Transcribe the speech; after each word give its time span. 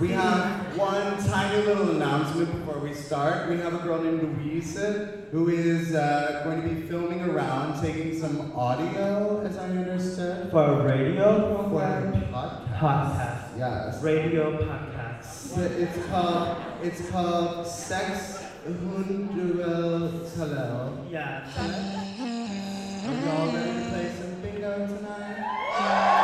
We 0.00 0.08
have 0.08 0.76
one 0.76 1.22
tiny 1.24 1.62
little 1.64 1.90
announcement 1.90 2.50
before 2.52 2.80
we 2.80 2.92
start. 2.92 3.48
We 3.48 3.58
have 3.58 3.74
a 3.74 3.78
girl 3.78 4.02
named 4.02 4.22
Louise 4.22 4.76
who 5.30 5.48
is 5.48 5.94
uh, 5.94 6.40
going 6.44 6.62
to 6.62 6.68
be 6.68 6.82
filming 6.88 7.20
around, 7.22 7.80
taking 7.80 8.18
some 8.18 8.52
audio, 8.56 9.40
as 9.46 9.56
I 9.56 9.68
understood. 9.68 10.50
For 10.50 10.64
a 10.64 10.82
radio 10.84 11.24
For 11.38 11.54
a 11.54 11.68
program? 11.68 12.12
podcast. 12.32 12.78
Podcast. 12.78 13.58
Yes. 13.58 14.02
Radio 14.02 14.58
podcast. 14.58 15.58
It's 15.58 16.06
called 16.06 16.56
it's 16.82 17.10
called 17.10 17.66
Sex 17.66 18.42
Hunduel 18.64 20.10
Talel. 20.34 21.08
Yeah. 21.08 21.46
Are 23.06 23.14
y'all 23.26 23.52
ready 23.54 23.84
to 23.84 23.90
play 23.90 24.12
some 24.18 24.40
bingo 24.42 24.86
tonight? 24.88 26.20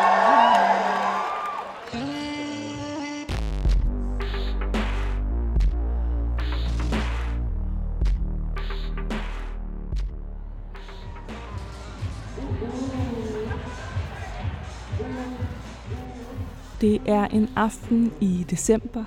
Det 16.80 17.02
er 17.07 17.25
en 17.25 17.48
aften 17.57 18.12
i 18.20 18.47
december 18.51 19.05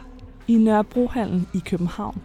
i 0.48 0.58
Nørrebrohallen 0.58 1.48
i 1.54 1.60
København. 1.60 2.22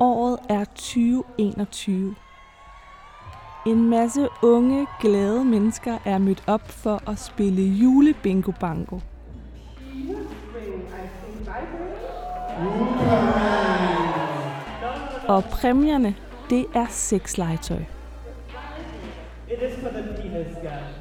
Året 0.00 0.38
er 0.48 0.64
2021. 0.64 2.14
En 3.66 3.88
masse 3.90 4.28
unge, 4.42 4.86
glade 5.00 5.44
mennesker 5.44 5.98
er 6.04 6.18
mødt 6.18 6.42
op 6.46 6.68
for 6.68 7.10
at 7.10 7.18
spille 7.18 7.62
julebingo 7.62 8.52
bango. 8.60 8.98
Og 15.28 15.44
præmierne, 15.44 16.14
det 16.50 16.66
er 16.74 16.86
sexlegetøj. 16.90 17.78
It 19.48 19.58
is 19.68 19.82
for 19.82 19.88
the 19.88 20.02
penis 20.02 20.56
guy 20.62 20.99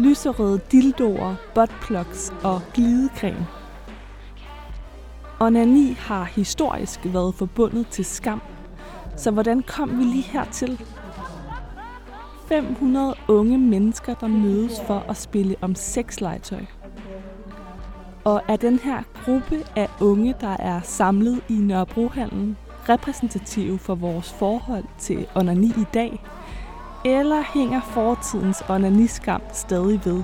lyserøde 0.00 0.60
dildoer, 0.72 1.34
buttplugs 1.54 2.32
og 2.44 2.60
glidecreme. 2.74 3.46
Onani 5.40 5.92
har 5.92 6.24
historisk 6.24 7.00
været 7.04 7.34
forbundet 7.34 7.88
til 7.88 8.04
skam, 8.04 8.42
så 9.16 9.30
hvordan 9.30 9.62
kom 9.62 9.98
vi 9.98 10.04
lige 10.04 10.22
hertil? 10.22 10.80
500 12.48 13.14
unge 13.28 13.58
mennesker, 13.58 14.14
der 14.14 14.28
mødes 14.28 14.80
for 14.86 15.04
at 15.08 15.16
spille 15.16 15.56
om 15.60 15.74
sexlegetøj. 15.74 16.64
Og 18.24 18.42
er 18.48 18.56
den 18.56 18.78
her 18.78 19.02
gruppe 19.24 19.64
af 19.76 19.88
unge, 20.00 20.34
der 20.40 20.56
er 20.58 20.80
samlet 20.80 21.40
i 21.48 21.54
Nørrebrohallen, 21.54 22.56
repræsentative 22.88 23.78
for 23.78 23.94
vores 23.94 24.32
forhold 24.32 24.84
til 24.98 25.26
onani 25.34 25.66
i 25.66 25.84
dag? 25.94 26.22
Eller 27.04 27.42
hænger 27.42 27.80
fortidens 27.80 28.62
onaniskam 28.68 29.42
stadig 29.52 30.00
ved? 30.04 30.22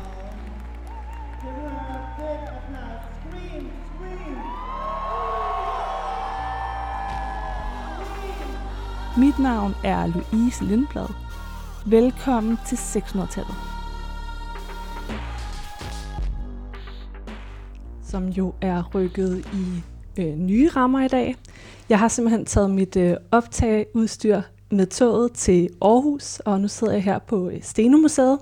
Mit 9.18 9.38
navn 9.38 9.74
er 9.84 10.06
Louise 10.06 10.64
Lindblad. 10.64 11.08
Velkommen 11.86 12.58
til 12.66 12.76
600-tallet. 12.76 13.54
Som 18.02 18.28
jo 18.28 18.54
er 18.60 18.82
rykket 18.94 19.46
i 19.54 19.82
øh, 20.20 20.36
nye 20.36 20.68
rammer 20.68 21.04
i 21.04 21.08
dag. 21.08 21.36
Jeg 21.88 21.98
har 21.98 22.08
simpelthen 22.08 22.44
taget 22.44 22.70
mit 22.70 22.96
øh, 22.96 23.16
optageudstyr 23.30 24.40
med 24.70 24.86
toget 24.86 25.32
til 25.32 25.68
Aarhus, 25.82 26.40
og 26.40 26.60
nu 26.60 26.68
sidder 26.68 26.92
jeg 26.92 27.02
her 27.02 27.18
på 27.18 27.48
øh, 27.48 27.62
Stenomuseet. 27.62 28.38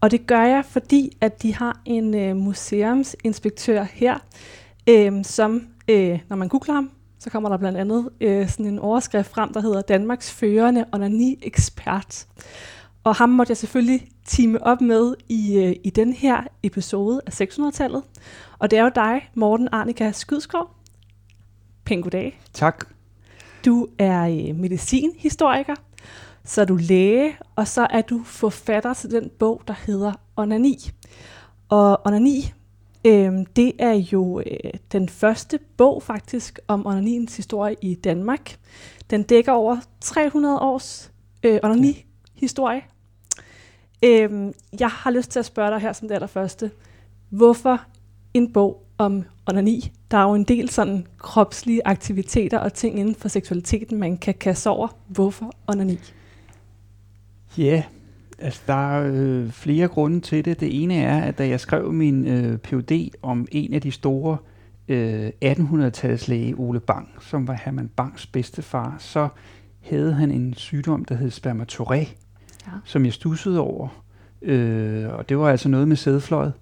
Og 0.00 0.10
det 0.10 0.26
gør 0.26 0.42
jeg, 0.42 0.64
fordi 0.64 1.16
at 1.20 1.42
de 1.42 1.54
har 1.54 1.80
en 1.84 2.14
øh, 2.14 2.36
museumsinspektør 2.36 3.82
her, 3.82 4.18
øh, 4.88 5.24
som, 5.24 5.66
øh, 5.88 6.18
når 6.28 6.36
man 6.36 6.48
googler 6.48 6.74
ham, 6.74 6.90
så 7.18 7.30
kommer 7.30 7.48
der 7.48 7.56
blandt 7.56 7.78
andet 7.78 8.08
øh, 8.20 8.48
sådan 8.48 8.66
en 8.66 8.78
overskrift 8.78 9.30
frem, 9.30 9.52
der 9.52 9.60
hedder 9.60 9.80
Danmarks 9.80 10.30
førende 10.30 10.84
onani-ekspert. 10.92 12.26
Og 13.04 13.14
ham 13.14 13.28
måtte 13.28 13.50
jeg 13.50 13.56
selvfølgelig 13.56 14.08
time 14.26 14.62
op 14.62 14.80
med 14.80 15.14
i, 15.28 15.56
øh, 15.58 15.76
i 15.84 15.90
den 15.90 16.12
her 16.12 16.42
episode 16.62 17.20
af 17.26 17.40
600-tallet. 17.40 18.02
Og 18.58 18.70
det 18.70 18.78
er 18.78 18.82
jo 18.82 18.90
dig, 18.94 19.30
Morten 19.34 19.68
Arnika 19.72 20.12
Skydskov. 20.12 20.70
Pæn 21.84 22.02
goddag. 22.02 22.40
Tak. 22.52 22.93
Du 23.64 23.88
er 23.98 24.22
øh, 24.22 24.56
medicinhistoriker, 24.56 25.74
så 26.44 26.60
er 26.60 26.64
du 26.64 26.76
læge, 26.76 27.36
og 27.56 27.68
så 27.68 27.86
er 27.90 28.00
du 28.00 28.22
forfatter 28.24 28.94
til 28.94 29.10
den 29.10 29.30
bog, 29.38 29.62
der 29.68 29.74
hedder 29.86 30.12
Onani. 30.36 30.90
Og 31.68 32.06
Onani, 32.06 32.52
øh, 33.04 33.32
det 33.56 33.72
er 33.78 33.92
jo 34.12 34.40
øh, 34.40 34.70
den 34.92 35.08
første 35.08 35.58
bog 35.76 36.02
faktisk 36.02 36.58
om 36.68 36.86
onaniens 36.86 37.36
historie 37.36 37.76
i 37.82 37.94
Danmark. 37.94 38.56
Den 39.10 39.22
dækker 39.22 39.52
over 39.52 39.76
300 40.00 40.58
års 40.58 41.12
øh, 41.42 41.58
onani-historie. 41.62 42.82
Øh, 44.04 44.52
jeg 44.80 44.88
har 44.88 45.10
lyst 45.10 45.30
til 45.30 45.38
at 45.38 45.44
spørge 45.44 45.70
dig 45.70 45.80
her 45.80 45.92
som 45.92 46.08
det 46.08 46.14
allerførste. 46.14 46.70
Hvorfor 47.30 47.80
en 48.34 48.52
bog 48.52 48.86
om 48.98 49.24
onani? 49.46 49.92
Der 50.14 50.20
er 50.20 50.28
jo 50.28 50.34
en 50.34 50.44
del 50.44 50.68
sådan 50.68 51.06
kropslige 51.18 51.80
aktiviteter 51.84 52.58
og 52.58 52.72
ting 52.72 52.98
inden 52.98 53.14
for 53.14 53.28
seksualiteten, 53.28 53.98
man 53.98 54.16
kan 54.16 54.34
kaste 54.34 54.70
over. 54.70 54.88
Hvorfor 55.08 55.52
onani? 55.66 55.98
Ja, 57.58 57.82
altså 58.38 58.60
der 58.66 58.74
er 58.96 59.10
øh, 59.14 59.50
flere 59.50 59.88
grunde 59.88 60.20
til 60.20 60.44
det. 60.44 60.60
Det 60.60 60.82
ene 60.82 60.94
er, 60.94 61.20
at 61.22 61.38
da 61.38 61.48
jeg 61.48 61.60
skrev 61.60 61.92
min 61.92 62.26
øh, 62.26 62.58
PhD 62.58 63.08
om 63.22 63.46
en 63.52 63.74
af 63.74 63.80
de 63.80 63.90
store 63.90 64.36
øh, 64.88 65.30
1800-tals 65.44 66.28
læge, 66.28 66.54
Ole 66.58 66.80
Bang, 66.80 67.08
som 67.20 67.48
var 67.48 67.60
Herman 67.64 67.88
Bangs 67.96 68.26
bedstefar, 68.26 68.96
så 68.98 69.28
havde 69.80 70.12
han 70.12 70.30
en 70.30 70.54
sygdom, 70.54 71.04
der 71.04 71.14
hed 71.14 71.30
spermatoré, 71.30 71.94
Ja. 72.66 72.72
som 72.84 73.04
jeg 73.04 73.12
stussede 73.12 73.60
over. 73.60 73.88
Øh, 74.42 75.08
og 75.08 75.28
det 75.28 75.38
var 75.38 75.48
altså 75.48 75.68
noget 75.68 75.88
med 75.88 75.96
sædfløjet. 75.96 76.52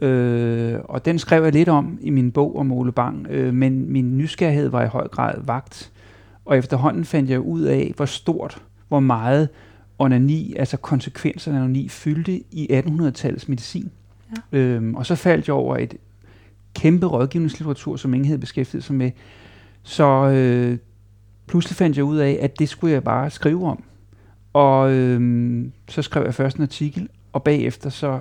Øh, 0.00 0.78
og 0.84 1.04
den 1.04 1.18
skrev 1.18 1.42
jeg 1.42 1.52
lidt 1.52 1.68
om 1.68 1.98
i 2.00 2.10
min 2.10 2.32
bog 2.32 2.58
om 2.58 2.72
Ole 2.72 2.92
Bang, 2.92 3.26
øh, 3.30 3.54
men 3.54 3.92
min 3.92 4.18
nysgerrighed 4.18 4.68
var 4.68 4.84
i 4.84 4.88
høj 4.88 5.08
grad 5.08 5.34
vagt. 5.44 5.92
Og 6.44 6.58
efterhånden 6.58 7.04
fandt 7.04 7.30
jeg 7.30 7.40
ud 7.40 7.62
af, 7.62 7.92
hvor 7.96 8.04
stort, 8.04 8.62
hvor 8.88 9.00
meget 9.00 9.48
onani, 9.98 10.54
altså 10.56 10.76
konsekvenserne 10.76 11.58
af 11.58 11.62
onani, 11.62 11.88
fyldte 11.88 12.42
i 12.50 12.68
1800-tallets 12.72 13.48
medicin. 13.48 13.90
Ja. 14.52 14.58
Øhm, 14.58 14.94
og 14.94 15.06
så 15.06 15.14
faldt 15.14 15.46
jeg 15.46 15.54
over 15.54 15.76
et 15.76 15.94
kæmpe 16.74 17.06
rådgivningslitteratur, 17.06 17.96
som 17.96 18.14
ingen 18.14 18.26
havde 18.26 18.38
beskæftiget 18.38 18.84
sig 18.84 18.94
med. 18.94 19.10
Så 19.82 20.30
øh, 20.30 20.78
pludselig 21.46 21.76
fandt 21.76 21.96
jeg 21.96 22.04
ud 22.04 22.16
af, 22.16 22.38
at 22.42 22.58
det 22.58 22.68
skulle 22.68 22.92
jeg 22.92 23.04
bare 23.04 23.30
skrive 23.30 23.66
om. 23.66 23.82
Og 24.52 24.92
øhm, 24.92 25.72
så 25.88 26.02
skrev 26.02 26.24
jeg 26.24 26.34
først 26.34 26.56
en 26.56 26.62
artikel, 26.62 27.08
og 27.32 27.42
bagefter 27.42 27.90
så 27.90 28.20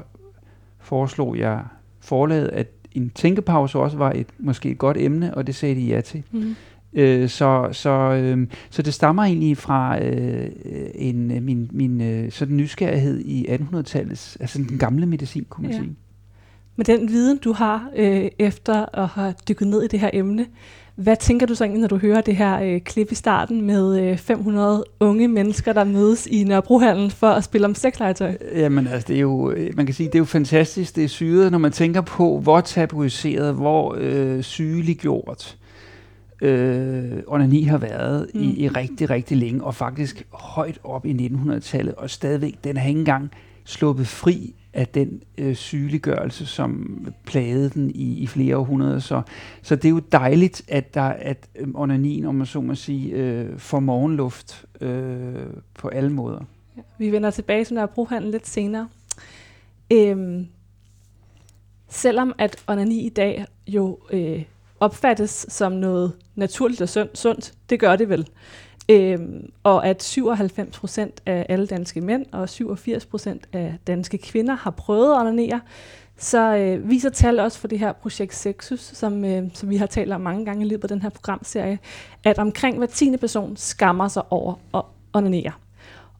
foreslog 0.86 1.38
jeg 1.38 1.60
forlaget, 2.00 2.48
at 2.48 2.68
en 2.92 3.10
tænkepause 3.10 3.80
også 3.80 3.98
var 3.98 4.12
et 4.12 4.28
måske 4.40 4.70
et 4.70 4.78
godt 4.78 4.98
emne, 4.98 5.34
og 5.38 5.48
det 5.48 5.56
sagde 5.56 5.76
de 5.76 5.82
ja 5.82 6.02
til. 6.02 6.24
Mm. 6.32 6.56
Øh, 6.94 7.30
så, 7.30 7.70
så, 7.72 7.90
øh, 7.90 8.48
så 8.70 8.82
det 8.82 8.94
stammer 8.94 9.24
egentlig 9.24 9.58
fra 9.58 10.04
øh, 10.04 10.48
en, 10.96 11.32
øh, 11.32 11.44
min, 11.44 11.70
min 11.74 12.02
øh, 12.02 12.32
sådan 12.32 12.58
nysgerrighed 12.58 13.20
i 13.20 13.46
1800-tallets, 13.48 14.38
altså 14.40 14.58
den 14.70 14.78
gamle 14.78 15.06
medicin, 15.06 15.46
kunne 15.50 15.62
man 15.68 15.72
Ja. 15.72 15.78
sige. 15.78 15.96
Med 16.76 16.86
den 16.86 17.10
viden, 17.10 17.38
du 17.38 17.54
har 17.54 17.90
øh, 17.96 18.28
efter 18.40 19.00
at 19.00 19.08
have 19.08 19.34
dykket 19.50 19.68
ned 19.68 19.84
i 19.84 19.88
det 19.88 20.00
her 20.00 20.10
emne, 20.14 20.46
hvad 20.96 21.16
tænker 21.16 21.46
du 21.46 21.56
så 21.56 21.64
egentlig, 21.64 21.82
når 21.82 21.88
du 21.88 21.98
hører 21.98 22.22
det 22.22 22.36
her 22.36 22.60
øh, 22.62 22.82
klip 22.82 23.12
i 23.12 23.16
starten 23.16 23.62
med 23.62 24.00
øh, 24.02 24.18
500 24.18 24.84
unge 25.00 25.28
mennesker, 25.28 25.74
der 25.74 25.84
mødes 25.84 26.28
i 26.28 26.44
Nørrebrohallen 26.44 27.12
for 27.12 27.28
at 27.28 27.44
spille 27.44 27.66
om 27.68 27.76
sexlegetøj? 27.76 28.38
Jamen 28.56 28.88
altså, 28.88 29.08
det 29.08 29.16
er 29.16 29.20
jo, 29.20 29.52
øh, 29.52 29.78
man 29.78 29.86
kan 29.86 29.96
sige, 29.96 30.08
det 30.08 30.16
er 30.16 30.20
jo 30.20 30.26
fantastisk, 30.26 30.96
det 30.96 31.04
er 31.04 31.08
syret, 31.08 31.52
når 31.52 31.58
man 31.58 31.72
tænker 31.72 32.02
på, 32.02 32.40
hvor 32.40 32.62
tabuiseret, 32.62 33.54
hvor 33.54 33.96
øh, 34.00 34.44
sygeliggjort 34.44 35.58
øh, 36.42 37.04
onani 37.28 37.64
har 37.64 37.78
været. 37.78 38.30
Mm. 38.34 38.42
i, 38.42 38.64
i 38.64 38.68
rigtig, 38.68 39.10
rigtig 39.10 39.38
længe, 39.38 39.64
og 39.64 39.76
faktisk 39.76 40.28
højt 40.32 40.80
op 40.84 41.06
i 41.06 41.30
1900-tallet, 41.32 41.96
og 41.96 42.10
stadigvæk, 42.10 42.56
den 42.64 42.78
har 42.78 42.88
ikke 42.88 43.00
engang 43.00 43.32
sluppet 43.66 44.08
fri 44.08 44.56
af 44.74 44.88
den 44.88 45.24
øh, 45.38 45.56
sygeliggørelse, 45.56 46.46
som 46.46 47.00
plagede 47.26 47.70
den 47.70 47.92
i, 47.96 48.18
i 48.18 48.28
flere 48.28 48.58
århundreder. 48.58 49.00
Så, 49.00 49.22
så 49.62 49.76
det 49.76 49.86
er 49.86 49.90
jo 49.90 50.02
dejligt, 50.12 50.62
at 50.68 50.94
der 50.94 51.02
at 51.02 51.48
øh, 51.56 51.68
onanien, 51.74 52.26
om 52.26 52.36
man 52.36 52.48
så 52.48 52.62
må 52.62 52.76
sige, 52.76 53.14
øh, 53.14 53.60
får 53.60 53.80
morgenluft 53.80 54.66
øh, 54.82 55.36
på 55.74 55.88
alle 55.88 56.10
måder. 56.10 56.40
Vi 56.98 57.12
vender 57.12 57.32
tilbage 57.32 57.66
til 57.66 57.74
Nørrebrohallen 57.74 58.32
lidt 58.32 58.48
senere. 58.48 58.90
Øhm, 59.92 60.48
selvom 61.90 62.34
at 62.38 62.64
onani 62.68 63.06
i 63.06 63.10
dag 63.10 63.46
jo 63.68 64.00
øh, 64.12 64.44
opfattes 64.80 65.46
som 65.50 65.72
noget 65.72 66.14
naturligt 66.36 66.82
og 66.82 66.90
sundt. 67.14 67.54
Det 67.70 67.80
gør 67.80 67.96
det 67.96 68.10
vel. 68.10 68.28
Øhm, 68.90 69.50
og 69.64 69.88
at 69.88 70.04
97 70.04 70.80
procent 70.80 71.22
af 71.26 71.46
alle 71.50 71.68
danske 71.68 72.02
mænd 72.02 72.26
og 72.32 72.50
87 72.50 73.06
procent 73.06 73.50
af 73.54 73.76
danske 73.88 74.18
kvinder 74.18 74.56
har 74.56 74.72
prøvet 74.72 75.14
at 75.14 75.20
onanere, 75.20 75.62
så 76.18 76.56
øh, 76.56 76.90
viser 76.90 77.10
tal 77.10 77.40
også 77.40 77.60
for 77.60 77.68
det 77.68 77.80
her 77.80 77.94
projekt 77.94 78.36
Sexus, 78.36 78.80
som, 78.80 79.26
øh, 79.26 79.44
som 79.54 79.70
vi 79.70 79.78
har 79.78 79.86
talt 79.86 80.14
om 80.14 80.22
mange 80.22 80.46
gange 80.46 80.66
i 80.66 80.70
løbet 80.70 80.84
af 80.84 80.90
den 80.90 81.02
her 81.02 81.10
programserie, 81.10 81.80
at 82.24 82.40
omkring 82.40 82.78
hver 82.78 82.88
tiende 82.88 83.18
person 83.18 83.58
skammer 83.58 84.08
sig 84.08 84.24
over 84.32 84.56
at 84.74 84.82
onanere. 85.14 85.52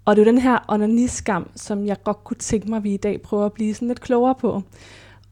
Og 0.06 0.16
det 0.16 0.22
er 0.22 0.26
jo 0.26 0.32
den 0.32 0.42
her 0.42 0.58
onaniskam, 0.68 1.50
som 1.56 1.86
jeg 1.86 2.04
godt 2.04 2.24
kunne 2.24 2.38
tænke 2.38 2.70
mig, 2.70 2.78
at 2.78 2.84
vi 2.84 2.94
i 2.94 2.98
dag 2.98 3.22
prøver 3.22 3.46
at 3.46 3.54
blive 3.54 3.74
sådan 3.74 3.88
lidt 3.88 4.02
klogere 4.02 4.36
på. 4.36 4.62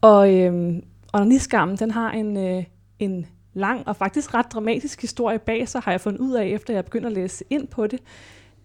Og 0.00 0.34
øh, 0.34 0.74
onaniskammen, 1.12 1.76
den 1.76 1.90
har 1.90 2.10
en, 2.10 2.36
øh, 2.36 2.64
en 2.98 3.26
lang 3.54 3.88
og 3.88 3.96
faktisk 3.96 4.34
ret 4.34 4.52
dramatisk 4.52 5.00
historie 5.00 5.38
bag 5.38 5.68
sig, 5.68 5.80
har 5.80 5.90
jeg 5.90 6.00
fundet 6.00 6.20
ud 6.20 6.32
af, 6.32 6.46
efter 6.46 6.74
jeg 6.74 6.84
begynder 6.84 7.06
at 7.06 7.12
læse 7.12 7.44
ind 7.50 7.68
på 7.68 7.86
det. 7.86 8.00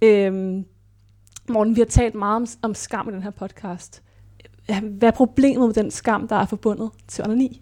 Øhm, 0.02 0.66
Morten, 1.50 1.76
vi 1.76 1.82
har 1.82 1.86
talt 1.86 2.16
meget 2.16 2.36
om, 2.36 2.48
om 2.62 2.74
skam 2.74 3.10
i 3.10 3.12
den 3.12 3.24
her 3.24 3.32
podcast. 3.32 4.04
Hvad 4.82 5.08
er 5.10 5.16
problemet 5.16 5.68
med 5.68 5.74
den 5.74 5.92
skam, 5.92 6.28
der 6.28 6.36
er 6.36 6.46
forbundet 6.46 6.90
til 7.08 7.24
onani? 7.24 7.62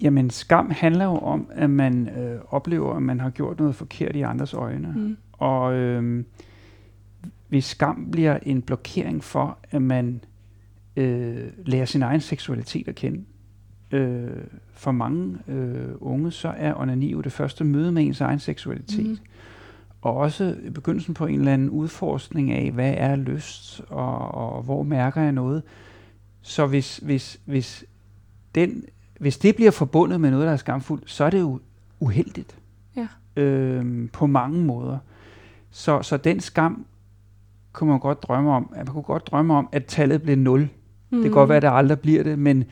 Jamen, 0.00 0.30
skam 0.30 0.70
handler 0.70 1.04
jo 1.04 1.18
om, 1.18 1.50
at 1.52 1.70
man 1.70 2.08
øh, 2.08 2.40
oplever, 2.48 2.94
at 2.94 3.02
man 3.02 3.20
har 3.20 3.30
gjort 3.30 3.58
noget 3.58 3.74
forkert 3.74 4.16
i 4.16 4.20
andres 4.20 4.54
øjne. 4.54 4.94
Mm. 4.96 5.16
Og 5.32 5.74
øh, 5.74 6.24
hvis 7.48 7.64
skam 7.64 8.08
bliver 8.12 8.38
en 8.42 8.62
blokering 8.62 9.24
for, 9.24 9.58
at 9.70 9.82
man 9.82 10.20
øh, 10.96 11.46
lærer 11.66 11.84
sin 11.84 12.02
egen 12.02 12.20
seksualitet 12.20 12.88
at 12.88 12.94
kende, 12.94 13.24
øh, 13.92 14.30
for 14.72 14.92
mange 14.92 15.38
øh, 15.48 15.88
unge, 16.00 16.30
så 16.30 16.54
er 16.56 16.74
onani 16.80 17.10
jo 17.12 17.20
det 17.20 17.32
første 17.32 17.64
møde 17.64 17.92
med 17.92 18.02
ens 18.02 18.20
egen 18.20 18.38
seksualitet. 18.38 19.10
Mm. 19.10 19.18
Og 20.02 20.16
også 20.16 20.56
begyndelsen 20.74 21.14
på 21.14 21.26
en 21.26 21.38
eller 21.38 21.52
anden 21.52 21.70
udforskning 21.70 22.50
af, 22.50 22.70
hvad 22.70 22.94
er 22.96 23.16
lyst, 23.16 23.82
og, 23.88 24.34
og 24.34 24.62
hvor 24.62 24.82
mærker 24.82 25.22
jeg 25.22 25.32
noget. 25.32 25.62
Så 26.42 26.66
hvis, 26.66 26.96
hvis, 26.96 27.40
hvis, 27.44 27.84
den, 28.54 28.84
hvis 29.20 29.38
det 29.38 29.56
bliver 29.56 29.70
forbundet 29.70 30.20
med 30.20 30.30
noget, 30.30 30.46
der 30.46 30.52
er 30.52 30.56
skamfuldt, 30.56 31.10
så 31.10 31.24
er 31.24 31.30
det 31.30 31.40
jo 31.40 31.60
uheldigt. 32.00 32.58
Ja. 32.96 33.08
Øh, 33.36 34.08
på 34.12 34.26
mange 34.26 34.64
måder. 34.64 34.98
Så, 35.70 36.02
så 36.02 36.16
den 36.16 36.40
skam 36.40 36.86
kunne 37.72 37.90
man 37.90 38.00
godt 38.00 38.22
drømme 38.22 38.52
om. 38.52 38.72
Man 38.76 38.86
kunne 38.86 39.02
godt 39.02 39.26
drømme 39.26 39.54
om, 39.54 39.68
at 39.72 39.84
tallet 39.86 40.22
blev 40.22 40.38
0. 40.38 40.60
Mm. 40.60 40.68
Det 41.16 41.22
kan 41.22 41.32
godt 41.32 41.48
være, 41.48 41.56
at 41.56 41.62
det 41.62 41.70
aldrig 41.72 42.00
bliver 42.00 42.22
det, 42.22 42.38
men 42.38 42.64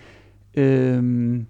Øhm, 0.55 1.47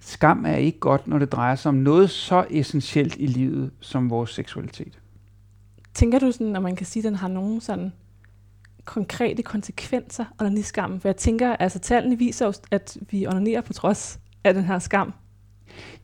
skam 0.00 0.44
er 0.46 0.56
ikke 0.56 0.78
godt, 0.78 1.06
når 1.06 1.18
det 1.18 1.32
drejer 1.32 1.54
sig 1.54 1.68
om 1.68 1.74
noget 1.74 2.10
så 2.10 2.46
essentielt 2.50 3.16
i 3.18 3.26
livet 3.26 3.70
som 3.80 4.10
vores 4.10 4.30
seksualitet. 4.30 4.98
Tænker 5.94 6.18
du 6.18 6.32
sådan, 6.32 6.56
at 6.56 6.62
man 6.62 6.76
kan 6.76 6.86
sige, 6.86 7.00
at 7.00 7.04
den 7.04 7.14
har 7.14 7.28
nogle 7.28 7.60
sådan 7.60 7.92
konkrete 8.84 9.42
konsekvenser, 9.42 10.24
onaniskammen? 10.40 11.00
For 11.00 11.08
jeg 11.08 11.16
tænker, 11.16 11.56
altså 11.56 11.78
tallene 11.78 12.18
viser 12.18 12.46
jo, 12.46 12.52
at 12.70 12.96
vi 13.10 13.26
onanerer 13.26 13.60
på 13.60 13.72
trods 13.72 14.20
af 14.44 14.54
den 14.54 14.64
her 14.64 14.78
skam. 14.78 15.12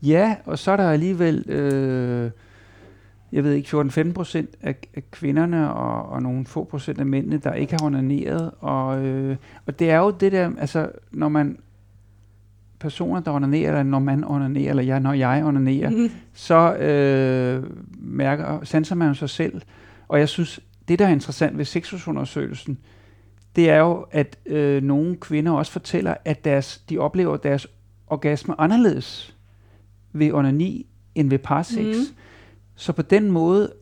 Ja, 0.02 0.36
og 0.44 0.58
så 0.58 0.70
er 0.70 0.76
der 0.76 0.90
alligevel, 0.90 1.50
øh, 1.50 2.30
jeg 3.32 3.44
ved 3.44 3.52
ikke, 3.52 3.80
14-15 3.80 4.12
procent 4.12 4.56
af, 4.60 4.76
af 4.94 5.10
kvinderne 5.10 5.74
og, 5.74 6.08
og 6.08 6.22
nogle 6.22 6.46
få 6.46 6.64
procent 6.64 6.98
af 6.98 7.06
mændene, 7.06 7.38
der 7.38 7.54
ikke 7.54 7.72
har 7.72 7.86
onaneret. 7.86 8.50
Og, 8.60 9.04
øh, 9.04 9.36
og 9.66 9.78
det 9.78 9.90
er 9.90 9.98
jo 9.98 10.10
det 10.10 10.32
der, 10.32 10.50
altså 10.58 10.90
når 11.10 11.28
man 11.28 11.58
personer, 12.82 13.20
der 13.20 13.30
onanerer, 13.30 13.68
eller 13.68 13.82
når 13.82 13.98
man 13.98 14.24
onanerer, 14.24 14.70
eller 14.70 14.82
jeg, 14.82 15.00
når 15.00 15.12
jeg 15.12 15.44
onanerer, 15.44 15.90
mm. 15.90 16.10
så 16.32 16.74
øh, 16.74 17.70
mærker, 17.98 18.64
sanser 18.64 18.94
man 18.94 19.08
jo 19.08 19.14
sig 19.14 19.30
selv. 19.30 19.62
Og 20.08 20.18
jeg 20.18 20.28
synes, 20.28 20.60
det 20.88 20.98
der 20.98 21.06
er 21.06 21.12
interessant 21.12 21.58
ved 21.58 21.64
sexusundersøgelsen, 21.64 22.78
det 23.56 23.70
er 23.70 23.78
jo, 23.78 24.06
at 24.10 24.38
øh, 24.46 24.82
nogle 24.82 25.16
kvinder 25.16 25.52
også 25.52 25.72
fortæller, 25.72 26.14
at 26.24 26.44
deres, 26.44 26.78
de 26.78 26.98
oplever 26.98 27.36
deres 27.36 27.66
orgasme 28.06 28.60
anderledes 28.60 29.36
ved 30.12 30.32
onani 30.32 30.86
end 31.14 31.30
ved 31.30 31.38
parsex. 31.38 31.96
Mm. 31.96 32.16
Så 32.74 32.92
på 32.92 33.02
den 33.02 33.30
måde 33.30 33.72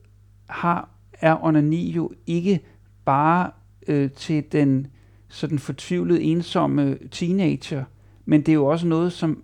har, 0.48 0.88
er 1.12 1.44
onani 1.44 1.90
jo 1.90 2.12
ikke 2.26 2.60
bare 3.04 3.50
øh, 3.88 4.10
til 4.10 4.44
den 4.52 4.86
sådan 5.28 5.58
fortvivlede, 5.58 6.22
ensomme 6.22 6.98
teenager, 7.10 7.84
men 8.30 8.40
det 8.40 8.48
er 8.48 8.54
jo 8.54 8.66
også 8.66 8.86
noget, 8.86 9.12
som 9.12 9.42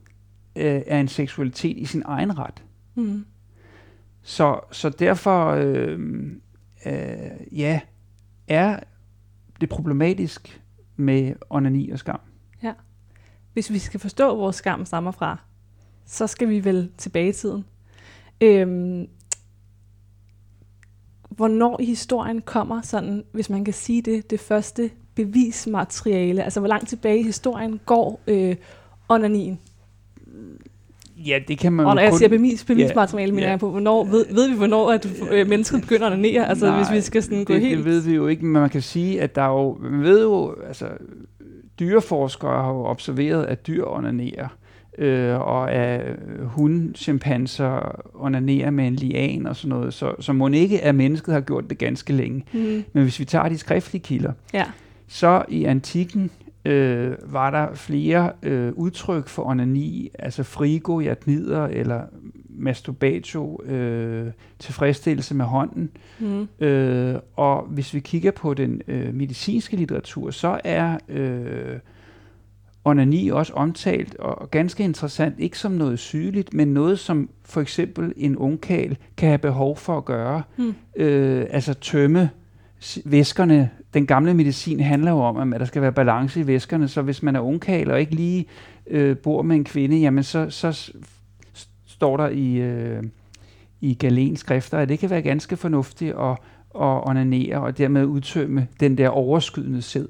øh, 0.57 0.83
er 0.87 1.01
en 1.01 1.09
seksualitet 1.09 1.79
i 1.79 1.85
sin 1.85 2.03
egen 2.05 2.39
ret. 2.39 2.63
Mm. 2.95 3.27
Så, 4.23 4.61
så 4.73 4.91
derfor, 4.91 5.51
øh, 5.51 5.99
øh, 6.87 7.59
ja, 7.59 7.81
er 8.49 8.81
det 9.61 9.69
problematisk 9.69 10.63
med 10.97 11.35
onani 11.51 11.91
og 11.91 11.99
skam. 11.99 12.21
Ja. 12.63 12.73
Hvis 13.53 13.73
vi 13.73 13.79
skal 13.79 14.01
forstå, 14.01 14.37
hvor 14.37 14.51
skam 14.51 14.85
stammer 14.85 15.11
fra, 15.11 15.39
så 16.05 16.27
skal 16.27 16.49
vi 16.49 16.65
vel 16.65 16.91
tilbage 16.99 17.29
i 17.29 17.33
tiden. 17.33 17.65
Øhm, 18.41 19.07
hvornår 21.31 21.81
i 21.81 21.85
historien 21.85 22.43
kommer 22.43 22.83
sådan, 22.83 23.25
hvis 23.33 23.51
man 23.51 23.65
kan 23.65 23.75
sige 23.75 24.03
det, 24.03 24.31
det 24.31 24.41
første 24.41 24.91
bevismateriale? 25.17 26.45
Altså, 26.45 26.61
hvor 26.61 26.69
langt 26.69 26.89
tilbage 26.89 27.21
i 27.21 27.23
historien 27.23 27.81
går 27.87 28.21
øh, 28.27 28.57
onanien? 29.09 29.59
Ja, 31.17 31.39
det 31.49 31.59
kan 31.59 31.73
man 31.73 31.87
Og 31.87 31.95
når 31.95 32.03
jeg 32.03 32.11
kun... 32.11 32.19
siger 32.19 32.29
bevis, 32.29 32.65
bevismateriale, 32.65 33.31
ja, 33.31 33.35
mener 33.35 33.47
ja. 33.47 33.51
jeg 33.51 33.61
på, 33.61 33.71
hvornår, 33.71 34.05
ved, 34.05 34.27
ved 34.35 34.49
vi, 34.49 34.57
hvornår 34.57 34.93
at 34.93 35.09
øh, 35.31 35.49
mennesket 35.49 35.81
begynder 35.81 36.07
at 36.07 36.13
onanere? 36.13 36.49
Altså, 36.49 36.67
Nej, 36.67 36.77
hvis 36.77 36.93
vi 36.93 37.01
skal 37.01 37.23
sådan 37.23 37.45
gå 37.45 37.55
det, 37.55 37.63
helt... 37.63 37.77
det 37.77 37.85
ved 37.85 38.01
vi 38.01 38.15
jo 38.15 38.27
ikke, 38.27 38.45
men 38.45 38.53
man 38.53 38.71
kan 38.71 38.83
sige, 38.83 39.21
at 39.21 39.35
der 39.35 39.43
er 39.43 39.49
jo, 39.53 39.79
man 39.81 40.03
ved 40.03 40.23
jo, 40.23 40.55
altså, 40.69 40.89
dyreforskere 41.79 42.63
har 42.63 42.71
jo 42.71 42.85
observeret, 42.85 43.45
at 43.45 43.67
dyr 43.67 43.85
onanerer 43.85 44.49
øh, 44.99 45.41
og 45.41 45.73
at 45.73 46.17
hundchimpanser 46.43 48.01
onanerer 48.15 48.71
med 48.71 48.87
en 48.87 48.95
lian 48.95 49.47
og 49.47 49.57
sådan 49.57 49.69
noget, 49.69 49.95
så, 49.95 50.15
så 50.21 50.33
må 50.33 50.49
ikke, 50.49 50.85
at 50.85 50.95
mennesket 50.95 51.35
har 51.35 51.41
gjort 51.41 51.71
det 51.71 51.79
ganske 51.79 52.13
længe. 52.13 52.45
Mm. 52.53 52.85
Men 52.93 53.03
hvis 53.03 53.21
vi 53.21 53.25
tager 53.25 53.49
de 53.49 53.59
skriftlige 53.59 54.03
kilder, 54.03 54.33
ja. 54.55 54.65
Så 55.09 55.45
i 55.49 55.65
antikken 55.65 56.31
øh, 56.65 57.13
var 57.23 57.51
der 57.51 57.75
flere 57.75 58.33
øh, 58.43 58.73
udtryk 58.73 59.29
for 59.29 59.43
onani, 59.47 60.11
altså 60.19 60.43
frigo, 60.43 61.01
jatnider 61.01 61.67
eller 61.67 62.03
masturbatio, 62.49 63.63
øh, 63.65 64.33
tilfredsstillelse 64.59 65.35
med 65.35 65.45
hånden. 65.45 65.91
Mm. 66.19 66.49
Øh, 66.67 67.15
og 67.37 67.63
hvis 67.63 67.95
vi 67.95 68.01
kigger 68.01 68.31
på 68.31 68.55
den 68.55 68.83
øh, 68.89 69.15
medicinske 69.15 69.77
litteratur, 69.77 70.31
så 70.31 70.61
er 70.65 70.99
øh, 71.09 71.79
onani 72.85 73.29
også 73.29 73.53
omtalt, 73.53 74.17
og 74.17 74.51
ganske 74.51 74.85
interessant, 74.85 75.35
ikke 75.39 75.59
som 75.59 75.73
noget 75.73 75.99
sygeligt, 75.99 76.55
men 76.55 76.69
noget, 76.69 76.99
som 76.99 77.31
for 77.45 77.61
eksempel 77.61 78.13
en 78.17 78.37
ungkal 78.37 78.97
kan 79.17 79.29
have 79.29 79.39
behov 79.39 79.77
for 79.77 79.97
at 79.97 80.05
gøre. 80.05 80.43
Mm. 80.57 80.75
Øh, 80.97 81.47
altså 81.51 81.75
tømme 81.75 82.31
væskerne. 83.05 83.71
Den 83.95 84.07
gamle 84.07 84.35
medicin 84.35 84.81
handler 84.81 85.11
jo 85.11 85.19
om, 85.19 85.53
at 85.53 85.61
der 85.61 85.67
skal 85.67 85.83
være 85.83 85.93
balance 85.93 86.41
i 86.41 86.47
væskerne, 86.47 86.89
så 86.89 87.03
hvis 87.03 87.23
man 87.23 87.37
er 87.37 87.41
ungkal 87.41 87.91
og 87.91 88.01
ikke 88.01 88.15
lige 88.15 88.47
øh, 88.87 89.17
bor 89.17 89.43
med 89.43 89.57
en 89.57 89.65
kvinde, 89.65 89.97
jamen 89.97 90.25
så, 90.25 90.51
så 90.51 90.93
står 91.87 92.17
der 92.17 92.29
i, 92.29 92.55
øh, 92.55 93.03
i 93.81 93.95
Galens 93.95 94.41
skrifter, 94.41 94.79
at 94.79 94.89
det 94.89 94.99
kan 94.99 95.11
være 95.11 95.23
ganske 95.23 95.57
fornuftigt 95.57 96.15
at, 96.15 96.31
at 96.75 97.09
onanere 97.09 97.61
og 97.61 97.79
dermed 97.79 98.05
udtømme 98.05 98.69
den 98.81 98.99
der 98.99 99.09
overskydende 99.09 99.83
sæd. 99.83 100.07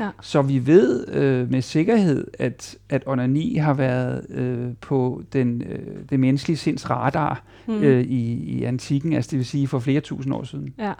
Ja. 0.00 0.10
Så 0.20 0.42
vi 0.42 0.66
ved 0.66 1.08
øh, 1.08 1.50
med 1.50 1.62
sikkerhed, 1.62 2.26
at, 2.38 2.76
at 2.88 3.02
onani 3.06 3.56
har 3.56 3.74
været 3.74 4.26
øh, 4.30 4.68
på 4.80 5.22
den, 5.32 5.62
øh, 5.62 5.96
det 6.10 6.20
menneskelige 6.20 6.56
sinds 6.56 6.90
radar 6.90 7.42
mm. 7.66 7.82
øh, 7.82 8.04
i, 8.04 8.32
i 8.32 8.64
antikken, 8.64 9.12
altså 9.12 9.30
det 9.30 9.36
vil 9.36 9.46
sige 9.46 9.68
for 9.68 9.78
flere 9.78 10.00
tusind 10.00 10.34
år 10.34 10.44
siden. 10.44 10.74
Ja. 10.78 10.92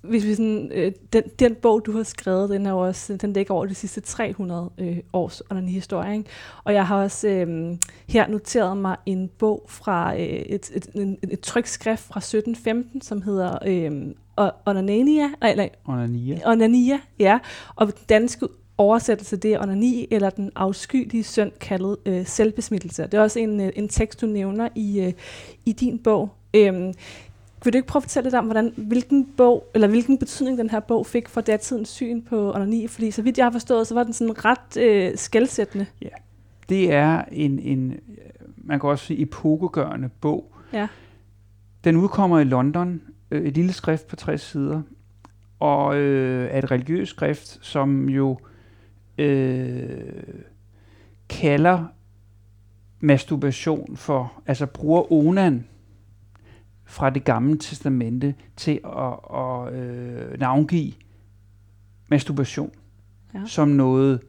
Hvis 0.00 0.24
vi 0.24 0.34
sådan, 0.34 0.70
øh, 0.74 0.92
den, 1.12 1.22
den 1.38 1.54
bog, 1.54 1.86
du 1.86 1.92
har 1.92 2.02
skrevet, 2.02 2.50
den 2.50 2.66
er 2.66 2.70
jo 2.70 2.78
også, 2.78 3.16
den 3.16 3.32
dækker 3.32 3.54
over 3.54 3.66
de 3.66 3.74
sidste 3.74 4.00
300 4.00 4.70
øh, 4.78 4.98
års 5.12 5.42
onani-historie. 5.50 6.16
Ikke? 6.16 6.30
Og 6.64 6.74
jeg 6.74 6.86
har 6.86 7.02
også 7.02 7.28
øh, 7.28 7.76
her 8.08 8.28
noteret 8.28 8.76
mig 8.76 8.96
en 9.06 9.30
bog 9.38 9.64
fra 9.68 10.14
øh, 10.14 10.20
et, 10.20 10.70
et, 10.74 10.86
et, 10.94 11.18
et 11.22 11.40
trykskrift 11.40 12.02
fra 12.02 12.18
1715, 12.18 13.00
som 13.00 13.22
hedder 13.22 13.58
øh, 13.66 14.14
Onania, 14.66 15.28
eller 15.42 15.68
Onania. 15.86 16.38
Onania, 16.46 17.00
ja. 17.18 17.38
Og 17.76 17.92
dansk 18.08 18.42
oversættelse, 18.78 19.36
det 19.36 19.52
er 19.52 19.62
onani, 19.62 20.08
eller 20.10 20.30
den 20.30 20.50
afskyelige 20.56 21.24
synd 21.24 21.52
kaldet 21.60 21.96
øh, 22.06 22.26
selvbesmittelse. 22.26 23.02
Det 23.02 23.14
er 23.14 23.20
også 23.20 23.38
en, 23.38 23.60
øh, 23.60 23.72
en 23.76 23.88
tekst, 23.88 24.20
du 24.20 24.26
nævner 24.26 24.68
i, 24.74 25.00
øh, 25.00 25.12
i 25.64 25.72
din 25.72 25.98
bog. 25.98 26.30
Øhm, 26.54 26.92
vil 27.64 27.72
du 27.72 27.78
ikke 27.78 27.88
prøve 27.88 28.00
at 28.00 28.02
fortælle 28.02 28.26
lidt 28.26 28.34
om, 28.34 28.44
hvordan, 28.44 28.72
hvilken, 28.76 29.28
bog, 29.36 29.70
eller 29.74 29.88
hvilken 29.88 30.18
betydning 30.18 30.58
den 30.58 30.70
her 30.70 30.80
bog 30.80 31.06
fik 31.06 31.28
for 31.28 31.40
datidens 31.40 31.88
syn 31.88 32.22
på 32.22 32.54
onani? 32.54 32.86
Fordi 32.86 33.10
så 33.10 33.22
vidt 33.22 33.38
jeg 33.38 33.46
har 33.46 33.50
forstået, 33.50 33.86
så 33.86 33.94
var 33.94 34.04
den 34.04 34.12
sådan 34.12 34.44
ret 34.44 34.76
øh, 34.76 35.16
skældsættende. 35.16 35.86
Ja. 36.02 36.08
det 36.68 36.92
er 36.92 37.24
en, 37.32 37.58
en, 37.58 38.00
man 38.56 38.80
kan 38.80 38.90
også 38.90 39.04
sige, 39.04 39.22
epokegørende 39.22 40.08
bog. 40.20 40.52
Ja. 40.72 40.88
Den 41.84 41.96
udkommer 41.96 42.38
i 42.38 42.44
London, 42.44 43.02
øh, 43.30 43.44
et 43.44 43.54
lille 43.54 43.72
skrift 43.72 44.06
på 44.06 44.16
60 44.16 44.42
sider, 44.42 44.82
og 45.60 45.96
øh, 45.96 46.48
er 46.50 46.58
et 46.58 46.70
religiøst 46.70 47.10
skrift, 47.10 47.58
som 47.62 48.08
jo 48.08 48.38
øh, 49.18 49.98
kalder 51.28 51.84
masturbation 53.00 53.96
for, 53.96 54.32
altså 54.46 54.66
bruger 54.66 55.12
onan 55.12 55.66
fra 56.88 57.10
det 57.10 57.24
gamle 57.24 57.58
testamente 57.58 58.34
til 58.56 58.80
at, 58.84 59.38
at 59.38 59.74
øh, 59.74 60.40
navngive 60.40 60.92
masturbation 62.10 62.70
Ja. 63.34 63.40
som 63.46 63.68
noget 63.68 64.20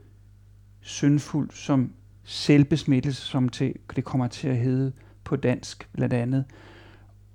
syndfuldt, 0.81 1.53
som 1.53 1.93
selvbesmittelse, 2.23 3.21
som 3.21 3.49
til, 3.49 3.73
det 3.95 4.03
kommer 4.03 4.27
til 4.27 4.47
at 4.47 4.57
hedde 4.57 4.91
på 5.23 5.35
dansk 5.35 5.89
blandt 5.93 6.13
andet. 6.13 6.45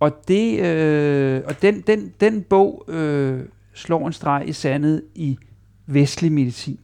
Og, 0.01 0.13
det, 0.29 0.61
øh, 0.61 1.43
og 1.47 1.63
den, 1.63 1.81
den, 1.81 2.13
den 2.21 2.43
bog 2.43 2.85
øh, 2.89 3.45
slår 3.73 4.07
en 4.07 4.13
streg 4.13 4.49
i 4.49 4.53
sandet 4.53 5.03
i 5.15 5.39
vestlig 5.87 6.33
medicin. 6.33 6.81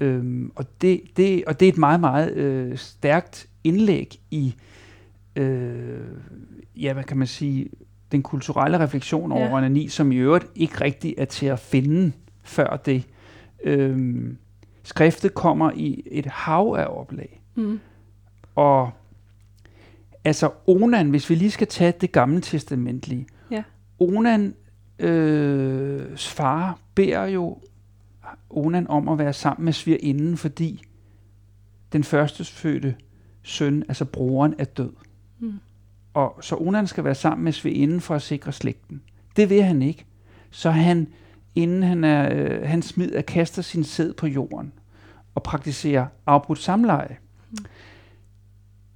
Øhm, 0.00 0.52
og, 0.54 0.64
det, 0.80 1.00
det, 1.16 1.44
og 1.44 1.60
det 1.60 1.68
er 1.68 1.72
et 1.72 1.78
meget, 1.78 2.00
meget 2.00 2.32
øh, 2.34 2.78
stærkt 2.78 3.48
indlæg 3.64 4.20
i, 4.30 4.54
øh, 5.36 6.00
ja, 6.76 6.92
hvad 6.92 7.04
kan 7.04 7.16
man 7.16 7.26
sige, 7.26 7.68
den 8.12 8.22
kulturelle 8.22 8.78
refleksion 8.78 9.32
over 9.32 9.44
Ja. 9.46 9.54
onani, 9.56 9.88
som 9.88 10.12
i 10.12 10.16
øvrigt 10.16 10.46
ikke 10.54 10.80
rigtig 10.80 11.14
er 11.18 11.24
til 11.24 11.46
at 11.46 11.58
finde 11.58 12.12
før 12.42 12.76
det. 12.76 13.04
Øhm, 13.64 14.36
skriftet 14.82 15.34
kommer 15.34 15.70
i 15.74 16.02
et 16.06 16.26
hav 16.26 16.74
af 16.78 16.86
oplag. 16.88 17.42
Mm. 17.54 17.80
Og 18.54 18.90
altså 20.24 20.50
Onan, 20.66 21.10
hvis 21.10 21.30
vi 21.30 21.34
lige 21.34 21.50
skal 21.50 21.66
tage 21.66 21.92
det 22.00 22.12
gamle 22.12 22.40
testamentlige. 22.40 23.26
Ja. 23.50 23.62
Onan, 23.98 24.54
øh, 24.98 26.16
far 26.16 26.78
beder 26.94 27.24
jo 27.24 27.58
Onan 28.50 28.86
om 28.88 29.08
at 29.08 29.18
være 29.18 29.32
sammen 29.32 29.64
med 29.64 29.72
svigerinden, 29.72 30.36
fordi 30.36 30.82
den 31.92 32.04
første 32.04 32.44
fødte 32.44 32.94
søn, 33.42 33.84
altså 33.88 34.04
broren, 34.04 34.54
er 34.58 34.64
død. 34.64 34.92
Mm. 35.38 35.52
Og 36.16 36.38
så 36.40 36.56
Onan 36.56 36.86
skal 36.86 37.04
være 37.04 37.14
sammen 37.14 37.44
med 37.44 37.52
svigerinden 37.52 38.00
for 38.00 38.14
at 38.14 38.22
sikre 38.22 38.52
slægten. 38.52 39.02
Det 39.36 39.50
vil 39.50 39.62
han 39.62 39.82
ikke. 39.82 40.06
Så 40.50 40.70
han, 40.70 41.08
inden 41.54 41.82
han, 41.82 42.04
er, 42.04 42.34
øh, 42.34 42.68
han 42.68 42.82
smider, 42.82 43.22
kaster 43.22 43.62
sin 43.62 43.84
sæd 43.84 44.12
på 44.12 44.26
jorden 44.26 44.72
og 45.34 45.42
praktiserer 45.42 46.06
afbrudt 46.26 46.58
samleje. 46.58 47.16
Mm. 47.50 47.56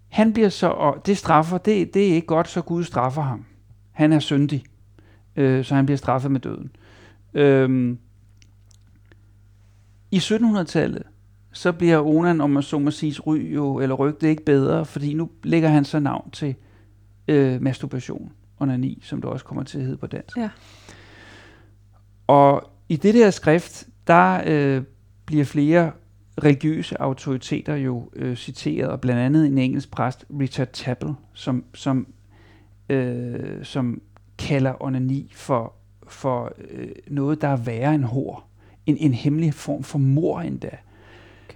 Han 0.09 0.33
bliver 0.33 0.49
så, 0.49 0.67
og 0.69 1.07
det 1.07 1.19
straffer, 1.19 1.59
det, 1.59 1.95
det 1.95 2.11
er 2.11 2.15
ikke 2.15 2.27
godt, 2.27 2.49
så 2.49 2.62
Gud 2.62 2.85
straffer 2.85 3.23
ham. 3.23 3.45
Han 3.93 4.12
er 4.12 4.19
syndig, 4.19 4.65
øh, 5.37 5.65
så 5.65 5.75
han 5.75 5.87
bliver 5.87 5.99
straffet 5.99 6.31
med 6.31 6.41
døden. 6.41 6.71
Øhm, 7.35 7.99
I 10.11 10.19
1700-tallet, 10.19 11.03
så 11.53 11.73
bliver 11.73 12.07
Onan, 12.07 12.41
om 12.41 12.50
man 12.50 12.62
så 12.62 12.79
må 12.79 12.91
sige, 12.91 13.21
ry 13.21 13.55
jo, 13.55 13.81
eller 13.81 13.95
rygte 13.95 14.31
ikke 14.31 14.45
bedre, 14.45 14.85
fordi 14.85 15.15
nu 15.15 15.31
lægger 15.43 15.69
han 15.69 15.85
så 15.85 15.99
navn 15.99 16.31
til 16.31 16.55
øh, 17.30 17.62
masturbation, 17.62 18.32
onani, 18.60 18.99
som 19.02 19.20
det 19.20 19.30
også 19.30 19.44
kommer 19.44 19.62
til 19.64 19.78
at 19.78 19.84
hedde 19.84 19.96
på 19.96 20.06
dansk. 20.06 20.37
Ja. 20.37 20.50
Og 22.26 22.70
i 22.88 22.96
det 22.96 23.14
der 23.14 23.30
skrift, 23.30 23.88
der 24.06 24.42
øh, 24.46 24.82
bliver 25.26 25.44
flere 25.44 25.92
religiøse 26.44 27.00
autoriteter 27.00 27.75
jo 27.75 28.10
øh, 28.16 28.37
citeret, 28.37 28.90
og 28.90 29.00
blandt 29.00 29.20
andet 29.20 29.46
en 29.46 29.58
engelsk 29.58 29.90
præst, 29.90 30.25
Richard 30.40 30.68
Tappel, 30.72 31.14
som, 31.34 31.64
som, 31.75 32.06
øh, 32.88 33.64
som 33.64 34.02
kalder 34.38 34.82
onani 34.82 35.32
for, 35.34 35.75
for 36.08 36.52
øh, 36.70 36.88
noget, 37.08 37.40
der 37.40 37.49
er 37.49 37.56
værre 37.56 37.94
end 37.94 38.04
hår. 38.04 38.50
En, 38.87 38.96
en 38.96 39.14
hemmelig 39.14 39.54
form 39.54 39.82
for 39.82 39.99
mor 39.99 40.40
endda. 40.40 40.76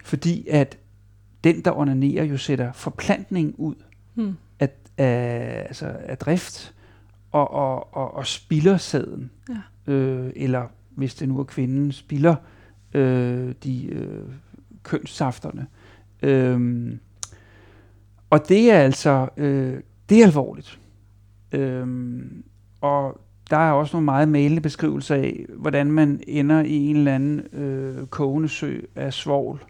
Fordi 0.04 0.48
at 0.48 0.78
den, 1.44 1.60
der 1.60 1.78
onanerer, 1.78 2.24
jo 2.24 2.36
sætter 2.36 2.72
forplantning 2.72 3.54
ud 3.58 3.74
Mm. 4.14 4.36
Af, 4.98 5.64
altså 5.66 5.96
af 6.04 6.18
drift 6.18 6.74
og, 7.32 7.50
og, 7.50 7.96
og, 7.96 8.14
og 8.14 8.26
spilder 8.26 8.76
sæden. 8.76 9.30
Ja. 9.48 9.92
Øh, 9.92 10.32
eller 10.36 10.66
hvis 10.90 11.14
det 11.14 11.28
nu 11.28 11.38
er 11.40 11.44
kvinden, 11.44 11.92
spilder 11.92 12.34
øh, 12.94 13.54
de 13.64 13.86
øh, 13.86 14.22
kønssafterne. 14.82 15.66
Øhm, 16.22 17.00
og 18.30 18.48
det 18.48 18.70
er 18.70 18.78
altså, 18.78 19.28
øh, 19.36 19.80
det 20.08 20.20
er 20.20 20.26
alvorligt. 20.26 20.78
Øhm, 21.52 22.44
og 22.80 23.20
der 23.50 23.56
er 23.56 23.72
også 23.72 23.96
nogle 23.96 24.04
meget 24.04 24.28
malende 24.28 24.60
beskrivelser 24.60 25.14
af, 25.14 25.46
hvordan 25.48 25.92
man 25.92 26.20
ender 26.26 26.60
i 26.60 26.76
en 26.76 26.96
eller 26.96 27.14
anden 27.14 27.40
øh, 27.52 28.06
kogende 28.06 28.48
sø 28.48 28.80
af 28.94 29.12
svovl 29.14 29.64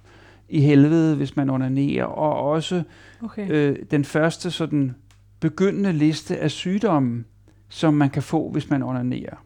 i 0.49 0.61
helvede, 0.61 1.17
hvis 1.17 1.37
man 1.37 1.51
onanerer, 1.51 2.05
og 2.05 2.51
også 2.51 2.83
Okay. 3.23 3.51
øh, 3.51 3.77
den 3.91 4.05
første 4.05 4.51
sådan 4.51 4.95
begyndende 5.49 5.93
liste 5.93 6.37
af 6.39 6.51
sygdomme, 6.51 7.25
som 7.69 7.95
man 7.95 8.11
kan 8.11 8.23
få, 8.23 8.51
hvis 8.51 8.71
man 8.71 8.83
onanerer. 8.83 9.37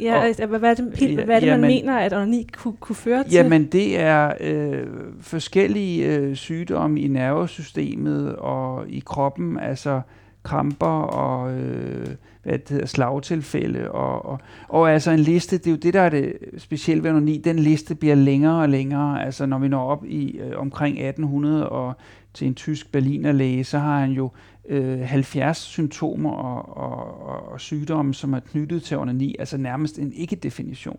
ja, 0.00 0.16
og- 0.18 0.24
altså, 0.24 0.46
hvad, 0.46 0.60
er 0.70 0.74
det, 0.74 1.24
hvad 1.24 1.36
er 1.36 1.40
det 1.40 1.48
man 1.48 1.60
jamen- 1.60 1.60
mener, 1.68 1.96
at 1.98 2.12
onani 2.12 2.46
kunne, 2.56 2.76
kunne 2.80 2.96
føre 2.96 3.24
til? 3.24 3.32
Jamen, 3.32 3.64
det 3.66 4.00
er 4.00 4.32
øh, 4.40 4.86
forskellige 5.20 6.16
øh, 6.16 6.34
sygdomme 6.36 7.00
i 7.00 7.08
nervesystemet 7.08 8.36
og 8.36 8.88
i 8.88 9.02
kroppen, 9.06 9.58
altså 9.58 10.00
kramper 10.42 10.86
og 11.02 11.54
øh, 11.54 12.06
hvad 12.42 12.58
det 12.58 12.68
hedder, 12.70 12.86
slagtilfælde. 12.86 13.90
Og, 13.90 14.26
og, 14.26 14.38
og 14.68 14.92
altså 14.92 15.10
en 15.10 15.18
liste, 15.18 15.58
det 15.58 15.66
er 15.66 15.70
jo 15.70 15.76
det, 15.76 15.94
der 15.94 16.00
er 16.00 16.08
det 16.08 16.32
specielle 16.58 17.02
ved 17.02 17.10
onani, 17.10 17.38
den 17.38 17.58
liste 17.58 17.94
bliver 17.94 18.14
længere 18.14 18.62
og 18.62 18.68
længere. 18.68 19.24
Altså 19.24 19.46
når 19.46 19.58
vi 19.58 19.68
når 19.68 19.84
op 19.84 20.04
i 20.04 20.38
øh, 20.38 20.52
omkring 20.56 20.94
1800 20.98 21.68
og 21.68 21.94
til 22.34 22.46
en 22.46 22.54
tysk 22.54 22.92
berlinerlæge, 22.92 23.64
så 23.64 23.78
har 23.78 24.00
han 24.00 24.10
jo 24.10 24.30
øh, 24.68 25.00
70 25.00 25.58
symptomer 25.58 26.30
og, 26.30 26.76
og, 26.76 27.26
og, 27.26 27.48
og 27.52 27.60
sygdomme, 27.60 28.14
som 28.14 28.32
er 28.32 28.40
knyttet 28.40 28.82
til 28.82 28.98
onani, 28.98 29.36
altså 29.38 29.56
nærmest 29.56 29.98
en 29.98 30.12
ikke-definition. 30.12 30.98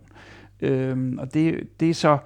Øhm, 0.60 1.18
og 1.18 1.34
det, 1.34 1.60
det 1.80 1.90
er 1.90 1.94
så, 1.94 2.18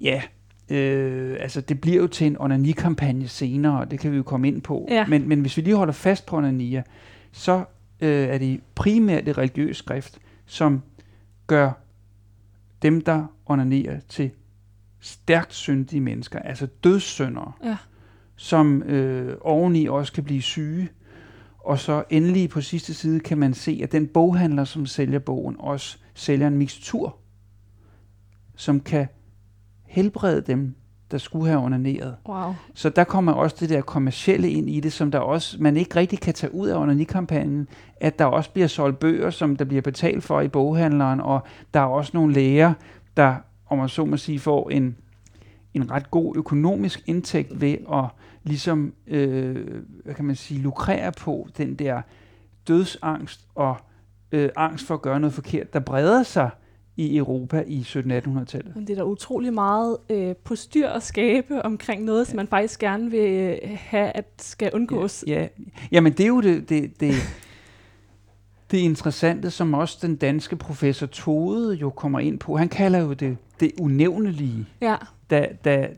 ja, 0.00 0.22
øh, 0.70 1.36
altså 1.40 1.60
det 1.60 1.80
bliver 1.80 1.96
jo 1.96 2.06
til 2.06 2.26
en 2.26 2.36
onani-kampagne 2.40 3.28
senere, 3.28 3.80
og 3.80 3.90
det 3.90 4.00
kan 4.00 4.12
vi 4.12 4.16
jo 4.16 4.22
komme 4.22 4.48
ind 4.48 4.62
på. 4.62 4.86
Ja. 4.90 5.06
Men, 5.06 5.28
men 5.28 5.40
hvis 5.40 5.56
vi 5.56 5.62
lige 5.62 5.76
holder 5.76 5.92
fast 5.92 6.26
på 6.26 6.36
onania, 6.36 6.82
så 7.32 7.64
øh, 8.00 8.28
er 8.28 8.38
det 8.38 8.60
primært 8.74 9.26
det 9.26 9.38
religiøse 9.38 9.78
skrift, 9.78 10.18
som 10.46 10.82
gør 11.46 11.70
dem, 12.82 13.00
der 13.00 13.26
onanerer 13.46 14.00
til 14.08 14.30
stærkt 15.00 15.54
syndige 15.54 16.00
mennesker, 16.00 16.38
altså 16.38 16.66
dødssyndere, 16.66 17.52
Ja. 17.64 17.76
Som 18.38 18.82
øh, 18.82 19.36
oveni 19.40 19.86
også 19.86 20.12
kan 20.12 20.24
blive 20.24 20.42
syge. 20.42 20.88
Og 21.58 21.78
så 21.78 22.04
endelig 22.10 22.50
på 22.50 22.60
sidste 22.60 22.94
side 22.94 23.20
kan 23.20 23.38
man 23.38 23.54
se, 23.54 23.80
at 23.82 23.92
den 23.92 24.06
boghandler, 24.06 24.64
som 24.64 24.86
sælger 24.86 25.18
bogen, 25.18 25.56
også 25.58 25.98
sælger 26.14 26.46
en 26.46 26.56
mixtur, 26.56 27.16
som 28.56 28.80
kan 28.80 29.06
helbrede 29.84 30.40
dem, 30.40 30.74
der 31.10 31.18
skulle 31.18 31.46
have 31.46 31.60
onaneret. 31.60 32.16
Wow. 32.28 32.54
Så 32.74 32.88
der 32.88 33.04
kommer 33.04 33.32
også 33.32 33.56
det 33.60 33.68
der 33.68 33.80
kommercielle 33.80 34.50
ind 34.50 34.70
i 34.70 34.80
det, 34.80 34.92
som 34.92 35.10
der 35.10 35.18
også, 35.18 35.56
man 35.60 35.76
ikke 35.76 35.96
rigtig 35.96 36.20
kan 36.20 36.34
tage 36.34 36.54
ud 36.54 36.68
af 36.68 36.78
onanikampagnen, 36.78 37.68
at 37.96 38.18
der 38.18 38.24
også 38.24 38.50
bliver 38.50 38.68
solgt 38.68 38.98
bøger, 38.98 39.30
som 39.30 39.56
der 39.56 39.64
bliver 39.64 39.82
betalt 39.82 40.24
for 40.24 40.40
i 40.40 40.48
boghandleren, 40.48 41.20
og 41.20 41.40
der 41.74 41.80
er 41.80 41.84
også 41.84 42.10
nogle 42.14 42.32
læger, 42.32 42.72
der, 43.16 43.36
om 43.66 43.78
man 43.78 43.88
så 43.88 44.04
må 44.04 44.16
sige, 44.16 44.38
får 44.38 44.70
en, 44.70 44.96
en 45.74 45.90
ret 45.90 46.10
god 46.10 46.36
økonomisk 46.36 47.02
indtægt 47.06 47.60
ved 47.60 47.76
at 47.92 48.04
ligesom, 48.48 48.94
øh, 49.06 49.82
hvad 50.04 50.14
kan 50.14 50.24
man 50.24 50.36
sige, 50.36 50.60
lukrere 50.60 51.12
på 51.12 51.48
den 51.58 51.74
der 51.74 52.02
dødsangst 52.68 53.46
og 53.54 53.76
øh, 54.32 54.48
angst 54.56 54.86
for 54.86 54.94
at 54.94 55.02
gøre 55.02 55.20
noget 55.20 55.34
forkert, 55.34 55.72
der 55.72 55.80
breder 55.80 56.22
sig 56.22 56.50
i 56.96 57.16
Europa 57.16 57.64
i 57.66 57.80
1700-1800-tallet. 57.80 58.76
Men 58.76 58.86
det 58.86 58.90
er 58.90 58.94
da 58.96 59.02
utrolig 59.04 59.52
meget 59.54 59.96
øh, 60.10 60.36
på 60.44 60.56
styr 60.56 60.88
og 60.88 61.02
skabe 61.02 61.62
omkring 61.64 62.04
noget, 62.04 62.26
som 62.26 62.36
man 62.36 62.48
faktisk 62.48 62.80
gerne 62.80 63.10
vil 63.10 63.30
øh, 63.30 63.58
have, 63.76 64.10
at 64.10 64.26
skal 64.38 64.70
undgås. 64.74 65.24
Ja, 65.26 65.40
ja. 65.40 65.48
Jamen 65.92 66.12
det 66.12 66.20
er 66.20 66.28
jo 66.28 66.40
det, 66.40 66.68
det, 66.68 67.00
det, 67.00 67.14
det 68.70 68.78
interessante, 68.78 69.50
som 69.50 69.74
også 69.74 69.98
den 70.02 70.16
danske 70.16 70.56
professor 70.56 71.06
Tode 71.06 71.74
jo 71.74 71.90
kommer 71.90 72.18
ind 72.20 72.38
på. 72.38 72.56
Han 72.56 72.68
kalder 72.68 72.98
jo 72.98 73.12
det 73.12 73.36
det 73.60 73.72
unævnelige, 73.80 74.66
Ja. 74.80 74.96
da, 75.30 75.46
da, 75.64 75.88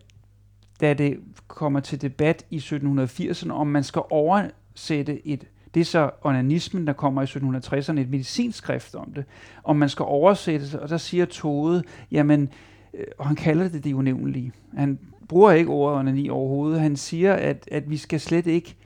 da 0.80 0.95
det 0.95 1.19
kommer 1.54 1.80
til 1.80 2.02
debat 2.02 2.47
i 2.50 2.59
1780'erne, 2.59 3.52
om 3.52 3.66
man 3.66 3.85
skal 3.85 4.02
oversætte 4.11 5.26
et 5.26 5.47
det 5.75 5.80
er 5.80 5.85
så 5.85 6.11
onanismen, 6.23 6.87
der 6.87 6.92
kommer 6.92 7.23
i 7.23 7.25
1760'erne, 7.25 8.00
et 8.00 8.11
medicinsk 8.11 8.59
skrift 8.59 8.95
om 8.95 9.12
det, 9.12 9.25
om 9.64 9.76
man 9.76 9.88
skal 9.88 10.02
oversætte 10.02 10.66
det, 10.66 10.75
og 10.75 10.88
der 10.88 10.97
siger 10.97 11.25
Tode, 11.25 11.83
jamen, 12.11 12.49
øh, 12.95 13.04
og 13.19 13.26
han 13.26 13.37
kalder 13.37 13.69
det 13.69 13.85
det 13.85 13.92
unævnelige. 13.92 14.52
Han 14.76 14.99
bruger 15.28 15.50
ikke 15.50 15.71
ordet 15.71 15.99
onani 15.99 16.28
overhovedet. 16.28 16.80
Han 16.80 16.97
siger, 16.97 17.35
at, 17.35 17.69
at 17.73 17.90
vi 17.90 17.97
skal 17.97 18.21
slet 18.21 18.47
ikke, 18.47 18.76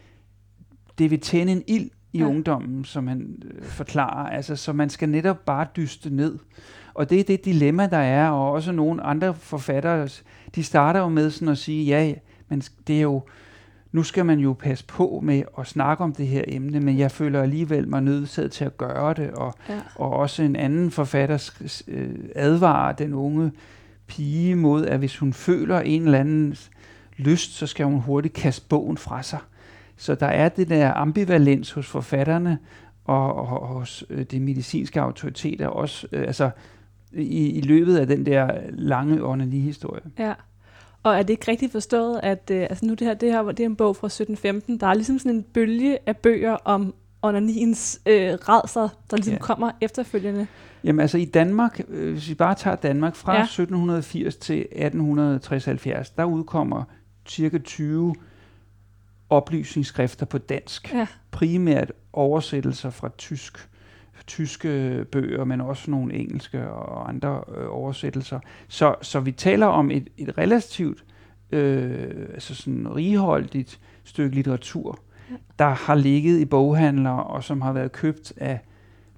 det 0.98 1.10
vil 1.10 1.20
tænde 1.20 1.52
en 1.52 1.62
ild 1.66 1.90
i. 2.12 2.18
Ja. 2.18 2.24
ungdommen, 2.24 2.84
som 2.84 3.06
han 3.06 3.42
øh, 3.44 3.62
forklarer. 3.62 4.30
Altså, 4.30 4.56
så 4.56 4.72
man 4.72 4.90
skal 4.90 5.08
netop 5.08 5.44
bare 5.44 5.66
dyste 5.76 6.14
ned. 6.14 6.38
Og 6.94 7.10
det 7.10 7.20
er 7.20 7.24
det 7.24 7.44
dilemma, 7.44 7.86
der 7.86 7.96
er, 7.96 8.30
og 8.30 8.52
også 8.52 8.72
nogle 8.72 9.02
andre 9.02 9.34
forfattere, 9.34 10.08
de 10.54 10.62
starter 10.62 11.00
jo 11.00 11.08
med 11.08 11.30
sådan 11.30 11.48
at 11.48 11.58
sige, 11.58 11.84
ja, 11.84 12.14
men 12.48 12.62
det 12.86 12.96
er 12.96 13.02
jo, 13.02 13.22
nu 13.92 14.02
skal 14.02 14.26
man 14.26 14.38
jo 14.38 14.52
passe 14.52 14.84
på 14.86 15.20
med 15.22 15.42
at 15.58 15.66
snakke 15.66 16.04
om 16.04 16.12
det 16.12 16.26
her 16.26 16.44
emne, 16.48 16.80
men 16.80 16.98
jeg 16.98 17.10
føler 17.10 17.42
alligevel 17.42 17.88
mig 17.88 18.02
nødsaget 18.02 18.52
til 18.52 18.64
at 18.64 18.76
gøre 18.76 19.14
det, 19.14 19.30
og, 19.30 19.54
Ja. 19.68 19.80
og 19.96 20.10
også 20.10 20.42
en 20.42 20.56
anden 20.56 20.90
forfatter 20.90 21.50
øh, 21.88 22.10
advarer 22.34 22.92
den 22.92 23.14
unge 23.14 23.52
pige 24.06 24.56
mod, 24.56 24.86
at 24.86 24.98
hvis 24.98 25.18
hun 25.18 25.32
føler 25.32 25.80
en 25.80 26.02
eller 26.02 26.18
anden 26.18 26.56
lyst, 27.16 27.52
så 27.52 27.66
skal 27.66 27.86
hun 27.86 28.00
hurtigt 28.00 28.34
kaste 28.34 28.66
bogen 28.68 28.96
fra 28.98 29.22
sig. 29.22 29.38
Så 29.96 30.14
der 30.14 30.26
er 30.26 30.48
det 30.48 30.68
der 30.68 30.92
ambivalens 30.94 31.72
hos 31.72 31.86
forfatterne 31.86 32.58
og, 33.04 33.34
og, 33.34 33.60
og 33.62 33.68
hos 33.68 34.04
øh, 34.10 34.22
de 34.24 34.40
medicinske 34.40 35.00
autoriteter 35.00 35.66
også, 35.66 36.06
øh, 36.12 36.22
altså 36.22 36.50
i, 37.12 37.50
i 37.50 37.60
løbet 37.60 37.96
af 37.96 38.06
den 38.06 38.26
der 38.26 38.50
lange 38.70 39.24
onani-historie. 39.24 40.02
Ja. 40.18 40.32
Og 41.04 41.14
er 41.14 41.22
det 41.22 41.30
ikke 41.30 41.50
rigtigt 41.50 41.72
forstået, 41.72 42.20
at 42.22 42.50
øh, 42.52 42.60
altså 42.62 42.86
nu 42.86 42.94
det 42.94 43.06
her, 43.06 43.14
det 43.14 43.32
her 43.32 43.42
det 43.42 43.60
er 43.60 43.66
en 43.66 43.76
bog 43.76 43.96
fra 43.96 44.06
1715, 44.06 44.80
der 44.80 44.86
er 44.86 44.94
ligesom 44.94 45.18
sådan 45.18 45.32
en 45.32 45.42
bølge 45.42 45.98
af 46.06 46.16
bøger 46.16 46.56
om 46.64 46.94
onaniens 47.22 48.00
øh, 48.06 48.32
redsler, 48.32 48.88
der 49.10 49.16
ligesom 49.16 49.32
Ja. 49.32 49.38
kommer 49.38 49.70
efterfølgende. 49.80 50.46
Jamen 50.84 51.00
altså 51.00 51.18
i 51.18 51.24
Danmark, 51.24 51.80
øh, 51.88 52.12
hvis 52.12 52.28
vi 52.28 52.34
bare 52.34 52.54
tager 52.54 52.76
Danmark 52.76 53.16
fra. 53.16 53.34
Ja. 53.34 53.42
1780 53.42 54.36
til 54.36 54.66
1860-70, 54.72 56.12
der 56.16 56.24
udkommer 56.24 56.84
cirka 57.28 57.58
20 57.58 58.14
oplysningsskrifter 59.30 60.26
på 60.26 60.38
dansk. 60.38 60.92
Ja. 60.94 61.06
Primært 61.30 61.92
oversættelser 62.12 62.90
fra 62.90 63.08
tysk, 63.18 63.68
tyske 64.26 65.04
bøger, 65.12 65.44
men 65.44 65.60
også 65.60 65.90
nogle 65.90 66.14
engelske 66.14 66.70
og 66.70 67.08
andre 67.08 67.42
øh, 67.56 67.66
oversættelser. 67.68 68.40
Så, 68.68 68.94
så 69.02 69.20
vi 69.20 69.32
taler 69.32 69.66
om 69.66 69.90
et, 69.90 70.08
et 70.16 70.38
relativt 70.38 71.04
øh, 71.52 72.08
altså 72.32 72.54
sådan 72.54 72.94
righoldigt 72.96 73.80
stykke 74.04 74.34
litteratur, 74.34 74.98
Ja. 75.30 75.34
der 75.58 75.68
har 75.68 75.94
ligget 75.94 76.40
i 76.40 76.44
boghandler 76.44 77.10
og 77.10 77.44
som 77.44 77.60
har 77.62 77.72
været 77.72 77.92
købt 77.92 78.32
af 78.36 78.58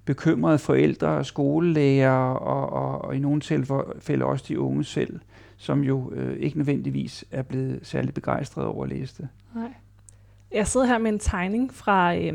bekymrede 0.05 0.57
forældre, 0.57 1.23
skolelærer 1.25 2.19
og, 2.33 2.69
og, 2.69 3.01
og 3.05 3.15
i 3.15 3.19
nogle 3.19 3.41
tilfælde 3.41 4.25
også 4.25 4.45
de 4.47 4.59
unge 4.59 4.83
selv, 4.83 5.19
som 5.57 5.83
jo 5.83 6.11
øh, 6.15 6.37
ikke 6.37 6.57
nødvendigvis 6.57 7.25
er 7.31 7.41
blevet 7.41 7.79
særlig 7.83 8.13
begejstrede 8.13 8.67
over 8.67 8.83
at 8.83 8.89
læse 8.89 9.15
det. 9.17 9.27
Nej. 9.55 9.73
Jeg 10.53 10.67
sidder 10.67 10.85
her 10.85 10.97
med 10.97 11.11
en 11.11 11.19
tegning 11.19 11.73
fra 11.73 12.15
øh, 12.15 12.33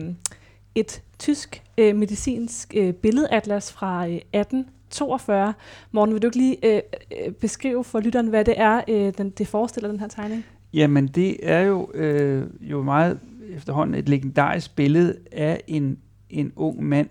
et 0.75 1.03
tysk 1.19 1.63
øh, 1.79 1.97
medicinsk 1.97 2.75
øh, 2.77 2.93
billedatlas 2.93 3.73
fra 3.73 4.07
øh, 4.07 4.15
1842. 4.15 5.55
Morten, 5.93 6.15
vil 6.15 6.23
du 6.23 6.27
ikke 6.27 6.39
lige 6.39 6.75
øh, 6.77 6.81
øh, 7.27 7.33
beskrive 7.33 7.85
for 7.85 8.01
lytteren, 8.01 8.27
hvad 8.27 8.45
det 8.45 8.55
er, 8.57 8.81
øh, 8.89 9.13
den, 9.19 9.31
det 9.31 9.49
forestiller, 9.49 9.91
den 9.91 10.01
her 10.01 10.09
tegning? 10.09 10.45
Jamen 10.73 11.07
det 11.07 11.37
er 11.43 11.61
jo, 11.61 11.91
øh, 11.95 12.47
jo 12.61 12.83
meget 12.83 13.21
efterhånden 13.57 13.95
et 13.95 14.09
legendarisk 14.09 14.77
billede 14.77 15.19
af 15.33 15.63
en, 15.67 15.99
en 16.31 16.53
ung 16.57 16.85
mand, 16.85 17.09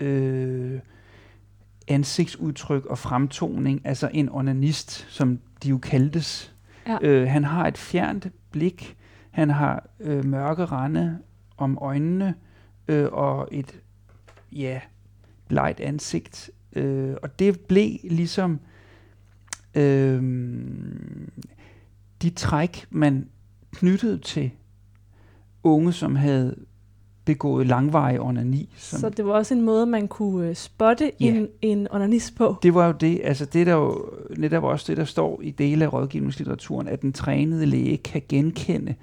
øh, 0.00 0.80
ansigtsudtryk 1.88 2.86
og 2.86 2.98
fremtoning, 2.98 3.80
altså 3.84 4.10
en 4.12 4.28
onanist, 4.28 5.06
som 5.08 5.38
de 5.62 5.68
jo 5.68 5.78
kaldtes. 5.78 6.54
Ja. 6.86 6.98
Øh, 7.02 7.28
han 7.28 7.44
har 7.44 7.66
et 7.66 7.78
fjernt 7.78 8.28
blik, 8.50 8.96
han 9.30 9.50
har 9.50 9.88
øh, 10.00 10.24
mørke 10.24 10.64
rande 10.64 11.18
om 11.56 11.78
øjnene 11.80 12.34
øh, 12.88 13.08
og 13.12 13.48
et 13.52 13.80
ja, 14.52 14.80
blegt 15.48 15.80
ansigt. 15.80 16.50
Øh, 16.76 17.14
og 17.22 17.38
det 17.38 17.60
blev 17.60 17.98
ligesom 18.04 18.60
øh, 19.74 20.22
de 22.22 22.30
træk, 22.30 22.86
man 22.90 23.28
knyttede 23.72 24.18
til 24.18 24.50
unge, 25.62 25.92
som 25.92 26.16
havde 26.16 26.56
begået 27.24 27.66
langvarig 27.66 28.20
onani. 28.20 28.74
Som, 28.76 29.00
Så 29.00 29.08
det 29.08 29.26
var 29.26 29.32
også 29.32 29.54
en 29.54 29.62
måde, 29.62 29.86
man 29.86 30.08
kunne 30.08 30.48
øh, 30.48 30.54
spotte 30.54 31.12
Ja. 31.20 31.26
en, 31.26 31.48
en 31.62 31.88
onanist 31.90 32.36
på. 32.36 32.56
det 32.62 32.74
var 32.74 32.86
jo 32.86 32.92
det, 32.92 33.20
altså 33.24 33.44
det 33.44 33.66
der 33.66 33.74
jo 33.74 34.10
netop 34.36 34.64
også 34.64 34.84
det, 34.88 34.96
der 34.96 35.04
står 35.04 35.40
i 35.42 35.50
dele 35.50 35.84
af 35.84 35.92
rådgivningslitteraturen, 35.92 36.88
at 36.88 37.02
den 37.02 37.12
trænede 37.12 37.66
læge 37.66 37.96
kan 37.96 38.22
genkende 38.28 38.94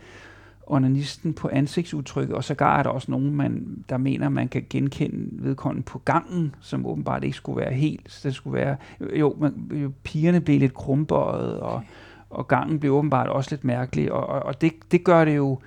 onanisten 0.67 1.33
på 1.33 1.49
ansigtsudtrykket, 1.53 2.35
og 2.35 2.43
sågar 2.43 2.79
er 2.79 2.83
der 2.83 2.89
også 2.89 3.11
nogen, 3.11 3.35
man, 3.35 3.83
der 3.89 3.97
mener, 3.97 4.29
man 4.29 4.47
kan 4.47 4.65
genkende 4.69 5.27
vedkommende 5.31 5.83
på 5.85 5.99
gangen, 5.99 6.55
som 6.61 6.85
åbenbart 6.85 7.23
ikke 7.23 7.37
skulle 7.37 7.61
være 7.61 7.73
helt. 7.73 8.11
Så 8.11 8.27
det 8.27 8.35
skulle 8.35 8.59
være, 8.59 8.75
jo, 9.19 9.35
man, 9.39 9.53
jo 9.71 9.91
pigerne 10.03 10.41
blev 10.41 10.59
lidt 10.59 10.73
krumbøjet, 10.73 11.59
og, 11.59 11.81
og 12.29 12.47
gangen 12.47 12.79
blev 12.79 12.93
åbenbart 12.93 13.27
også 13.27 13.51
lidt 13.51 13.63
mærkelig, 13.63 14.11
og, 14.11 14.27
og, 14.27 14.43
og 14.43 14.61
det, 14.61 14.73
det 14.91 15.03
gør 15.03 15.25
det 15.25 15.35
jo 15.35 15.59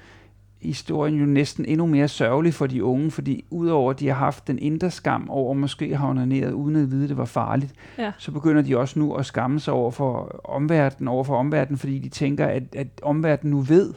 historien 0.62 1.14
jo 1.18 1.26
næsten 1.26 1.64
endnu 1.64 1.86
mere 1.86 2.08
sørgelig 2.08 2.54
for 2.54 2.66
de 2.66 2.84
unge, 2.84 3.10
fordi 3.10 3.44
udover 3.50 3.90
at 3.90 4.00
de 4.00 4.08
har 4.08 4.14
haft 4.14 4.46
den 4.46 4.58
indre 4.58 4.90
skam 4.90 5.30
over 5.30 5.50
at 5.50 5.56
måske 5.56 5.96
have 5.96 6.10
onaneret, 6.10 6.52
uden 6.52 6.76
at 6.76 6.90
vide, 6.90 7.02
at 7.02 7.08
det 7.08 7.16
var 7.16 7.24
farligt, 7.24 7.72
Ja. 7.98 8.12
så 8.18 8.32
begynder 8.32 8.62
de 8.62 8.78
også 8.78 8.98
nu 8.98 9.14
at 9.14 9.26
skamme 9.26 9.60
sig 9.60 9.74
over 9.74 9.90
for 9.90 10.40
omverdenen, 10.44 11.08
over 11.08 11.24
for 11.24 11.36
omverdenen, 11.36 11.78
fordi 11.78 11.98
de 11.98 12.08
tænker, 12.08 12.46
at, 12.46 12.62
at 12.76 12.86
omverdenen 13.02 13.50
nu 13.50 13.60
ved, 13.60 13.94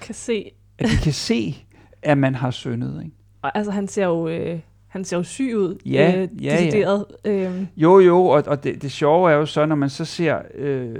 Kan 0.00 0.14
se. 0.14 0.50
at 0.78 0.88
de 0.88 0.96
kan 1.02 1.12
se, 1.12 1.56
at 2.02 2.18
man 2.18 2.34
har 2.34 2.50
syndet. 2.50 3.02
Ikke? 3.04 3.16
Og, 3.42 3.58
altså, 3.58 3.72
han 3.72 3.88
ser 3.88 4.04
jo, 4.04 4.28
øh, 4.28 4.60
han 4.88 5.04
ser 5.04 5.16
jo 5.16 5.22
syg 5.22 5.56
ud. 5.56 5.78
Ja, 5.86 6.16
øh, 6.16 6.44
ja, 6.44 6.64
ja. 6.64 6.98
Øh, 7.24 7.62
Jo, 7.76 8.00
jo, 8.00 8.26
og, 8.26 8.44
og 8.46 8.64
det, 8.64 8.82
det 8.82 8.92
sjove 8.92 9.30
er 9.30 9.34
jo 9.34 9.46
så, 9.46 9.66
når 9.66 9.76
man 9.76 9.90
så 9.90 10.04
ser 10.04 10.38
øh, 10.54 10.96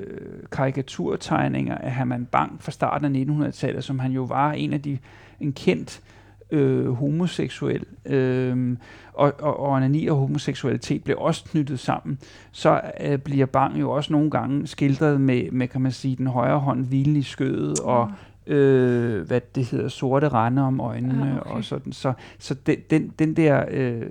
karikaturtegninger 0.52 1.78
af 1.78 1.94
Herman 1.94 2.24
Bang 2.24 2.62
fra 2.62 2.72
starten 2.72 3.16
af 3.16 3.46
1900-tallet, 3.48 3.84
som 3.84 3.98
han 3.98 4.12
jo 4.12 4.22
var 4.22 4.52
en 4.52 4.72
af 4.72 4.82
de, 4.82 4.98
en 5.40 5.52
kendt 5.52 6.02
øh, 6.50 6.92
homoseksuel, 6.92 7.84
øh, 8.06 8.76
og, 9.12 9.32
og, 9.38 9.60
og 9.60 9.70
onani 9.70 10.06
og 10.06 10.16
homoseksualitet 10.16 11.04
blev 11.04 11.16
også 11.20 11.44
knyttet 11.44 11.80
sammen, 11.80 12.18
så 12.52 12.80
øh, 13.00 13.18
bliver 13.18 13.46
Bang 13.46 13.80
jo 13.80 13.90
også 13.90 14.12
nogle 14.12 14.30
gange 14.30 14.66
skildret 14.66 15.20
med, 15.20 15.50
med 15.50 15.68
kan 15.68 15.80
man 15.80 15.92
sige, 15.92 16.16
den 16.16 16.26
højre 16.26 16.58
hånd 16.58 16.86
hvilende 16.86 17.20
i 17.20 17.22
skødet, 17.22 17.80
og 17.80 18.12
øh, 18.48 19.26
hvad 19.26 19.40
det 19.54 19.64
hedder, 19.64 19.88
sorte 19.88 20.28
rande 20.28 20.62
om 20.62 20.80
øjnene 20.80 21.30
Ah, 21.30 21.36
okay. 21.40 21.50
og 21.50 21.64
sådan. 21.64 21.92
Så, 21.92 22.12
så 22.38 22.54
den, 22.54 22.76
den, 22.90 23.12
den 23.18 23.34
der, 23.36 23.64
øh, 23.70 24.02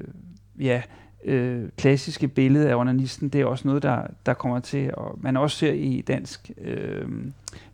ja, 0.59 0.81
øh, 1.25 1.69
klassiske 1.77 2.27
billede 2.27 2.69
af 2.69 2.75
onanisten, 2.75 3.29
det 3.29 3.41
er 3.41 3.45
også 3.45 3.67
noget, 3.67 3.83
der, 3.83 4.01
der 4.25 4.33
kommer 4.33 4.59
til, 4.59 4.91
og 4.93 5.17
man 5.21 5.37
også 5.37 5.57
ser 5.57 5.71
i 5.73 6.01
dansk 6.07 6.51
øh, 6.61 7.07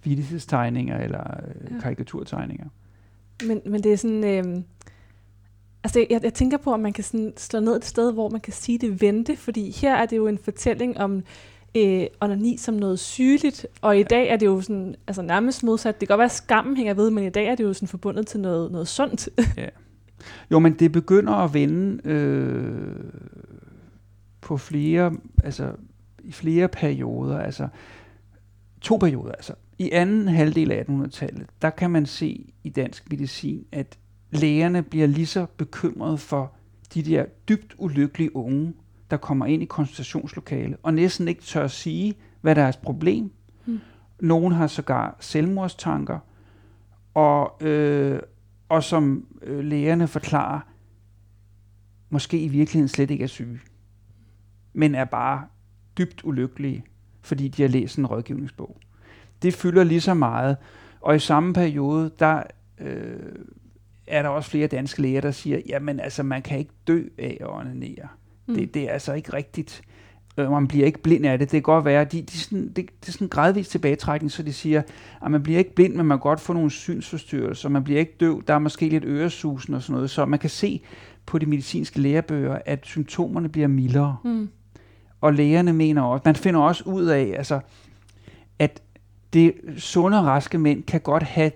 vittighedstegninger 0.03 0.97
eller 0.99 1.19
øh, 1.21 1.71
Ja. 1.75 1.79
karikaturtegninger. 1.81 2.65
Men, 3.47 3.61
men 3.65 3.83
det 3.83 3.93
er 3.93 3.97
sådan... 3.97 4.23
Øh, 4.23 4.63
altså, 5.83 6.05
jeg, 6.09 6.19
jeg 6.23 6.33
tænker 6.33 6.57
på, 6.57 6.73
om 6.73 6.79
man 6.79 6.93
kan 6.93 7.03
sådan 7.03 7.33
slå 7.37 7.59
ned 7.59 7.75
et 7.75 7.85
sted, 7.85 8.13
hvor 8.13 8.29
man 8.29 8.41
kan 8.41 8.53
sige 8.53 8.77
det 8.77 9.01
vente, 9.01 9.37
fordi 9.37 9.71
her 9.71 9.95
er 9.95 10.05
det 10.05 10.17
jo 10.17 10.27
en 10.27 10.37
fortælling 10.37 10.97
om 10.99 11.23
øh, 11.75 12.05
onani 12.21 12.57
som 12.57 12.73
noget 12.73 12.99
sygeligt, 12.99 13.67
og 13.81 13.99
i 13.99 14.03
dag 14.03 14.27
er 14.27 14.37
det 14.37 14.45
jo 14.45 14.61
sådan, 14.61 14.95
altså 15.07 15.21
nærmest 15.21 15.63
modsat. 15.63 16.01
Det 16.01 16.07
kan 16.07 16.13
godt 16.13 16.19
være, 16.19 16.25
at 16.25 16.31
skammen 16.31 16.77
hænger 16.77 16.93
ved, 16.93 17.09
men 17.09 17.23
i 17.23 17.29
dag 17.29 17.47
er 17.47 17.55
det 17.55 17.63
jo 17.63 17.73
sådan 17.73 17.87
forbundet 17.87 18.27
til 18.27 18.39
noget, 18.39 18.71
noget 18.71 18.87
sundt. 18.87 19.29
Jo, 20.51 20.59
men 20.59 20.73
det 20.73 20.91
begynder 20.91 21.33
at 21.33 21.53
vende 21.53 22.09
øh, 22.09 22.95
på 24.41 24.57
flere, 24.57 25.13
altså 25.43 25.71
i 26.23 26.31
flere 26.31 26.67
perioder, 26.67 27.39
altså 27.39 27.67
to 28.81 28.97
perioder, 28.97 29.31
altså. 29.31 29.53
I 29.77 29.89
anden 29.91 30.27
halvdel 30.27 30.71
af 30.71 30.83
1800-tallet, 30.83 31.45
der 31.61 31.69
kan 31.69 31.91
man 31.91 32.05
se 32.05 32.53
i 32.63 32.69
dansk 32.69 33.09
medicin, 33.09 33.65
at 33.71 33.97
lægerne 34.31 34.83
bliver 34.83 35.07
lige 35.07 35.25
så 35.25 35.45
bekymrede 35.57 36.17
for 36.17 36.51
de 36.93 37.03
der 37.03 37.25
dybt 37.49 37.75
ulykkelige 37.77 38.35
unge, 38.35 38.73
der 39.13 39.17
kommer 39.17 39.45
ind 39.45 39.63
i 39.63 39.65
konsultationslokale, 39.65 40.77
og 40.83 40.93
næsten 40.93 41.27
ikke 41.27 41.41
tør 41.41 41.63
at 41.63 41.71
sige, 41.71 42.15
hvad 42.41 42.55
der 42.55 42.61
er 42.61 42.65
deres 42.65 42.77
problem. 42.77 43.31
Hmm. 43.65 43.79
Nogen 44.19 44.53
har 44.53 44.67
sågar 44.67 45.17
selvmordstanker, 45.19 46.19
og, 47.13 47.67
øh, 47.67 48.19
og 48.69 48.83
som 48.83 49.27
øh, 49.41 49.63
lægerne 49.63 50.07
forklarer, 50.07 50.59
måske 52.09 52.39
i 52.39 52.47
virkeligheden 52.47 52.87
slet 52.87 53.11
ikke 53.11 53.23
er 53.23 53.27
syge, 53.27 53.59
men 54.73 54.95
er 54.95 55.05
bare 55.05 55.45
dybt 55.97 56.23
ulykkelige, 56.23 56.83
fordi 57.21 57.47
de 57.47 57.61
har 57.61 57.69
læst 57.69 57.97
en 57.97 58.05
rådgivningsbog. 58.05 58.77
Det 59.41 59.53
fylder 59.53 59.83
lige 59.83 60.01
så 60.01 60.13
meget, 60.13 60.57
og 61.01 61.15
i 61.15 61.19
samme 61.19 61.53
periode, 61.53 62.11
der 62.19 62.43
øh, 62.77 63.35
er 64.07 64.21
der 64.21 64.29
også 64.29 64.49
flere 64.49 64.67
danske 64.67 65.01
læger, 65.01 65.21
der 65.21 65.31
siger, 65.31 65.61
jamen 65.69 65.99
altså, 65.99 66.23
man 66.23 66.41
kan 66.41 66.59
ikke 66.59 66.73
dø 66.87 67.03
af 67.17 67.37
at 67.41 67.49
onanere. 67.49 68.07
Mm. 68.47 68.55
Det, 68.55 68.73
det 68.73 68.83
er 68.83 68.91
altså 68.93 69.13
ikke 69.13 69.33
rigtigt. 69.33 69.81
øh, 70.37 70.51
man 70.51 70.67
bliver 70.67 70.85
ikke 70.85 71.01
blind 71.01 71.25
af 71.25 71.39
det. 71.39 71.51
Det 71.51 71.57
kan 71.57 71.61
godt 71.61 71.85
være, 71.85 72.03
de, 72.05 72.21
de 72.21 72.37
sådan, 72.37 72.67
det, 72.67 72.75
det 72.75 73.07
er 73.07 73.11
sådan 73.11 73.27
gradvis 73.27 73.67
tilbagetrækning, 73.67 74.31
så 74.31 74.43
de 74.43 74.53
siger, 74.53 74.81
at 75.21 75.31
man 75.31 75.43
bliver 75.43 75.59
ikke 75.59 75.75
blind, 75.75 75.95
men 75.95 76.05
man 76.05 76.17
kan 76.17 76.21
godt 76.21 76.39
få 76.39 76.53
nogle 76.53 76.71
synsforstyrrelser, 76.71 77.69
man 77.69 77.83
bliver 77.83 77.99
ikke 77.99 78.15
døv, 78.19 78.43
der 78.47 78.53
er 78.53 78.59
måske 78.59 78.89
lidt 78.89 79.05
øresusen 79.05 79.73
og 79.73 79.81
sådan 79.81 79.93
noget, 79.93 80.09
så 80.09 80.25
man 80.25 80.39
kan 80.39 80.49
se 80.49 80.81
på 81.25 81.37
de 81.37 81.45
medicinske 81.45 81.99
lærebøger, 81.99 82.57
at 82.65 82.79
symptomerne 82.85 83.49
bliver 83.49 83.67
mildere. 83.67 84.17
Mm. 84.23 84.49
Og 85.21 85.33
lægerne 85.33 85.73
mener 85.73 86.01
også, 86.01 86.21
man 86.25 86.35
finder 86.35 86.59
også 86.59 86.83
ud 86.85 87.05
af, 87.05 87.33
altså, 87.37 87.59
at 88.59 88.81
det 89.33 89.53
sunde 89.77 90.19
og 90.19 90.25
raske 90.25 90.57
mænd 90.57 90.83
kan 90.83 91.01
godt 91.01 91.23
have 91.23 91.51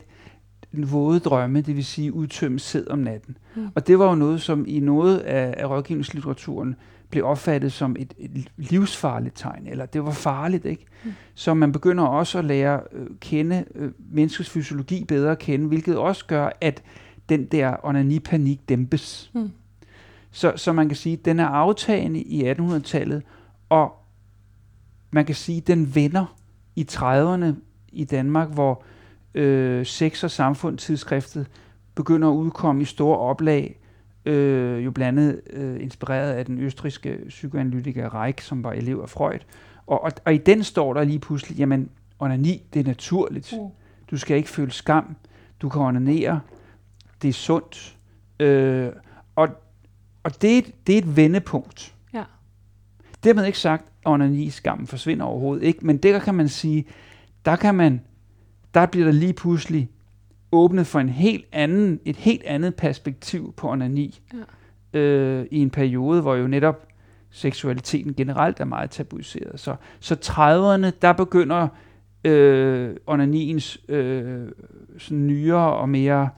våde 0.71 1.19
drømme, 1.19 1.62
det 1.62 1.75
vil 1.75 1.86
sige 1.86 2.13
udtømme 2.13 2.60
sæd 2.60 2.88
om 2.88 2.99
natten. 2.99 3.38
Mm. 3.56 3.67
Og 3.75 3.88
det 3.88 3.99
var 3.99 4.10
jo 4.10 4.15
noget, 4.15 4.41
som 4.41 4.65
i 4.67 4.80
noget 4.80 5.17
af, 5.17 5.53
af 5.58 5.69
rådgivningslitteraturen 5.69 6.75
blev 7.10 7.25
opfattet 7.25 7.73
som 7.73 7.95
et, 7.99 8.13
et 8.17 8.51
livsfarligt 8.58 9.38
tegn, 9.38 9.67
eller 9.67 9.86
det 9.86 10.03
var 10.03 10.12
farligt, 10.12 10.65
ikke? 10.65 10.86
Mm. 11.03 11.12
Så 11.34 11.53
man 11.53 11.71
begynder 11.71 12.03
også 12.03 12.39
at 12.39 12.45
lære 12.45 12.82
øh, 12.91 13.08
kende 13.19 13.65
øh, 13.75 13.91
menneskets 14.12 14.49
fysiologi 14.49 15.06
bedre 15.06 15.32
at 15.32 15.39
kende, 15.39 15.67
hvilket 15.67 15.97
også 15.97 16.25
gør, 16.25 16.49
at 16.62 16.84
den 17.30 17.45
der 17.45 17.75
onani-panik 17.84 18.69
dæmpes. 18.69 19.32
Mm. 19.34 19.51
Så, 20.32 20.53
så 20.56 20.73
man 20.73 20.89
kan 20.89 20.95
sige, 20.95 21.13
at 21.13 21.25
den 21.25 21.39
er 21.39 21.47
aftagende 21.47 22.21
i 22.21 22.51
1800-tallet, 22.51 23.23
og 23.69 23.93
man 25.12 25.25
kan 25.25 25.36
sige, 25.36 25.58
at 25.58 25.67
den 25.67 25.95
vender 25.95 26.36
i 26.75 26.88
30'erne 26.91 27.53
i 27.91 28.03
Danmark, 28.03 28.49
hvor 28.49 28.84
øh, 29.38 29.86
sex- 29.86 30.23
og 30.23 30.32
samfund 30.32 30.78
tidsskriftet 30.78 31.47
begynder 31.95 32.28
at 32.30 32.34
udkomme 32.36 32.82
i 32.82 32.86
store 32.86 33.17
oplag, 33.17 33.80
øh, 34.26 34.86
jo 34.86 34.91
blandt 34.91 35.19
andet 35.19 35.41
øh, 35.50 35.82
inspireret 35.84 36.34
af 36.34 36.45
den 36.45 36.60
østriske 36.60 37.17
psykoanalytiker 37.28 38.15
Reich, 38.15 38.47
som 38.47 38.63
var 38.63 38.71
elev 38.71 39.00
af 39.04 39.10
Freud. 39.10 39.39
Og, 39.88 40.04
og, 40.04 40.12
og 40.26 40.34
i 40.34 40.38
den 40.38 40.63
står 40.63 40.93
der 40.93 41.04
lige 41.04 41.19
pludselig, 41.19 41.58
jamen, 41.58 41.89
onani, 42.19 42.63
det 42.73 42.80
er 42.80 42.84
naturligt. 42.84 43.54
Mm. 43.54 43.67
Du 44.12 44.17
skal 44.17 44.38
ikke 44.38 44.50
føle 44.50 44.71
skam. 44.71 45.15
Du 45.62 45.69
kan 45.69 45.82
onanere. 45.82 46.39
Det 47.21 47.28
er 47.30 47.34
sundt. 47.34 47.97
Øh, 48.39 48.89
og 49.36 49.47
og 50.23 50.41
det, 50.41 50.54
er 50.54 50.58
et- 50.58 50.88
det 50.88 50.93
er 50.93 50.97
et 50.97 51.15
vendepunkt. 51.15 51.95
Ja. 52.13 52.23
Dermed 53.23 53.45
ikke 53.45 53.60
sagt, 53.60 53.84
at 53.84 54.12
onani 54.12 54.50
skam 54.50 54.88
forsvinder 54.88 55.26
overhovedet 55.26 55.63
ikke, 55.63 55.86
men 55.86 55.97
der 55.97 56.19
kan 56.19 56.36
man 56.36 56.50
sige, 56.50 56.86
der 57.45 57.56
kan 57.56 57.76
man, 57.76 58.02
der 58.77 58.85
bliver 58.85 59.05
der 59.05 59.11
lige 59.13 59.33
pludselig 59.33 59.89
åbnet 60.51 60.87
for 60.87 60.99
en 60.99 61.09
helt 61.09 61.45
anden, 61.51 61.99
et 62.05 62.15
helt 62.15 62.43
andet 62.43 62.75
perspektiv 62.75 63.53
på 63.57 63.69
onani. 63.71 64.19
Ja. 64.93 64.99
Øh, 64.99 65.45
I 65.51 65.57
en 65.57 65.69
periode, 65.69 66.21
hvor 66.21 66.35
jo 66.35 66.47
netop 66.47 66.87
seksualiteten 67.29 68.13
generelt 68.13 68.59
er 68.59 68.65
meget 68.65 68.89
tabuiseret. 68.89 69.59
Så, 69.59 69.75
så 69.99 70.15
30'erne, 70.25 70.97
der 71.01 71.13
begynder 71.13 71.67
øh, 72.23 72.95
onaniens 73.07 73.77
øh, 73.89 74.47
sådan 74.97 75.27
nyere 75.27 75.73
og 75.73 75.89
mere 75.89 76.29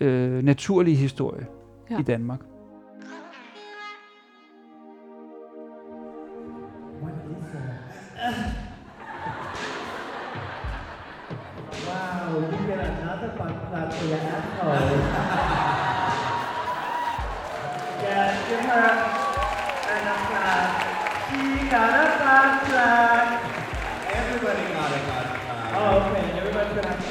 øh, 0.00 0.42
naturlige 0.42 0.96
historie 0.96 1.46
Ja. 1.90 2.00
i 2.00 2.02
Danmark. 2.02 2.40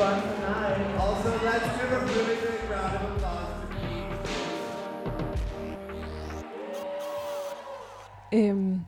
Fun 0.06 0.22
tonight. 0.22 0.80
Also, 1.06 1.30
let's 1.48 1.68
give 1.78 1.92
a 1.98 2.02
really 2.14 2.38
big 2.46 2.62
round 2.74 2.94
of 2.98 3.02
applause 3.12 3.50
to 3.62 3.66
Pete. 8.32 8.50
Øhm, 8.50 8.80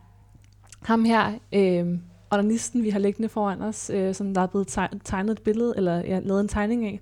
ham 0.82 1.06
her, 1.06 1.34
øhm, 1.53 2.01
onanisten, 2.32 2.84
vi 2.84 2.89
har 2.89 2.99
liggende 2.99 3.30
foran 3.30 3.62
os, 3.62 3.89
øh, 3.93 4.15
som 4.15 4.34
der 4.34 4.41
er 4.41 4.47
blevet 4.47 4.77
teg- 4.77 4.99
tegnet 5.03 5.32
et 5.32 5.41
billede, 5.41 5.73
eller 5.77 5.95
ja, 5.97 6.19
lavet 6.19 6.41
en 6.41 6.47
tegning 6.47 6.86
af, 6.86 6.99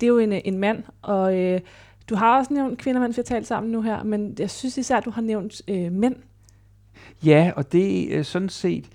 det 0.00 0.06
er 0.06 0.10
jo 0.10 0.18
en, 0.18 0.32
øh, 0.32 0.40
en 0.44 0.58
mand, 0.58 0.82
og 1.02 1.38
øh, 1.38 1.60
du 2.10 2.14
har 2.14 2.38
også 2.38 2.54
nævnt 2.54 2.78
kvinder, 2.78 3.00
mens 3.00 3.16
vi 3.16 3.20
har 3.20 3.24
talt 3.24 3.46
sammen 3.46 3.72
nu 3.72 3.82
her, 3.82 4.02
men 4.02 4.36
jeg 4.38 4.50
synes 4.50 4.78
især, 4.78 4.96
at 4.96 5.04
du 5.04 5.10
har 5.10 5.22
nævnt 5.22 5.62
øh, 5.68 5.92
mænd. 5.92 6.16
Ja, 7.24 7.52
og 7.56 7.72
det 7.72 8.16
er 8.16 8.22
sådan 8.22 8.48
set 8.48 8.88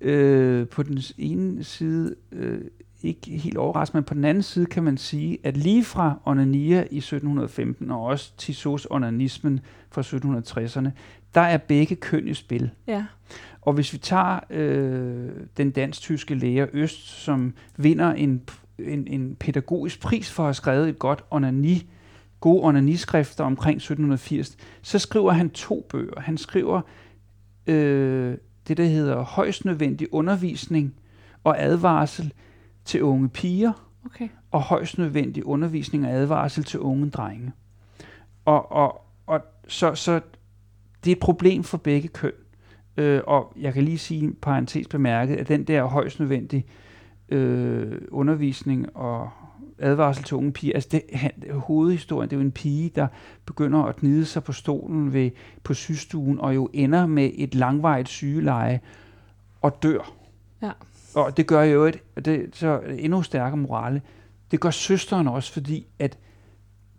øh, 0.00 0.68
på 0.68 0.82
den 0.82 0.98
ene 1.18 1.64
side 1.64 2.14
øh, 2.32 2.60
ikke 3.02 3.30
helt 3.30 3.56
overraskende, 3.56 4.00
men 4.00 4.04
på 4.04 4.14
den 4.14 4.24
anden 4.24 4.42
side 4.42 4.66
kan 4.66 4.82
man 4.82 4.96
sige, 4.96 5.38
at 5.44 5.56
lige 5.56 5.84
fra 5.84 6.20
onania 6.24 6.78
i 6.90 6.98
1715 6.98 7.90
og 7.90 8.04
også 8.04 8.32
Tissots 8.36 8.86
onanismen 8.90 9.60
fra 9.90 10.02
1760'erne, 10.02 10.90
der 11.34 11.40
er 11.40 11.56
begge 11.56 11.96
køn 11.96 12.28
i 12.28 12.34
spil. 12.34 12.70
Ja, 12.86 13.04
Og 13.62 13.72
hvis 13.72 13.92
vi 13.92 13.98
tager 13.98 14.40
øh, 14.50 15.30
den 15.56 15.70
dansk-tyske 15.70 16.34
læger 16.34 16.66
Øst, 16.72 17.08
som 17.08 17.54
vinder 17.76 18.12
en, 18.12 18.42
en, 18.78 19.06
en 19.06 19.36
pædagogisk 19.40 20.00
pris 20.00 20.30
for 20.30 20.42
at 20.42 20.46
have 20.46 20.54
skrevet 20.54 20.88
et 20.88 20.98
godt 20.98 21.24
onani, 21.30 21.90
gode 22.40 22.64
onaniskrifter 22.64 23.44
omkring 23.44 23.76
1780, 23.76 24.56
så 24.82 24.98
skriver 24.98 25.32
han 25.32 25.50
to 25.50 25.86
bøger. 25.88 26.20
Han 26.20 26.38
skriver 26.38 26.80
øh, 27.66 28.36
det, 28.68 28.76
der 28.76 28.84
hedder 28.84 29.22
højst 29.22 29.64
nødvendig 29.64 30.14
undervisning 30.14 30.94
og 31.44 31.62
advarsel 31.62 32.32
til 32.88 33.02
unge 33.02 33.28
piger, 33.28 33.72
okay. 34.06 34.28
og 34.50 34.60
højst 34.60 34.98
nødvendig 34.98 35.46
undervisning 35.46 36.06
og 36.06 36.12
advarsel 36.12 36.64
til 36.64 36.80
unge 36.80 37.10
drenge. 37.10 37.52
Og, 38.44 38.72
og, 38.72 39.04
og 39.26 39.40
så, 39.66 39.94
så 39.94 40.20
det 41.04 41.10
er 41.10 41.16
et 41.16 41.20
problem 41.20 41.64
for 41.64 41.78
begge 41.78 42.08
køn. 42.08 42.32
Øh, 42.96 43.20
og 43.26 43.52
jeg 43.60 43.74
kan 43.74 43.84
lige 43.84 43.98
sige, 43.98 44.32
parentes 44.32 44.88
bemærket, 44.88 45.36
at 45.36 45.48
den 45.48 45.64
der 45.64 45.84
højst 45.84 46.20
nødvendige 46.20 46.64
øh, 47.28 48.00
undervisning 48.10 48.96
og 48.96 49.30
advarsel 49.78 50.24
til 50.24 50.36
unge 50.36 50.52
piger, 50.52 50.74
altså 50.74 50.88
det, 50.92 51.02
han, 51.12 51.30
hovedhistorien, 51.50 52.30
det 52.30 52.36
er 52.36 52.40
jo 52.40 52.44
en 52.44 52.52
pige, 52.52 52.90
der 52.94 53.06
begynder 53.46 53.82
at 53.82 53.96
gnide 53.96 54.24
sig 54.24 54.44
på 54.44 54.52
stolen 54.52 55.12
ved, 55.12 55.30
på 55.62 55.74
sygestuen, 55.74 56.40
og 56.40 56.54
jo 56.54 56.68
ender 56.72 57.06
med 57.06 57.30
et 57.34 57.54
langvarigt 57.54 58.08
sygeleje 58.08 58.80
og 59.62 59.82
dør. 59.82 60.12
Ja. 60.62 60.70
Og 61.14 61.36
det 61.36 61.46
gør 61.46 61.62
jo 61.62 61.92
og 62.16 62.24
det 62.24 62.50
så 62.52 62.80
endnu 62.98 63.22
stærkere 63.22 63.56
morale. 63.56 64.02
Det 64.50 64.60
gør 64.60 64.70
søsteren 64.70 65.28
også, 65.28 65.52
fordi 65.52 65.86
at 65.98 66.18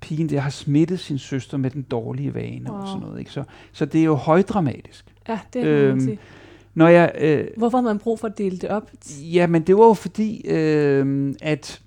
pigen 0.01 0.29
der 0.29 0.39
har 0.39 0.49
smittet 0.49 0.99
sin 0.99 1.17
søster 1.17 1.57
med 1.57 1.69
den 1.71 1.81
dårlige 1.81 2.33
vane 2.33 2.71
wow. 2.71 2.81
og 2.81 2.87
sådan 2.87 3.01
noget. 3.01 3.19
Ikke? 3.19 3.31
Så, 3.31 3.43
så 3.71 3.85
det 3.85 4.01
er 4.01 4.05
jo 4.05 4.15
højdramatisk. 4.15 5.05
Ja, 5.27 5.39
det 5.53 5.61
kan 5.61 5.71
øhm, 5.71 5.99
sige. 5.99 6.19
Når 6.73 6.87
jeg, 6.87 7.11
øh, 7.19 7.47
Hvorfor 7.57 7.77
har 7.77 7.83
man 7.83 7.99
brug 7.99 8.19
for 8.19 8.27
at 8.27 8.37
dele 8.37 8.57
det 8.57 8.69
op? 8.69 8.91
Ja, 9.21 9.47
men 9.47 9.61
det 9.61 9.77
var 9.77 9.85
jo 9.85 9.93
fordi, 9.93 10.41
øh, 10.47 11.33
at 11.41 11.81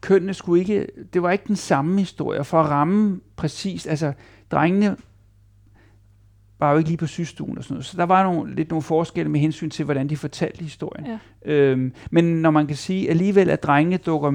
kønnene 0.00 0.34
skulle 0.34 0.60
ikke, 0.60 0.86
det 1.12 1.22
var 1.22 1.30
ikke 1.30 1.44
den 1.48 1.56
samme 1.56 1.98
historie. 1.98 2.44
For 2.44 2.60
at 2.60 2.70
ramme 2.70 3.20
præcis, 3.36 3.86
altså 3.86 4.12
drengene 4.50 4.96
var 6.60 6.72
jo 6.72 6.78
ikke 6.78 6.90
lige 6.90 6.98
på 6.98 7.06
sygestuen 7.06 7.58
og 7.58 7.64
sådan 7.64 7.74
noget. 7.74 7.84
Så 7.84 7.96
der 7.96 8.04
var 8.04 8.22
nogle, 8.22 8.54
lidt 8.54 8.68
nogle 8.68 8.82
forskelle 8.82 9.30
med 9.30 9.40
hensyn 9.40 9.70
til, 9.70 9.84
hvordan 9.84 10.08
de 10.08 10.16
fortalte 10.16 10.62
historien. 10.62 11.06
Ja. 11.06 11.18
Øhm, 11.52 11.92
men 12.10 12.24
når 12.24 12.50
man 12.50 12.66
kan 12.66 12.76
sige 12.76 13.10
alligevel, 13.10 13.50
at 13.50 13.62
drengene 13.62 13.96
dukker 13.96 14.32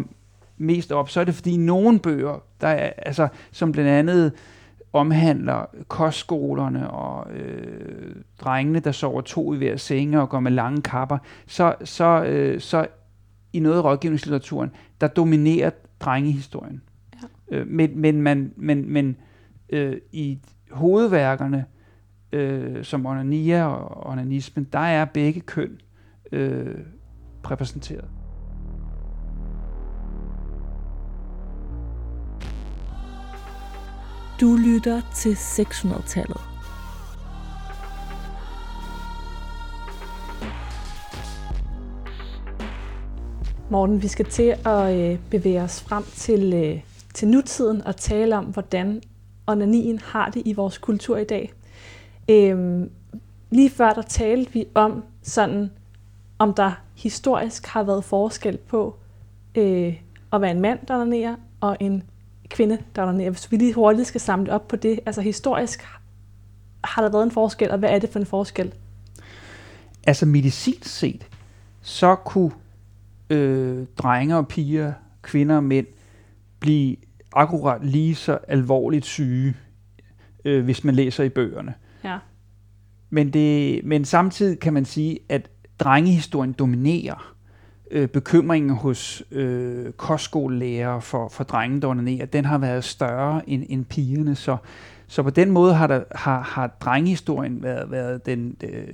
mest 0.58 0.92
op, 0.92 1.10
så 1.10 1.20
er 1.20 1.24
det 1.24 1.36
fordi 1.36 1.58
nogle 1.58 2.00
bøger, 2.00 2.44
der 2.62 2.68
er, 2.68 2.94
altså, 2.98 3.28
som 3.52 3.72
blandt 3.72 3.90
andet 3.90 4.32
omhandler 4.94 5.66
kostskolerne 5.88 6.90
og 6.90 7.34
øh, 7.34 8.16
drengene, 8.42 8.80
der 8.80 8.92
sover 8.92 9.22
to 9.22 9.54
i 9.54 9.58
hver 9.58 9.78
senge 9.78 10.22
og 10.22 10.30
går 10.30 10.40
med 10.40 10.52
lange 10.52 10.82
kapper, 10.82 11.18
så, 11.48 11.76
så, 11.84 12.24
øh, 12.24 12.62
så 12.62 12.88
i 13.54 13.60
noget 13.60 13.78
af 13.78 13.84
rådgivningslitteraturen, 13.84 14.72
der 15.02 15.08
dominerer 15.08 15.70
drengehistorien. 16.00 16.82
Ja. 17.52 17.58
Øh, 17.58 17.68
men 17.68 18.00
men, 18.00 18.22
man, 18.22 18.54
men, 18.56 18.94
men 18.94 19.16
øh, 19.70 19.98
i 20.12 20.40
hovedværkerne, 20.72 21.66
øh, 22.34 22.84
som 22.84 23.06
onania 23.06 23.65
og 23.65 24.08
onanismen, 24.12 24.67
der 24.74 24.80
er 24.80 25.06
begge 25.06 25.41
køn 25.41 25.80
øh, 26.32 26.78
repræsenteret. 27.52 28.06
Du 34.41 34.56
lytter 34.56 35.02
til 35.15 35.34
600-tallet. 35.34 36.41
Morten, 43.69 44.02
vi 44.02 44.08
skal 44.08 44.26
til 44.26 44.56
at 44.65 45.00
øh, 45.00 45.19
bevæge 45.32 45.62
os 45.62 45.82
frem 45.82 46.04
til, 46.04 46.54
øh, 46.54 46.82
til 47.13 47.28
nutiden 47.28 47.82
og 47.82 47.96
tale 47.96 48.38
om, 48.38 48.46
hvordan 48.46 49.02
onanien 49.48 50.00
har 50.00 50.30
det 50.30 50.41
i 50.46 50.54
vores 50.54 50.78
kultur 50.78 51.17
i 51.17 51.24
dag. 51.24 51.54
Øhm, 52.30 52.90
lige 53.52 53.70
før 53.70 53.94
der 53.94 54.02
talte 54.02 54.54
vi 54.54 54.66
om 54.76 55.04
sådan, 55.22 55.72
om 56.40 56.54
der 56.54 56.72
historisk 56.96 57.66
har 57.66 57.84
været 57.84 58.04
forskel 58.04 58.58
på 58.58 58.96
øh, 59.56 59.96
at 60.34 60.42
være 60.42 60.52
en 60.52 60.62
mand, 60.62 60.80
der 60.88 60.98
donerer, 60.98 61.36
og 61.60 61.78
en 61.80 62.04
kvinde, 62.50 62.78
der 62.96 63.06
donerer. 63.06 63.30
Hvis 63.30 63.52
vi 63.52 63.58
lige 63.58 63.74
hurtigt 63.74 64.08
skal 64.08 64.22
samle 64.22 64.54
op 64.54 64.68
på 64.68 64.76
det, 64.76 65.00
altså 65.06 65.22
historisk 65.22 65.88
har 66.84 67.02
der 67.02 67.10
været 67.10 67.24
en 67.24 67.32
forskel, 67.32 67.72
og 67.72 67.78
hvad 67.78 67.90
er 67.90 68.00
det 68.00 68.10
for 68.10 68.20
en 68.20 68.26
forskel? 68.26 68.74
Altså 70.08 70.26
medicinsk 70.26 70.90
set, 70.90 71.28
så 71.82 72.16
kunne 72.16 72.52
øh, 73.30 73.86
drenge 73.98 74.38
og 74.38 74.48
piger, 74.48 74.94
kvinder 75.22 75.56
og 75.56 75.64
mænd 75.64 75.88
blive 76.60 76.96
akkurat 77.34 77.86
lige 77.86 78.16
så 78.16 78.40
alvorligt 78.48 79.06
syge, 79.06 79.56
øh, 80.46 80.64
hvis 80.64 80.84
man 80.84 80.96
læser 80.96 81.24
i 81.24 81.30
bøgerne. 81.30 81.74
Ja. 82.04 82.18
Men, 83.10 83.34
det, 83.34 83.82
men 83.86 84.06
samtidig 84.06 84.60
kan 84.60 84.74
man 84.74 84.86
sige, 84.86 85.20
at 85.30 85.50
drengehistorien 85.80 86.54
dominerer 86.54 87.36
øh, 87.92 88.08
bekymringen 88.08 88.72
hos 88.72 89.24
øh, 89.32 89.92
kostskolelærer 89.92 91.00
for, 91.00 91.28
for 91.30 91.44
drenge, 91.44 91.82
der 91.82 91.88
onanerer. 91.88 92.26
Den 92.26 92.46
har 92.46 92.58
været 92.58 92.84
større 92.84 93.50
end, 93.50 93.63
end 93.70 93.86
pigerne, 93.86 94.36
så, 94.36 94.58
så 95.08 95.24
på 95.24 95.30
den 95.30 95.52
måde 95.52 95.74
har, 95.74 95.88
der, 95.88 96.04
har, 96.16 96.42
har 96.42 96.68
drengehistorien 96.68 97.63
været, 97.63 97.92
været 97.92 98.26
den 98.26 98.56
øh, 98.63 98.88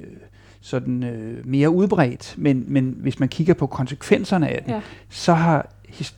sådan 0.61 1.03
øh, 1.03 1.47
mere 1.47 1.69
udbredt. 1.69 2.35
Men, 2.37 2.65
men 2.67 2.95
hvis 2.97 3.19
man 3.19 3.29
kigger 3.29 3.53
på 3.53 3.67
konsekvenserne 3.67 4.49
af 4.49 4.63
den, 4.63 4.73
Ja. 4.73 4.81
så 5.09 5.33
har, 5.33 5.69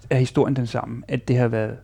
er 0.09 0.17
historien 0.17 0.55
den 0.55 0.67
samme, 0.67 1.03
at 1.07 1.27
det 1.27 1.37
har 1.37 1.47
været 1.47 1.77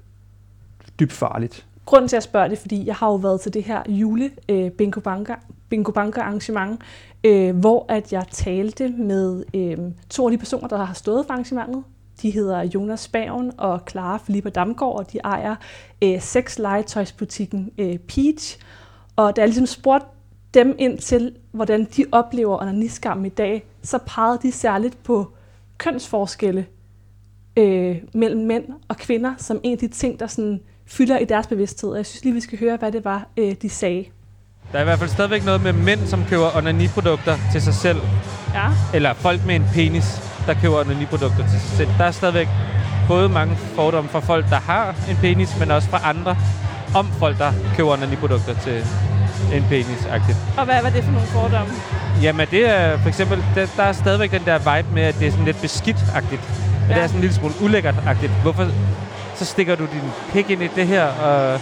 dybt 1.00 1.12
farligt. 1.14 1.67
Grunden 1.88 2.08
til 2.08 2.16
at 2.16 2.24
spørge 2.24 2.50
det, 2.50 2.58
fordi 2.58 2.88
jeg 2.88 2.96
har 2.96 3.08
jo 3.08 3.16
været 3.16 3.42
til 3.42 3.54
det 3.54 3.64
her 3.64 3.84
jule 3.88 4.32
øh, 4.50 4.72
bingo 4.72 5.00
banker 5.00 5.36
bingo 5.70 5.92
banker 5.92 6.22
arrangement, 6.22 6.82
øh, 7.24 7.58
hvor 7.60 7.86
at 7.90 8.14
jeg 8.14 8.26
talte 8.32 8.90
med 8.90 9.44
øh, 9.54 9.78
to 10.10 10.26
af 10.26 10.32
de 10.32 10.38
personer, 10.38 10.68
der 10.68 10.78
har 10.78 10.94
stået 10.94 11.26
for 11.26 11.34
arrangementet. 11.34 11.84
De 12.22 12.32
hedder 12.32 12.62
Jonas 12.64 13.00
Spaven 13.00 13.52
og 13.58 13.82
Clara 13.90 14.18
Filippa 14.18 14.50
Damgaard, 14.50 15.00
og 15.00 15.14
de 15.14 15.18
ejer 15.24 15.56
øh, 16.04 16.22
sexlegetøjsbutikken 16.22 17.72
øh, 17.78 17.98
Peach. 17.98 18.60
Og 19.16 19.36
da 19.36 19.42
jeg 19.42 19.48
ligesom 19.48 19.66
spurgte 19.66 20.08
dem 20.54 20.76
ind 20.80 20.98
til, 20.98 21.36
hvordan 21.52 21.88
de 21.98 22.06
oplever 22.12 22.62
onaniskam 22.62 23.26
i 23.26 23.30
dag, 23.30 23.66
så 23.84 24.00
pegede 24.06 24.40
de 24.42 24.52
særligt 24.52 25.04
på 25.04 25.32
kønsforskelle 25.78 26.66
øh, 27.58 27.98
mellem 28.14 28.46
mænd 28.46 28.66
og 28.88 28.98
kvinder, 28.98 29.34
som 29.38 29.60
en 29.64 29.72
af 29.72 29.78
de 29.78 29.88
ting, 29.88 30.20
der 30.20 30.28
sådan 30.28 30.62
fylder 30.88 31.18
i 31.18 31.26
deres 31.26 31.48
bevidsthed. 31.48 31.90
Og 31.90 31.98
jeg 31.98 32.06
synes 32.06 32.24
lige, 32.24 32.34
vi 32.34 32.42
skal 32.42 32.60
høre, 32.60 32.78
hvad 32.78 32.92
det 32.92 33.06
var, 33.06 33.28
øh, 33.38 33.56
de 33.62 33.70
sagde. 33.70 34.06
Der 34.72 34.78
er 34.78 34.82
i 34.82 34.86
hvert 34.86 35.00
fald 35.00 35.10
stadigvæk 35.10 35.46
noget 35.46 35.64
med 35.64 35.74
mænd, 35.74 36.08
som 36.08 36.26
køber 36.30 36.58
onaniprodukter 36.58 37.38
til 37.52 37.62
sig 37.62 37.74
selv. 37.74 37.98
Ja. 38.54 38.68
Eller 38.94 39.14
folk 39.14 39.46
med 39.46 39.56
en 39.56 39.66
penis, 39.74 40.22
der 40.48 40.54
køber 40.54 40.80
onaniprodukter 40.80 41.44
til 41.52 41.60
sig 41.60 41.78
selv. 41.78 41.90
Der 41.98 42.04
er 42.04 42.12
stadigvæk 42.12 42.48
både 43.08 43.30
mange 43.30 43.56
fordomme 43.56 44.10
fra 44.10 44.20
folk, 44.20 44.50
der 44.50 44.56
har 44.56 44.96
en 45.10 45.16
penis, 45.22 45.60
men 45.60 45.72
også 45.72 45.90
fra 45.90 46.10
andre 46.10 46.38
om 46.96 47.08
folk, 47.20 47.38
der 47.38 47.52
køber 47.76 47.92
onaniprodukter 47.92 48.54
til 48.64 48.84
en 49.54 49.64
penis 49.70 50.02
-agtigt. 50.06 50.60
Og 50.60 50.66
hvad 50.66 50.82
var 50.84 50.90
det 50.90 51.04
for 51.04 51.12
nogle 51.12 51.28
fordomme? 51.28 51.74
Jamen, 52.22 52.48
det 52.52 52.70
er 52.70 52.98
for 52.98 53.08
eksempel, 53.10 53.44
der, 53.56 53.68
der 53.78 53.84
er 53.84 53.94
stadigvæk 53.94 54.32
den 54.32 54.42
der 54.46 54.58
vibe 54.58 54.94
med, 54.94 55.04
at 55.04 55.16
det 55.20 55.28
er 55.28 55.32
sådan 55.32 55.46
lidt 55.46 55.62
beskidt-agtigt. 55.62 56.42
Ja. 56.90 56.94
Det 56.94 57.04
er 57.04 57.08
sådan 57.08 57.18
en 57.18 57.22
lille 57.22 57.36
smule 57.36 57.54
ulækkert-agtigt. 57.62 58.32
Hvorfor 58.42 58.68
så 59.38 59.46
stikker 59.46 59.76
du 59.76 59.84
din 59.84 60.02
pik 60.34 60.50
ind 60.50 60.64
i 60.64 60.68
det 60.76 60.88
her, 60.88 61.04
og 61.06 61.60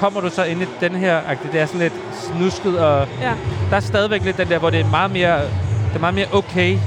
kommer 0.00 0.20
du 0.20 0.30
så 0.30 0.44
ind 0.44 0.62
i 0.62 0.66
den 0.80 0.94
her. 0.94 1.20
Det 1.52 1.60
er 1.60 1.66
sådan 1.66 1.80
lidt 1.80 1.92
snusket, 2.12 2.78
og 2.78 3.06
Ja. 3.20 3.32
der 3.70 3.76
er 3.76 3.80
stadigvæk 3.80 4.24
lidt 4.24 4.36
den 4.38 4.48
der, 4.48 4.58
hvor 4.58 4.70
det 4.70 4.80
er 4.80 4.90
meget 4.90 5.10
mere, 5.10 5.40
det 5.42 5.94
er 5.94 5.98
meget 6.00 6.14
mere 6.14 6.26
okay. 6.32 6.78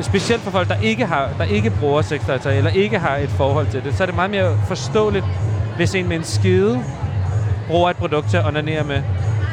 Specielt 0.00 0.42
for 0.42 0.50
folk, 0.50 0.68
der 0.68 0.76
ikke 0.82 1.06
har, 1.06 1.28
der 1.38 1.44
ikke 1.44 1.70
bruger 1.70 2.02
sexlegetøj, 2.02 2.52
eller 2.54 2.70
ikke 2.70 2.98
har 2.98 3.16
et 3.16 3.28
forhold 3.30 3.66
til 3.66 3.84
det, 3.84 3.94
så 3.96 4.02
er 4.02 4.06
det 4.06 4.14
meget 4.14 4.30
mere 4.30 4.58
forståeligt, 4.68 5.24
hvis 5.76 5.94
en 5.94 6.08
med 6.08 6.16
en 6.16 6.24
skide 6.24 6.84
bruger 7.68 7.90
et 7.90 7.96
produkt 7.96 8.30
til 8.30 8.36
at 8.36 8.46
onanere 8.46 8.84
med, 8.84 9.02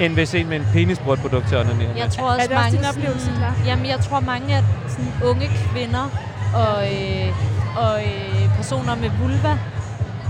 end 0.01 0.13
hvis 0.13 0.35
en 0.35 0.49
med 0.49 0.57
en 0.59 0.65
penis 0.73 0.99
bruger 0.99 1.13
et 1.15 1.21
produkt 1.21 1.47
til 1.47 1.55
at 1.55 1.61
onanere 1.65 1.87
med. 1.87 1.95
Jeg 1.97 2.09
tror 2.11 2.27
også, 2.27 2.43
Er 2.43 2.47
det 2.47 2.57
også 2.57 2.65
mange 2.65 2.77
din 2.77 2.85
oplevelse, 2.89 3.25
sådan, 3.25 3.37
Clara? 3.39 3.53
Jamen, 3.65 3.85
jeg 3.85 3.99
tror 3.99 4.19
mange 4.19 4.55
af 4.55 4.63
sådan 4.87 5.13
unge 5.23 5.49
kvinder 5.73 6.09
og, 6.53 6.83
øh, 6.93 7.33
og 7.75 8.03
øh, 8.03 8.55
personer 8.55 8.95
med 8.95 9.09
vulva 9.09 9.57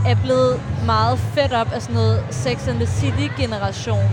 er 0.05 0.15
blevet 0.23 0.61
meget 0.85 1.19
fedt 1.19 1.53
op 1.53 1.71
af 1.73 1.81
sådan 1.81 1.95
noget 1.95 2.23
Sex 2.29 2.67
and 2.67 2.77
the 2.77 2.87
City-generation, 2.87 4.09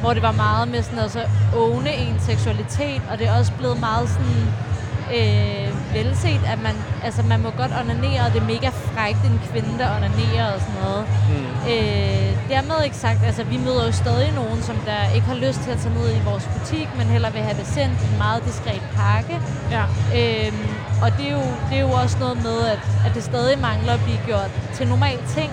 hvor 0.00 0.14
det 0.14 0.22
var 0.22 0.32
meget 0.32 0.68
med 0.68 0.82
sådan 0.82 0.98
altså, 0.98 1.20
så 1.52 1.58
åne 1.58 1.92
en 1.94 2.20
seksualitet, 2.20 3.02
og 3.10 3.18
det 3.18 3.26
er 3.26 3.38
også 3.38 3.52
blevet 3.58 3.80
meget 3.80 4.08
sådan 4.08 4.52
øh, 5.18 5.68
velset, 5.94 6.40
at 6.52 6.58
man, 6.66 6.76
altså 7.06 7.22
man 7.32 7.40
må 7.44 7.50
godt 7.62 7.72
onanere, 7.80 8.20
og 8.26 8.30
det 8.32 8.40
er 8.44 8.48
mega 8.54 8.68
frækt, 8.68 9.22
en 9.30 9.38
kvinde, 9.48 9.72
der 9.80 9.88
onanerer 9.96 10.46
og 10.54 10.60
sådan 10.64 10.80
noget. 10.84 11.04
Mm. 11.30 11.46
Øh, 11.72 12.30
dermed 12.52 12.78
ikke 12.84 12.96
sagt, 13.06 13.20
altså 13.28 13.42
vi 13.52 13.56
møder 13.66 13.82
jo 13.88 13.92
stadig 14.04 14.30
nogen, 14.40 14.60
som 14.68 14.76
der 14.90 15.00
ikke 15.16 15.26
har 15.32 15.38
lyst 15.46 15.60
til 15.64 15.70
at 15.74 15.78
tage 15.82 15.94
ned 15.98 16.08
i 16.18 16.20
vores 16.30 16.46
butik, 16.54 16.88
men 16.98 17.06
hellere 17.14 17.32
vil 17.32 17.42
have 17.48 17.58
det 17.62 17.68
sendt 17.76 17.96
i 18.04 18.06
en 18.12 18.18
meget 18.24 18.40
diskret 18.48 18.84
pakke. 19.00 19.36
Ja. 19.76 19.84
Øhm, 20.18 20.68
og 21.04 21.08
det 21.16 21.24
er, 21.28 21.34
jo, 21.38 21.44
det 21.68 21.76
er 21.80 21.84
jo 21.88 21.92
også 22.02 22.16
noget 22.24 22.36
med, 22.48 22.58
at, 22.74 22.82
at 23.06 23.10
det 23.16 23.22
stadig 23.30 23.56
mangler 23.68 23.92
at 23.98 24.02
blive 24.06 24.20
gjort 24.26 24.50
til 24.76 24.84
normal 24.88 25.18
ting. 25.36 25.50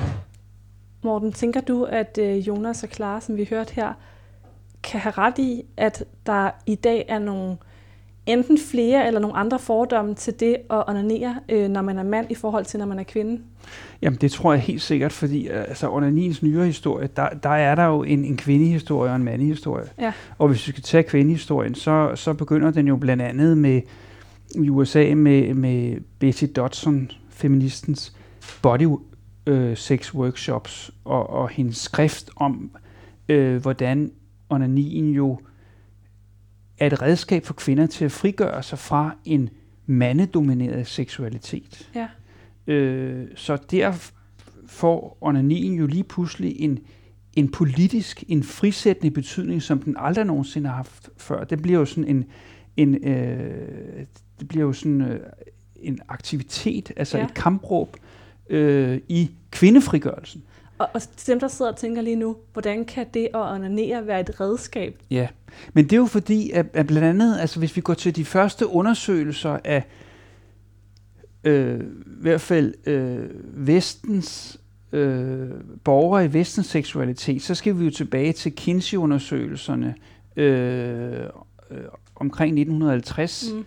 Morten, 1.03 1.31
tænker 1.33 1.61
du, 1.61 1.83
at 1.83 2.19
øh, 2.21 2.47
Jonas 2.47 2.83
og 2.83 2.89
Clara, 2.89 3.21
som 3.21 3.37
vi 3.37 3.47
hørte 3.49 3.73
her, 3.73 3.93
kan 4.83 4.99
have 4.99 5.13
ret 5.17 5.37
i, 5.37 5.63
at 5.77 6.03
der 6.25 6.49
i 6.65 6.75
dag 6.75 7.05
er 7.09 7.19
nogle 7.19 7.57
enten 8.27 8.57
flere 8.57 9.07
eller 9.07 9.19
nogle 9.19 9.37
andre 9.37 9.59
fordomme 9.59 10.15
til 10.15 10.39
det 10.39 10.55
at 10.69 10.83
onanere, 10.87 11.35
øh, 11.49 11.69
når 11.69 11.81
man 11.81 11.97
er 11.97 12.03
mand, 12.03 12.31
i 12.31 12.35
forhold 12.35 12.65
til, 12.65 12.79
når 12.79 12.85
man 12.85 12.99
er 12.99 13.03
kvinde? 13.03 13.41
Jamen, 14.01 14.19
det 14.21 14.31
tror 14.31 14.53
jeg 14.53 14.61
helt 14.61 14.81
sikkert, 14.81 15.11
fordi 15.11 15.47
øh, 15.47 15.59
altså, 15.59 15.99
Nils 15.99 16.43
nyere 16.43 16.65
historie, 16.65 17.09
der, 17.15 17.29
der 17.29 17.49
er 17.49 17.75
der 17.75 17.85
jo 17.85 18.03
en, 18.03 18.25
en 18.25 18.37
kvindehistorie 18.37 19.11
og 19.11 19.15
en 19.15 19.23
mandehistorie. 19.23 19.85
Ja. 19.99 20.13
Og 20.37 20.47
hvis 20.47 20.67
vi 20.67 20.71
skal 20.71 20.83
tage 20.83 21.03
kvindehistorien, 21.03 21.75
så, 21.75 22.11
så 22.15 22.33
begynder 22.33 22.71
den 22.71 22.87
jo 22.87 22.95
blandt 22.95 23.23
andet 23.23 23.57
med 23.57 23.81
i 24.55 24.69
USA 24.69 25.13
med, 25.15 25.53
med 25.53 25.95
Betty 26.19 26.45
Dodson, 26.55 27.11
feministens 27.29 28.13
body 28.61 28.87
øh, 29.47 29.77
sex 29.77 30.13
workshops, 30.13 30.91
og, 31.05 31.29
og 31.29 31.49
hendes 31.49 31.77
skrift 31.77 32.29
om, 32.35 32.71
øh, 33.29 33.61
hvordan 33.61 34.11
onanien 34.49 35.09
jo 35.09 35.39
er 36.79 36.87
et 36.87 37.01
redskab 37.01 37.45
for 37.45 37.53
kvinder 37.53 37.85
til 37.85 38.05
at 38.05 38.11
frigøre 38.11 38.63
sig 38.63 38.79
fra 38.79 39.15
en 39.25 39.49
mandedomineret 39.85 40.87
seksualitet. 40.87 41.89
Ja. 41.95 42.07
Øh, 42.73 43.27
så 43.35 43.57
der 43.71 44.11
får 44.67 45.17
onanien 45.21 45.73
jo 45.73 45.87
lige 45.87 46.03
pludselig 46.03 46.59
en, 46.59 46.79
en 47.33 47.51
politisk, 47.51 48.23
en 48.27 48.43
frisættende 48.43 49.11
betydning, 49.11 49.61
som 49.61 49.79
den 49.79 49.95
aldrig 49.99 50.25
nogensinde 50.25 50.69
har 50.69 50.75
haft 50.75 51.09
før. 51.17 51.43
Det 51.43 51.61
bliver 51.61 51.79
jo 51.79 51.85
sådan 51.85 52.07
en, 52.07 52.25
en 52.77 52.95
øh, 53.07 54.05
det 54.39 54.47
bliver 54.47 54.65
jo 54.65 54.73
sådan 54.73 55.01
øh, 55.01 55.19
en 55.75 55.99
aktivitet, 56.07 56.91
altså 56.97 57.17
ja. 57.17 57.25
et 57.25 57.33
kampråb 57.33 57.97
øh, 58.49 58.99
i 59.07 59.31
kvindefrigørelsen. 59.51 60.43
Og, 60.77 60.89
og 60.93 61.01
til 61.01 61.31
dem, 61.31 61.39
der 61.39 61.47
sidder 61.47 61.71
og 61.71 61.77
tænker 61.77 62.01
lige 62.01 62.15
nu, 62.15 62.35
hvordan 62.53 62.85
kan 62.85 63.05
det 63.13 63.27
at 63.33 63.35
onanere 63.53 64.07
være 64.07 64.19
et 64.21 64.41
redskab? 64.41 64.99
Ja, 65.11 65.27
men 65.73 65.83
det 65.83 65.93
er 65.93 65.97
jo 65.97 66.05
fordi, 66.05 66.51
at, 66.51 66.65
at 66.73 66.87
blandt 66.87 67.07
andet, 67.07 67.39
altså 67.39 67.59
hvis 67.59 67.75
vi 67.75 67.81
går 67.81 67.93
til 67.93 68.15
de 68.15 68.25
første 68.25 68.67
undersøgelser 68.67 69.59
af 69.63 69.83
øh, 71.43 71.79
i 71.79 72.21
hvert 72.21 72.41
fald 72.41 72.73
øh, 72.87 73.29
vestens 73.67 74.59
øh, 74.91 75.49
borgere 75.83 76.25
i 76.25 76.33
vestens 76.33 76.67
seksualitet, 76.67 77.41
så 77.41 77.55
skal 77.55 77.79
vi 77.79 77.85
jo 77.85 77.91
tilbage 77.91 78.33
til 78.33 78.51
Kinsey-undersøgelserne 78.51 79.95
øh, 80.35 81.19
øh, 81.71 81.79
omkring 82.15 82.49
1950, 82.59 83.51
Mm. 83.53 83.63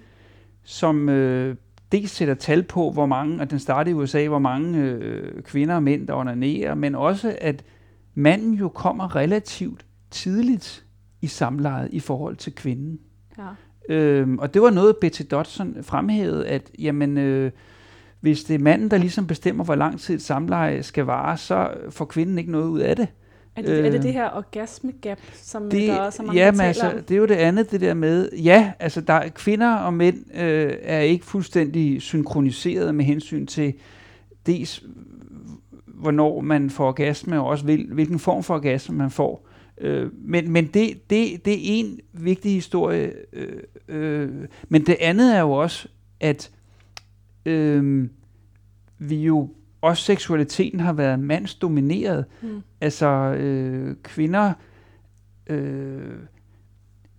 som 0.64 1.08
øh, 1.08 1.56
dels 1.92 2.10
sætter 2.10 2.34
tal 2.34 2.62
på, 2.62 2.90
hvor 2.90 3.06
mange, 3.06 3.40
og 3.40 3.50
den 3.50 3.58
startede 3.58 3.90
i 3.90 3.94
USA, 3.94 4.28
hvor 4.28 4.38
mange 4.38 4.78
øh, 4.78 5.42
kvinder 5.42 5.74
og 5.74 5.82
mænd, 5.82 6.06
der 6.06 6.14
onanerer, 6.14 6.74
men 6.74 6.94
også, 6.94 7.36
at 7.40 7.64
manden 8.14 8.54
jo 8.54 8.68
kommer 8.68 9.16
relativt 9.16 9.86
tidligt 10.10 10.84
i 11.20 11.26
samlejet 11.26 11.88
i 11.92 12.00
forhold 12.00 12.36
til 12.36 12.54
kvinden. 12.54 12.98
Ja. 13.38 13.48
Øhm, 13.94 14.38
og 14.38 14.54
det 14.54 14.62
var 14.62 14.70
noget, 14.70 14.96
Betty 14.96 15.22
Dodson 15.30 15.76
fremhævede, 15.82 16.46
at 16.46 16.70
jamen, 16.78 17.18
øh, 17.18 17.50
hvis 18.20 18.44
det 18.44 18.54
er 18.54 18.58
manden, 18.58 18.90
der 18.90 18.98
ligesom 18.98 19.26
bestemmer, 19.26 19.64
hvor 19.64 19.74
lang 19.74 20.00
tid 20.00 20.14
et 20.14 20.22
samleje 20.22 20.82
skal 20.82 21.04
vare, 21.04 21.36
så 21.36 21.74
får 21.90 22.04
kvinden 22.04 22.38
ikke 22.38 22.50
noget 22.50 22.68
ud 22.68 22.80
af 22.80 22.96
det. 22.96 23.08
Er 23.56 23.62
det, 23.62 23.70
øh, 23.70 23.86
er 23.86 23.90
det 23.90 24.02
det 24.02 24.12
her 24.12 24.30
orgasme-gap, 24.30 25.18
som 25.34 25.70
Det, 25.70 25.88
der 25.88 26.00
også 26.00 26.22
er 26.22 26.26
mange, 26.26 26.40
ja, 26.40 26.46
der 26.46 26.52
men 26.52 26.58
taler 26.58 26.68
altså, 26.68 26.90
om? 26.90 27.02
det 27.02 27.14
er 27.14 27.18
jo 27.18 27.26
det 27.26 27.34
andet, 27.34 27.70
det 27.70 27.80
der 27.80 27.94
med, 27.94 28.32
ja, 28.32 28.72
altså 28.78 29.00
der 29.00 29.12
er, 29.12 29.28
kvinder 29.28 29.74
og 29.74 29.94
mænd 29.94 30.36
øh, 30.36 30.72
er 30.82 31.00
ikke 31.00 31.24
fuldstændig 31.24 32.02
synkroniseret 32.02 32.94
med 32.94 33.04
hensyn 33.04 33.46
til 33.46 33.74
dels, 34.46 34.84
hvornår 35.86 36.40
man 36.40 36.70
får 36.70 36.88
orgasme, 36.88 37.40
og 37.40 37.46
også 37.46 37.64
hvil, 37.64 37.86
hvilken 37.92 38.18
form 38.18 38.42
for 38.42 38.54
orgasme 38.54 38.96
man 38.96 39.10
får. 39.10 39.48
Øh, 39.80 40.10
men 40.12 40.50
men 40.50 40.66
det, 40.66 41.10
det, 41.10 41.44
det 41.44 41.52
er 41.52 41.58
en 41.62 42.00
vigtig 42.12 42.52
historie. 42.52 43.12
Øh, 43.32 43.62
øh, 43.88 44.30
men 44.68 44.86
det 44.86 44.96
andet 45.00 45.36
er 45.36 45.40
jo 45.40 45.52
også, 45.52 45.88
at 46.20 46.50
øh, 47.46 48.08
vi 48.98 49.16
jo 49.16 49.48
også 49.80 50.04
seksualiteten 50.04 50.80
har 50.80 50.92
været 50.92 51.20
mandsdomineret. 51.20 52.24
Mm. 52.42 52.62
Altså 52.80 53.06
øh, 53.38 53.96
kvinder 54.02 54.52
øh, 55.46 56.16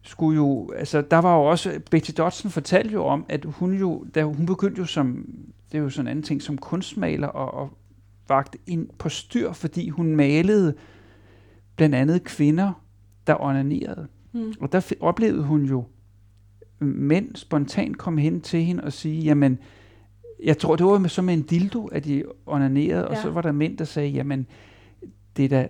skulle 0.03 0.35
jo, 0.35 0.71
altså 0.75 1.01
der 1.01 1.17
var 1.17 1.35
jo 1.35 1.43
også, 1.43 1.81
Betty 1.91 2.11
Dodson 2.17 2.51
fortalte 2.51 2.93
jo 2.93 3.05
om, 3.05 3.25
at 3.29 3.45
hun 3.45 3.73
jo, 3.73 4.05
da 4.15 4.23
hun 4.23 4.45
begyndte 4.45 4.79
jo 4.79 4.85
som, 4.85 5.25
det 5.71 5.77
er 5.77 5.81
jo 5.81 5.89
sådan 5.89 6.07
en 6.07 6.11
anden 6.11 6.23
ting, 6.23 6.41
som 6.41 6.57
kunstmaler 6.57 7.27
og, 7.27 7.53
og 7.53 7.77
vagt 8.27 8.57
ind 8.67 8.89
på 8.99 9.09
styr, 9.09 9.51
fordi 9.51 9.89
hun 9.89 10.15
malede 10.15 10.73
blandt 11.75 11.95
andet 11.95 12.23
kvinder, 12.23 12.83
der 13.27 13.41
onanerede. 13.41 14.07
Mm. 14.33 14.53
Og 14.59 14.71
der 14.71 14.91
oplevede 14.99 15.43
hun 15.43 15.65
jo 15.65 15.85
mænd 16.79 17.35
spontant 17.35 17.97
komme 17.97 18.21
hen 18.21 18.41
til 18.41 18.63
hende 18.63 18.83
og 18.83 18.93
sige, 18.93 19.21
jamen, 19.23 19.59
jeg 20.43 20.57
tror, 20.57 20.75
det 20.75 20.85
var 20.85 21.07
som 21.07 21.29
en 21.29 21.41
dildo, 21.41 21.85
at 21.85 22.05
de 22.05 22.23
onanerede, 22.45 23.07
og 23.07 23.15
Ja. 23.15 23.21
så 23.21 23.29
var 23.29 23.41
der 23.41 23.51
mænd, 23.51 23.77
der 23.77 23.85
sagde, 23.85 24.09
jamen, 24.09 24.47
det 25.37 25.45
er 25.45 25.49
da 25.49 25.67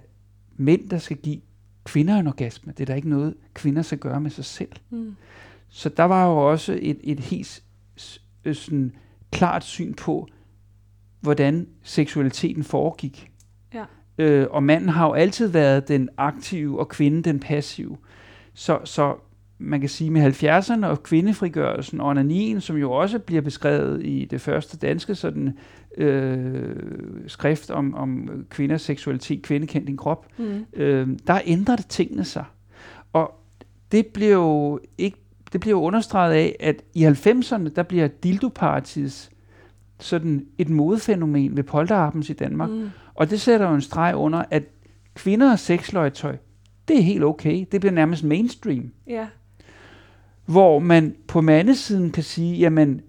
mænd, 0.57 0.89
der 0.89 0.97
skal 0.97 1.17
give 1.17 1.41
kvinder 1.83 2.15
en 2.17 2.27
orgasme. 2.27 2.73
Det 2.77 2.79
er 2.79 2.85
da 2.85 2.93
ikke 2.93 3.09
noget, 3.09 3.33
kvinder 3.53 3.81
skal 3.81 3.97
gøre 3.97 4.21
med 4.21 4.31
sig 4.31 4.45
selv. 4.45 4.71
Mm. 4.89 5.15
Så 5.69 5.89
der 5.89 6.03
var 6.03 6.25
jo 6.27 6.49
også 6.51 6.79
et, 6.81 6.99
et 7.03 7.19
helt 7.19 7.63
øh, 8.45 8.55
sådan, 8.55 8.91
klart 9.31 9.63
syn 9.63 9.93
på, 9.93 10.27
hvordan 11.21 11.67
seksualiteten 11.83 12.63
foregik. 12.63 13.31
Ja. 13.73 13.85
Øh, 14.17 14.47
og 14.51 14.63
manden 14.63 14.89
har 14.89 15.05
jo 15.07 15.13
altid 15.13 15.47
været 15.47 15.87
den 15.87 16.09
aktive, 16.17 16.79
og 16.79 16.89
kvinden 16.89 17.21
den 17.23 17.39
passive. 17.39 17.97
Så, 18.53 18.79
så 18.83 19.15
man 19.61 19.79
kan 19.79 19.89
sige 19.89 20.09
med 20.09 20.43
70'erne 20.43 20.85
og 20.85 21.03
kvindefrigørelsen 21.03 22.01
og 22.01 22.07
onanien, 22.07 22.61
som 22.61 22.77
jo 22.77 22.91
også 22.91 23.19
bliver 23.19 23.41
beskrevet 23.41 24.05
i 24.05 24.25
det 24.25 24.41
første 24.41 24.77
danske 24.77 25.15
sådan, 25.15 25.57
øh, 25.97 26.75
skrift 27.27 27.71
om, 27.71 27.95
om 27.95 28.29
kvinders 28.49 28.81
seksualitet, 28.81 29.41
kvinde 29.41 29.67
kendt 29.67 29.87
din 29.87 29.97
krop, 29.97 30.25
Mm. 30.37 30.65
øh, 30.73 31.07
der 31.27 31.39
ændrer 31.45 31.75
det 31.75 31.85
tingene 31.85 32.23
sig. 32.23 32.45
Og 33.13 33.33
det 33.91 34.07
bliver 34.07 34.31
jo 34.33 34.79
ikke 34.97 35.17
det 35.53 35.61
bliver 35.61 35.77
jo 35.77 35.81
understreget 35.83 36.33
af, 36.33 36.55
at 36.59 36.75
i 36.93 37.05
90'erne, 37.05 37.69
der 37.75 37.83
bliver 37.83 38.07
dildopartiets 38.07 39.31
sådan 39.99 40.45
et 40.57 40.69
modefænomen 40.69 41.57
ved 41.57 41.63
polterappens 41.63 42.29
i 42.29 42.33
Danmark. 42.33 42.69
Mm. 42.69 42.89
Og 43.13 43.29
det 43.29 43.41
sætter 43.41 43.67
jo 43.69 43.75
en 43.75 43.81
streg 43.81 44.15
under, 44.15 44.43
at 44.51 44.63
kvinder 45.15 45.51
og 45.51 45.59
sexlegetøj, 45.59 46.37
det 46.87 46.97
er 46.97 47.01
helt 47.01 47.23
okay. 47.23 47.65
Det 47.71 47.81
bliver 47.81 47.93
nærmest 47.93 48.23
mainstream. 48.23 48.91
Ja. 49.07 49.27
Hvor 50.51 50.79
man 50.79 51.15
på 51.27 51.41
mandesiden 51.41 52.11
kan 52.11 52.23
sige, 52.23 52.57
jamen, 52.57 53.01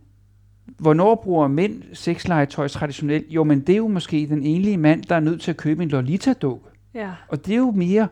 hvornår 0.79 1.15
bruger 1.15 1.49
mænd 1.49 1.83
sexlegetøj 1.93 2.69
traditionelt? 2.69 3.27
Jo, 3.31 3.45
men 3.45 3.61
det 3.61 3.73
er 3.73 3.77
jo 3.77 3.89
måske 3.89 4.27
den 4.31 4.43
enlige 4.43 4.77
mand, 4.77 5.03
der 5.03 5.15
er 5.15 5.21
nødt 5.21 5.41
til 5.41 5.51
at 5.51 5.57
købe 5.57 5.83
en 5.83 5.89
Lolita-dukke. 5.89 6.67
Ja. 6.95 7.11
Og 7.29 7.47
det 7.47 7.53
er 7.53 7.59
jo 7.59 7.71
mere, 7.71 8.09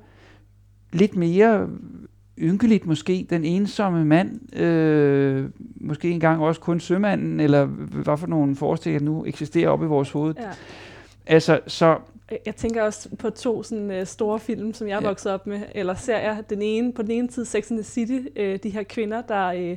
lidt 0.93 1.17
mere 1.17 1.69
ynkeligt 2.39 2.87
måske, 2.87 3.27
den 3.31 3.45
ensomme 3.45 4.05
mand, 4.05 4.57
øh, 4.57 5.51
måske 5.81 6.11
engang 6.11 6.43
også 6.43 6.61
kun 6.61 6.81
sømanden, 6.81 7.41
eller 7.41 7.65
hvad 7.65 8.17
for 8.17 8.27
nogle 8.27 8.57
forestillinger 8.57 9.05
nu 9.05 9.25
eksisterer 9.27 9.69
op 9.69 9.83
i 9.83 9.87
vores 9.87 10.11
hoved. 10.11 10.35
ja. 10.39 10.51
Altså, 11.27 11.61
så 11.67 11.99
Jeg- 12.47 12.57
tænker 12.57 12.83
også 12.83 13.09
på 13.19 13.31
to 13.31 13.63
sådan, 13.63 13.91
øh, 13.91 14.07
store 14.07 14.39
film, 14.41 14.75
som 14.75 14.89
jeg 14.89 14.97
er 14.97 15.01
Ja. 15.03 15.09
vokset 15.09 15.33
op 15.33 15.47
med, 15.47 15.61
eller 15.75 15.95
serier. 15.95 16.41
Den 16.41 16.63
ene, 16.63 16.93
på 16.93 17.03
den 17.03 17.11
ene 17.11 17.31
side 17.31 17.47
Sex 17.47 17.71
and 17.71 17.79
the 17.79 17.85
City, 17.85 18.19
øh, 18.37 18.59
de 18.63 18.71
her 18.71 18.83
kvinder, 18.83 19.23
der 19.23 19.47
øh, 19.47 19.77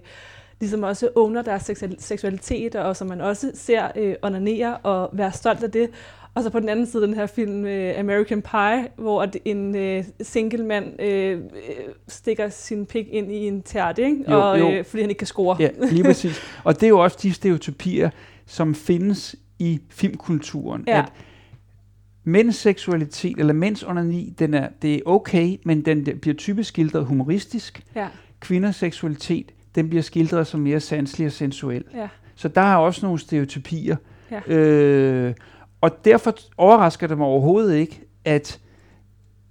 ligesom 0.59 0.83
også 0.83 1.09
owner 1.15 1.41
deres 1.41 1.69
seksual- 1.69 1.95
seksualitet, 2.01 2.75
og 2.75 2.95
som 2.95 3.07
man 3.07 3.21
også 3.21 3.51
ser 3.53 3.87
øh, 3.95 4.15
onanere 4.21 4.77
og 4.77 5.09
være 5.13 5.31
stolt 5.31 5.63
af 5.63 5.71
det. 5.71 5.89
Og 6.35 6.43
så 6.43 6.49
på 6.49 6.59
den 6.59 6.69
anden 6.69 6.85
side 6.85 7.03
den 7.03 7.13
her 7.13 7.25
film 7.25 7.65
øh, 7.65 7.99
American 7.99 8.41
Pie, 8.41 8.87
hvor 8.97 9.27
en 9.45 9.75
øh, 9.75 10.03
single 10.21 10.65
mand 10.65 11.01
øh, 11.01 11.31
øh, 11.37 11.39
stikker 12.07 12.49
sin 12.49 12.85
pik 12.85 13.07
ind 13.11 13.31
i 13.31 13.47
en 13.47 13.61
tært, 13.61 13.97
ikke? 13.99 14.31
Jo, 14.31 14.49
og, 14.51 14.59
jo. 14.59 14.71
Øh, 14.71 14.85
fordi 14.85 15.01
han 15.01 15.09
ikke 15.09 15.19
kan 15.19 15.27
score. 15.27 15.55
Ja, 15.59 15.69
lige 15.91 16.03
præcis. 16.13 16.41
Og 16.63 16.75
det 16.75 16.83
er 16.83 16.89
jo 16.89 16.99
også 16.99 17.17
de 17.21 17.33
stereotypier, 17.33 18.09
som 18.45 18.75
findes 18.75 19.35
i 19.59 19.81
filmkulturen. 19.89 20.83
Ja. 20.87 20.99
At 20.99 21.05
mænds 22.23 22.55
seksualitet, 22.55 23.37
eller 23.39 23.53
mænds 23.53 23.83
onani, 23.83 24.33
den 24.39 24.53
er, 24.53 24.67
det 24.81 24.95
er 24.95 24.99
okay, 25.05 25.57
men 25.65 25.81
den 25.85 26.05
der 26.05 26.15
bliver 26.15 26.35
typisk 26.35 26.69
skildret 26.69 27.05
humoristisk. 27.05 27.83
Ja. 27.95 28.07
Kvinders 28.39 28.75
seksualitet, 28.75 29.51
den 29.75 29.89
bliver 29.89 30.01
skildret 30.01 30.47
som 30.47 30.59
mere 30.59 30.79
sanselig 30.79 31.27
og 31.27 31.31
sensuel. 31.33 31.83
Ja. 31.95 32.07
Så 32.35 32.47
der 32.47 32.61
er 32.61 32.75
også 32.75 33.05
nogle 33.05 33.19
stereotypier. 33.19 33.95
Ja. 34.31 34.53
Øh, 34.53 35.33
og 35.81 36.05
derfor 36.05 36.35
overrasker 36.57 37.07
det 37.07 37.17
mig 37.17 37.27
overhovedet 37.27 37.75
ikke, 37.75 38.01
at 38.25 38.59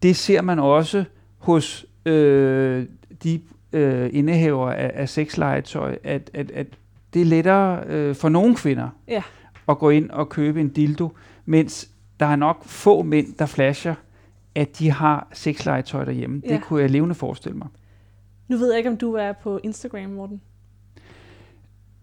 det 0.02 0.16
ser 0.16 0.42
man 0.42 0.58
også 0.58 1.04
hos 1.38 1.86
øh, 2.06 2.86
de 3.24 3.40
øh, 3.72 4.10
indehaver 4.12 4.70
af, 4.70 4.90
af 4.94 5.08
sexlegetøj, 5.08 5.98
at, 6.04 6.30
at, 6.34 6.50
at 6.50 6.66
det 7.14 7.22
er 7.22 7.26
lettere 7.26 7.84
øh, 7.86 8.14
for 8.14 8.28
nogle 8.28 8.56
kvinder 8.56 8.88
Ja. 9.08 9.22
at 9.68 9.78
gå 9.78 9.90
ind 9.90 10.10
og 10.10 10.28
købe 10.28 10.60
en 10.60 10.68
dildo, 10.68 11.08
mens 11.46 11.88
der 12.22 12.28
er 12.28 12.36
nok 12.36 12.64
få 12.64 13.02
mænd, 13.02 13.34
der 13.34 13.46
flasher, 13.46 13.94
at 14.54 14.78
de 14.78 14.90
har 14.90 15.28
sexlegetøj 15.32 16.04
derhjemme. 16.04 16.42
Ja. 16.44 16.54
Det 16.54 16.62
kunne 16.62 16.82
jeg 16.82 16.90
levende 16.90 17.14
forestille 17.14 17.58
mig. 17.58 17.68
Nu 18.48 18.56
ved 18.56 18.70
jeg 18.70 18.78
ikke, 18.78 18.90
om 18.90 18.96
du 18.96 19.14
er 19.14 19.32
på 19.32 19.60
Instagram, 19.62 20.10
Morten. 20.10 20.40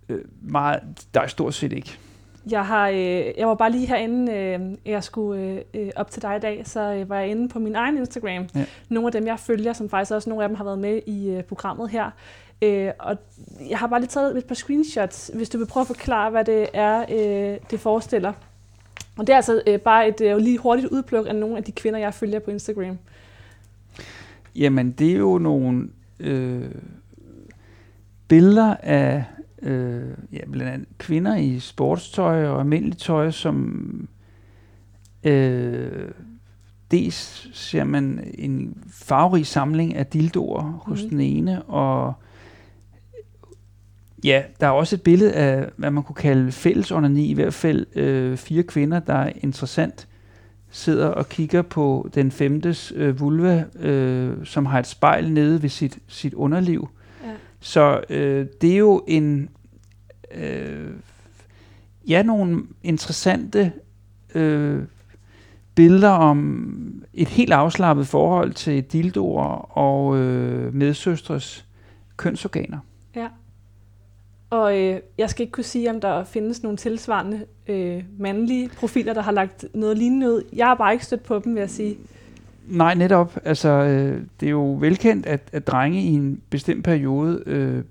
Øh, 0.10 0.22
meget, 0.42 0.80
der 1.14 1.22
er 1.22 1.28
stort 1.28 1.54
set 1.54 1.74
ikke. 1.74 1.98
Jeg, 2.52 2.66
har, 2.66 2.90
øh, 2.90 3.24
jeg 3.38 3.48
var 3.48 3.56
bare 3.56 3.72
lige 3.72 3.88
herinde, 3.88 4.34
øh, 4.34 4.78
jeg 4.86 5.04
skulle 5.04 5.42
øh, 5.42 5.62
øh, 5.74 5.90
op 5.96 6.12
til 6.12 6.22
dig 6.22 6.36
i 6.36 6.40
dag, 6.40 6.68
så 6.68 6.94
øh, 6.94 7.10
var 7.10 7.20
jeg 7.20 7.30
inde 7.30 7.50
på 7.50 7.60
min 7.60 7.76
egen 7.76 7.98
Instagram. 7.98 8.48
Ja. 8.56 8.66
Nogle 8.90 9.08
af 9.08 9.12
dem, 9.12 9.28
jeg 9.28 9.40
følger, 9.40 9.74
som 9.74 9.90
faktisk 9.90 10.12
også 10.12 10.30
nogle 10.30 10.44
af 10.44 10.50
dem 10.50 10.56
har 10.56 10.64
været 10.64 10.80
med 10.80 11.02
i 11.08 11.30
øh, 11.30 11.44
programmet 11.44 11.90
her. 11.90 12.12
Øh, 12.62 12.92
og 13.00 13.18
jeg 13.70 13.80
har 13.80 13.88
bare 13.88 14.00
lige 14.00 14.10
taget 14.10 14.38
et 14.38 14.46
par 14.46 14.56
screenshots, 14.56 15.32
hvis 15.34 15.50
du 15.50 15.58
vil 15.58 15.68
prøve 15.68 15.82
at 15.82 15.88
forklare, 15.88 16.30
hvad 16.30 16.46
det 16.46 16.68
er, 16.74 17.06
øh, 17.10 17.58
det 17.72 17.80
forestiller. 17.80 18.34
Og 19.20 19.28
det 19.28 19.34
er 19.34 19.38
altså 19.38 19.62
øh, 19.68 19.80
bare 19.80 20.08
et 20.08 20.22
øh, 20.22 20.38
lige 20.38 20.58
hurtigt 20.58 20.88
udpluk 20.88 21.26
af 21.30 21.36
nogle 21.36 21.58
af 21.58 21.64
de 21.64 21.72
kvinder, 21.72 22.00
jeg 22.00 22.14
følger 22.14 22.40
på 22.40 22.52
Instagram. 22.52 22.98
Jamen, 24.56 24.92
det 24.92 25.12
er 25.12 25.18
jo 25.18 25.38
nogle 25.38 25.90
øh, 26.20 26.72
billeder 28.28 28.76
af 28.84 29.24
øh, 29.62 30.10
ja, 30.34 30.40
blandt 30.52 30.74
andet 30.74 30.88
kvinder 30.98 31.36
i 31.36 31.60
sportstøj 31.60 32.48
og 32.48 32.60
almindeligt 32.60 33.00
tøj, 33.00 33.32
som 33.32 34.08
øh, 35.24 36.12
dels 36.92 37.50
ser 37.54 37.84
man 37.84 38.32
en 38.38 38.78
farverig 38.92 39.46
samling 39.48 39.96
af 39.96 40.06
dildoer 40.06 40.66
mm. 40.66 40.74
hos 40.74 41.02
Mhm. 41.02 41.10
den 41.10 41.20
ene, 41.20 41.64
og 41.64 42.14
ja, 44.24 44.44
der 44.60 44.68
er 44.68 44.72
også 44.72 44.96
et 44.96 45.02
billede 45.02 45.34
af, 45.34 45.70
hvad 45.76 45.92
man 45.92 46.04
kunne 46.04 46.16
kalde 46.16 46.52
fælles 46.52 46.92
onani, 46.92 47.28
i 47.28 47.34
hvert 47.34 47.54
fald 47.54 47.98
øh, 47.98 48.38
fire 48.38 48.64
kvinder, 48.64 49.00
der 49.00 49.14
er 49.14 49.32
interessant 49.42 50.08
sidder 50.72 51.08
og 51.08 51.30
kigger 51.30 51.62
på 51.62 52.10
den 52.16 52.32
femtes 52.32 52.94
øh, 52.96 53.20
vulva, 53.20 53.64
øh, 53.80 54.46
som 54.46 54.66
har 54.66 54.80
et 54.80 54.88
spejl 54.88 55.32
nede 55.32 55.62
ved 55.62 55.70
sit, 55.70 56.00
sit 56.08 56.34
underliv. 56.34 56.90
Ja. 57.26 57.32
Så 57.60 58.02
øh, 58.10 58.46
det 58.62 58.74
er 58.74 58.78
jo 58.78 59.04
en 59.08 59.50
øh, 60.36 60.92
ja, 62.08 62.24
nogle 62.24 62.64
interessante 62.84 63.72
øh, 64.36 64.84
billeder 65.76 66.10
om 66.10 67.04
et 67.14 67.28
helt 67.28 67.54
afslappet 67.54 68.08
forhold 68.08 68.54
til 68.54 68.84
dildoer 68.84 69.78
og 69.78 70.18
øh, 70.18 70.74
medsøstres 70.74 71.66
kønsorganer. 72.18 72.80
Og 74.50 74.80
øh, 74.80 75.00
jeg 75.18 75.30
skal 75.30 75.44
ikke 75.44 75.52
kunne 75.52 75.64
sige, 75.64 75.90
om 75.90 76.02
der 76.02 76.24
findes 76.24 76.64
nogle 76.64 76.78
tilsvarende 76.78 77.46
øh, 77.68 78.04
mandlige 78.18 78.70
profiler, 78.78 79.14
der 79.14 79.22
har 79.22 79.32
lagt 79.32 79.66
noget 79.74 79.98
lignende 79.98 80.30
ud. 80.30 80.44
Jeg 80.54 80.68
har 80.68 80.76
bare 80.76 80.94
ikke 80.94 81.06
stødt 81.06 81.24
på 81.24 81.42
dem, 81.46 81.54
vil 81.54 81.60
jeg 81.60 81.70
sige. 81.70 81.98
Nej, 82.68 82.94
netop. 82.94 83.38
Altså, 83.46 83.70
øh, 83.70 84.22
det 84.40 84.46
er 84.46 84.52
jo 84.52 84.78
velkendt, 84.80 85.26
at, 85.26 85.50
at 85.52 85.68
drenge 85.68 86.02
i 86.02 86.14
en 86.14 86.42
bestemt 86.50 86.84
periode 86.84 87.44
øh, 87.46 87.84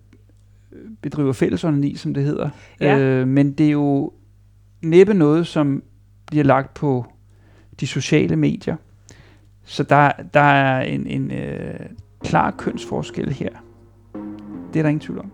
bedriver 1.02 1.32
fællesonani, 1.32 1.96
som 1.96 2.14
det 2.14 2.24
hedder. 2.24 2.50
Ja. 2.80 2.98
Øh, 2.98 3.28
men 3.28 3.52
det 3.52 3.66
er 3.66 3.70
jo 3.70 4.12
næppe 4.82 5.14
noget, 5.14 5.46
som 5.46 5.82
bliver 6.26 6.44
lagt 6.44 6.74
på 6.74 7.06
de 7.80 7.86
sociale 7.86 8.36
medier. 8.36 8.76
Så 9.64 9.82
der, 9.82 10.12
der 10.34 10.40
er 10.40 10.80
en, 10.80 11.06
en 11.06 11.30
øh, 11.30 11.80
klar 12.20 12.50
kønsforskel 12.50 13.32
her. 13.32 13.50
Det 14.72 14.78
er 14.78 14.82
der 14.82 14.88
ingen 14.88 15.00
tvivl 15.00 15.18
om. 15.18 15.32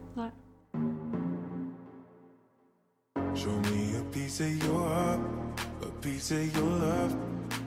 Of 6.31 6.57
your 6.57 6.65
love. 6.65 7.13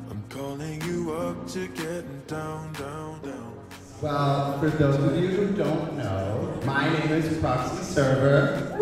I'm 0.10 0.24
calling 0.30 0.82
you 0.82 1.14
up 1.14 1.48
to 1.50 1.68
getting 1.68 2.24
down, 2.26 2.74
down, 2.74 3.22
down. 3.22 3.54
Well, 4.02 4.60
for 4.60 4.70
those 4.72 4.96
of 4.96 5.16
you 5.16 5.28
who 5.28 5.54
don't 5.54 5.96
know, 5.96 6.60
my 6.66 6.90
name 6.90 7.12
is 7.12 7.38
Proxy 7.38 7.84
Server. 7.84 8.76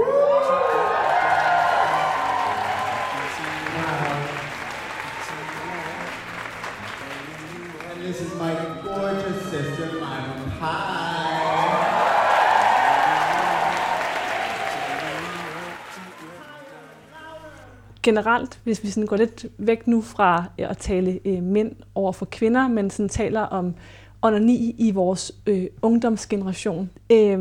Generelt, 18.06 18.60
hvis 18.64 18.84
vi 18.84 18.90
sådan 18.90 19.08
går 19.08 19.16
lidt 19.16 19.46
væk 19.58 19.88
nu 19.88 20.02
fra 20.02 20.46
at 20.58 20.78
tale 20.78 21.20
øh, 21.26 21.44
mænd 21.44 21.72
over 21.96 22.12
for 22.12 22.26
kvinder, 22.26 22.68
men 22.68 22.90
sådan 22.90 23.10
taler 23.10 23.42
om 23.42 23.76
onani 24.22 24.76
i 24.78 24.92
vores 24.92 25.32
øh, 25.48 25.66
ungdomsgeneration. 25.82 26.90
Øh, 27.12 27.40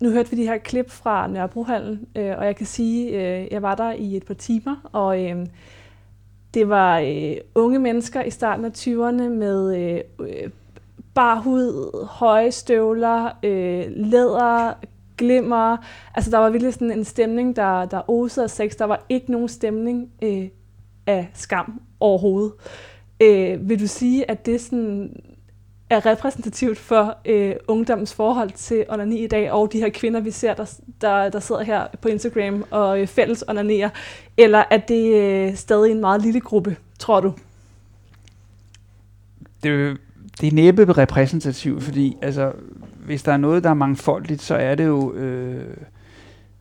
nu 0.00 0.10
hørte 0.10 0.30
vi 0.30 0.36
de 0.36 0.46
her 0.46 0.58
klip 0.58 0.90
fra 0.90 1.26
Nørrebrohallen, 1.26 2.06
øh, 2.16 2.38
og 2.38 2.46
jeg 2.46 2.56
kan 2.56 2.66
sige, 2.66 3.08
øh, 3.08 3.52
jeg 3.52 3.62
var 3.62 3.74
der 3.74 3.92
i 3.92 4.16
et 4.16 4.24
par 4.24 4.34
timer, 4.34 4.76
og 4.92 5.24
øh, 5.24 5.46
det 6.54 6.68
var 6.68 6.98
øh, 6.98 7.36
unge 7.54 7.78
mennesker 7.78 8.22
i 8.22 8.30
starten 8.30 8.64
af 8.64 8.70
20'erne 8.70 9.28
med 9.28 9.76
øh, 9.76 10.00
øh 10.18 10.50
barhud, 11.14 11.72
hud, 11.72 12.06
høje 12.06 12.50
støvler, 12.50 13.30
øh, 13.42 13.84
læder, 13.88 14.72
glimmer. 15.22 15.76
Altså, 16.14 16.30
der 16.30 16.38
var 16.38 16.50
virkelig 16.50 16.74
sådan 16.74 16.90
en 16.90 17.04
stemning, 17.04 17.56
der, 17.56 17.84
der 17.84 18.10
osede 18.10 18.44
af 18.44 18.50
sex. 18.50 18.72
Der 18.78 18.84
var 18.84 19.06
ikke 19.08 19.32
nogen 19.32 19.48
stemning 19.48 20.08
øh, 20.22 20.48
af 21.06 21.30
skam 21.34 21.80
overhovedet. 22.00 22.52
Øh, 23.20 23.68
vil 23.68 23.80
du 23.80 23.86
sige, 23.86 24.30
at 24.30 24.46
det 24.46 24.60
sådan 24.60 25.16
er 25.90 26.06
repræsentativt 26.06 26.78
for 26.78 27.16
øh, 27.24 27.54
ungdommens 27.68 28.14
forhold 28.14 28.50
til 28.50 28.84
onani 28.88 29.24
i 29.24 29.26
dag, 29.26 29.52
og 29.52 29.72
de 29.72 29.78
her 29.78 29.88
kvinder, 29.88 30.20
vi 30.20 30.30
ser, 30.30 30.54
der, 30.54 30.78
der, 31.00 31.28
der 31.28 31.40
sidder 31.40 31.62
her 31.62 31.86
på 32.00 32.08
Instagram 32.08 32.64
og 32.70 33.00
øh, 33.00 33.06
fælles 33.06 33.44
onanerer, 33.48 33.90
eller 34.36 34.64
er 34.70 34.78
det 34.78 35.14
øh, 35.14 35.54
stadig 35.54 35.92
en 35.92 36.00
meget 36.00 36.22
lille 36.22 36.40
gruppe, 36.40 36.76
tror 36.98 37.20
du? 37.20 37.32
det, 39.62 39.96
det 40.40 40.48
er 40.48 40.52
næppe 40.52 40.92
repræsentativt, 40.92 41.82
fordi 41.82 42.16
altså, 42.22 42.52
hvis 43.04 43.22
der 43.22 43.32
er 43.32 43.36
noget, 43.36 43.64
der 43.64 43.70
er 43.70 43.74
mangfoldigt, 43.74 44.42
så 44.42 44.54
er 44.54 44.74
det 44.74 44.86
jo 44.86 45.12
øh, 45.12 45.76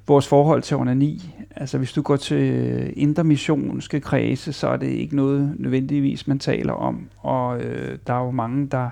vores 0.07 0.27
forhold 0.27 0.61
til 0.61 0.77
onani. 0.77 1.35
Altså 1.55 1.77
hvis 1.77 1.93
du 1.93 2.01
går 2.01 2.15
til 2.15 2.93
indre 2.95 3.23
missionske 3.23 3.99
kredse, 3.99 4.53
så 4.53 4.67
er 4.67 4.77
det 4.77 4.87
ikke 4.87 5.15
noget 5.15 5.55
nødvendigvis, 5.57 6.27
man 6.27 6.39
taler 6.39 6.73
om. 6.73 7.07
Og 7.17 7.61
øh, 7.61 7.97
der 8.07 8.13
er 8.13 8.25
jo 8.25 8.31
mange, 8.31 8.67
der 8.67 8.89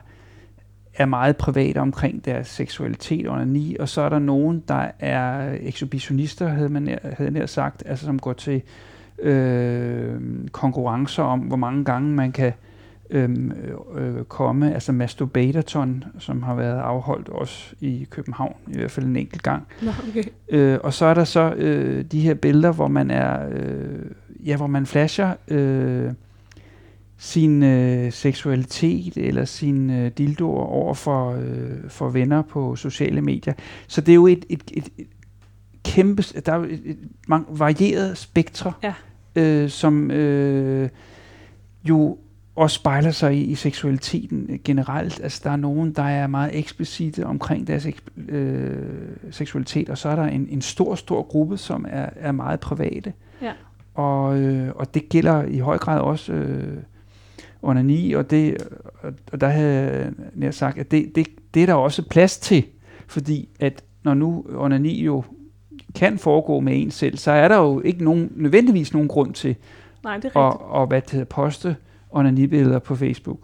er 0.95 1.05
meget 1.05 1.37
private 1.37 1.77
omkring 1.77 2.25
deres 2.25 2.47
seksualitet 2.47 3.27
under 3.27 3.45
ni, 3.45 3.75
og 3.79 3.89
så 3.89 4.01
er 4.01 4.09
der 4.09 4.19
nogen, 4.19 4.63
der 4.67 4.91
er 4.99 5.57
ekshibitionister, 5.61 6.47
havde 6.47 6.69
man 6.69 6.81
nær, 6.81 6.97
havde 7.03 7.31
nær 7.31 7.45
sagt, 7.45 7.83
altså 7.85 8.05
som 8.05 8.19
går 8.19 8.33
til 8.33 8.61
øh, 9.21 10.21
konkurrencer 10.51 11.23
om, 11.23 11.39
hvor 11.39 11.57
mange 11.57 11.85
gange 11.85 12.13
man 12.13 12.31
kan 12.31 12.53
øhm, 13.09 13.51
øh, 13.97 14.23
komme, 14.23 14.73
altså 14.73 14.91
Masturbatorton, 14.91 16.03
som 16.19 16.43
har 16.43 16.55
været 16.55 16.79
afholdt 16.79 17.29
også 17.29 17.75
i 17.79 18.07
København, 18.09 18.55
i 18.67 18.77
hvert 18.77 18.91
fald 18.91 19.05
en 19.05 19.15
enkelt 19.15 19.43
gang. 19.43 19.67
Nå, 19.81 19.91
okay. 20.09 20.23
Øh, 20.49 20.79
og 20.83 20.93
så 20.93 21.05
er 21.05 21.13
der 21.13 21.23
så 21.23 21.53
øh, 21.53 22.03
de 22.11 22.19
her 22.21 22.33
billeder, 22.33 22.71
hvor 22.71 22.87
man 22.87 23.11
er, 23.11 23.49
øh, 23.51 24.05
ja, 24.45 24.57
hvor 24.57 24.67
man 24.67 24.85
flasher 24.85 25.33
øh, 25.47 26.11
sin 27.17 27.63
øh, 27.63 28.11
seksualitet 28.11 29.17
eller 29.17 29.45
sin 29.45 29.89
øh, 29.89 30.11
dildoer 30.17 30.63
over 30.63 30.93
for, 30.93 31.31
øh, 31.31 31.89
for 31.89 32.09
venner 32.09 32.41
på 32.41 32.75
sociale 32.75 33.21
medier. 33.21 33.53
Så 33.87 34.01
det 34.01 34.11
er 34.11 34.15
jo 34.15 34.27
et, 34.27 34.45
et, 34.49 34.63
et, 34.73 34.89
et 34.97 35.07
kæmpe, 35.85 36.23
der 36.45 36.51
er 36.53 36.57
jo 36.57 36.63
et, 36.63 36.81
et 36.85 36.97
mange 37.27 37.45
varieret 37.49 38.17
spektre, 38.17 38.73
Ja. 38.83 38.93
øh, 39.35 39.69
som 39.69 40.11
øh, 40.11 40.89
jo 41.83 42.17
også 42.59 42.75
spejler 42.75 43.11
sig 43.11 43.35
i, 43.35 43.43
i 43.43 43.55
seksualiteten 43.55 44.47
øh, 44.49 44.59
generelt. 44.65 45.19
Altså, 45.23 45.41
der 45.43 45.51
er 45.51 45.55
nogen, 45.55 45.91
der 45.91 46.03
er 46.03 46.27
meget 46.27 46.51
eksplicite 46.53 47.25
omkring 47.25 47.67
deres 47.67 47.85
eks- 47.85 48.31
øh, 48.31 48.77
seksualitet, 49.31 49.89
og 49.89 49.97
så 49.97 50.09
er 50.09 50.15
der 50.15 50.23
en, 50.23 50.47
en 50.49 50.61
stor, 50.61 50.95
stor 50.95 51.23
gruppe, 51.23 51.57
som 51.57 51.85
er, 51.89 52.09
er 52.15 52.31
meget 52.31 52.59
private. 52.59 53.13
Ja. 53.41 53.51
Og, 53.93 54.39
øh, 54.39 54.71
og 54.75 54.93
det 54.93 55.09
gælder 55.09 55.43
i 55.43 55.59
høj 55.59 55.77
grad 55.77 55.99
også 55.99 56.33
øh, 56.33 56.77
onani, 57.61 58.13
og, 58.13 58.29
det, 58.29 58.57
og, 59.01 59.13
og 59.31 59.41
der 59.41 59.47
havde 59.47 59.73
jeg 59.73 60.11
nær 60.33 60.51
sagt, 60.51 60.77
at 60.77 60.91
det, 60.91 61.15
det, 61.15 61.27
det 61.53 61.61
er 61.61 61.65
der 61.65 61.73
også 61.73 62.03
plads 62.09 62.37
til, 62.37 62.63
fordi 63.07 63.49
at 63.59 63.83
når 64.03 64.13
nu 64.13 64.45
onani 64.55 65.03
jo 65.03 65.23
kan 65.95 66.17
foregå 66.17 66.59
med 66.59 66.81
en 66.81 66.91
selv, 66.91 67.17
så 67.17 67.31
er 67.31 67.47
der 67.47 67.57
jo 67.57 67.81
ikke 67.81 68.03
nogen, 68.03 68.31
nødvendigvis 68.35 68.93
nogen 68.93 69.07
grund 69.07 69.33
til 69.33 69.55
Nej, 70.03 70.17
det 70.17 70.25
er 70.35 70.49
rigtigt. 70.51 70.69
at, 70.75 70.81
at 70.81 70.87
hvad 70.87 71.01
det 71.01 71.11
hedder, 71.11 71.25
poste 71.25 71.75
onanibilleder 72.11 72.79
på 72.79 72.95
Facebook. 72.95 73.39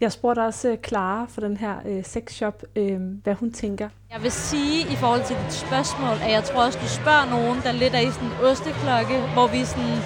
Jeg 0.00 0.12
spurgte 0.12 0.40
også 0.40 0.68
øh, 0.68 0.76
Clara 0.86 1.26
for 1.28 1.40
den 1.40 1.56
her 1.56 1.74
øh, 1.86 2.04
sexshop, 2.04 2.62
øh, 2.76 3.00
hvad 3.24 3.34
hun 3.34 3.52
tænker. 3.52 3.88
Jeg 4.12 4.22
vil 4.22 4.32
sige 4.32 4.92
i 4.92 4.96
forhold 4.96 5.24
til 5.24 5.36
dit 5.44 5.52
spørgsmål, 5.52 6.16
at 6.22 6.30
jeg 6.32 6.44
tror 6.44 6.64
også, 6.66 6.78
du 6.82 6.88
spørger 6.88 7.26
nogen, 7.36 7.58
der 7.64 7.72
lidt 7.72 7.94
er 7.94 8.02
i 8.08 8.10
sådan 8.10 8.28
en 8.28 8.34
osteklokke, 8.50 9.16
hvor 9.34 9.46
vi 9.46 9.64
sådan... 9.64 9.98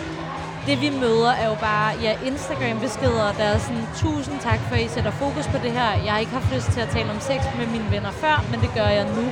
Det 0.67 0.77
vi 0.81 0.91
møder 1.05 1.33
er 1.43 1.47
jo 1.53 1.57
bare 1.71 1.91
ja, 2.07 2.13
Instagram-beskeder, 2.31 3.27
der 3.39 3.47
er 3.53 3.59
sådan, 3.59 3.87
tusind 4.05 4.37
tak 4.49 4.61
for, 4.67 4.75
at 4.75 4.83
I 4.87 4.89
sætter 4.89 5.11
fokus 5.11 5.47
på 5.55 5.59
det 5.65 5.73
her. 5.79 5.91
Jeg 6.05 6.13
har 6.13 6.21
ikke 6.25 6.37
haft 6.39 6.55
lyst 6.55 6.69
til 6.75 6.81
at 6.87 6.91
tale 6.97 7.11
om 7.15 7.21
sex 7.31 7.41
med 7.59 7.67
mine 7.75 7.89
venner 7.95 8.13
før, 8.23 8.37
men 8.51 8.59
det 8.65 8.71
gør 8.79 8.91
jeg 8.99 9.07
nu. 9.17 9.25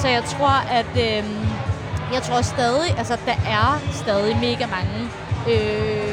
Så 0.00 0.06
jeg 0.16 0.24
tror, 0.34 0.56
at 0.80 0.92
øh, 1.06 1.22
jeg 2.14 2.22
tror 2.26 2.40
stadig, 2.54 2.88
altså 3.00 3.14
der 3.28 3.38
er 3.58 3.68
stadig 4.02 4.34
mega 4.48 4.66
mange 4.76 4.98
øh, 5.52 6.11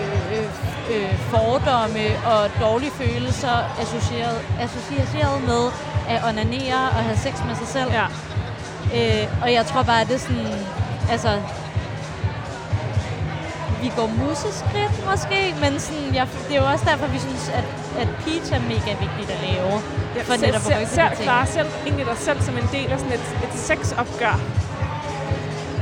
øh, 0.95 1.19
fordomme 1.19 2.05
og 2.25 2.49
dårlige 2.61 2.91
følelser 2.91 3.55
associeret, 3.81 4.39
associeret 4.59 5.43
med 5.43 5.63
at 6.09 6.19
onanere 6.29 6.81
og 6.95 7.01
have 7.07 7.17
sex 7.17 7.33
med 7.47 7.55
sig 7.55 7.67
selv. 7.67 7.91
Ja. 7.91 8.05
Øh, 8.95 9.27
og 9.43 9.53
jeg 9.53 9.65
tror 9.65 9.83
bare, 9.83 10.01
at 10.01 10.07
det 10.07 10.15
er 10.15 10.19
sådan, 10.19 10.47
altså, 11.11 11.31
vi 13.81 13.91
går 13.95 14.07
museskridt 14.07 14.95
måske, 15.09 15.55
men 15.61 15.79
sådan, 15.79 16.15
jeg, 16.15 16.27
det 16.47 16.57
er 16.57 16.61
jo 16.61 16.67
også 16.67 16.85
derfor, 16.85 17.07
vi 17.07 17.19
synes, 17.19 17.49
at, 17.49 17.63
at 18.01 18.07
Peach 18.23 18.53
er 18.53 18.59
mega 18.59 18.91
vigtigt 19.05 19.29
at 19.35 19.39
lave. 19.47 19.81
Ja, 20.15 20.21
for 20.21 20.45
netop 20.45 20.61
ser 20.61 20.79
de 20.79 20.85
ting. 20.85 21.23
Clara 21.23 21.45
selv, 21.45 21.67
egentlig 21.85 22.05
dig 22.05 22.17
selv 22.17 22.41
som 22.41 22.57
en 22.57 22.69
del 22.71 22.91
af 22.91 22.99
sådan 22.99 23.13
et, 23.13 23.25
et 23.43 23.59
sexopgør 23.59 24.39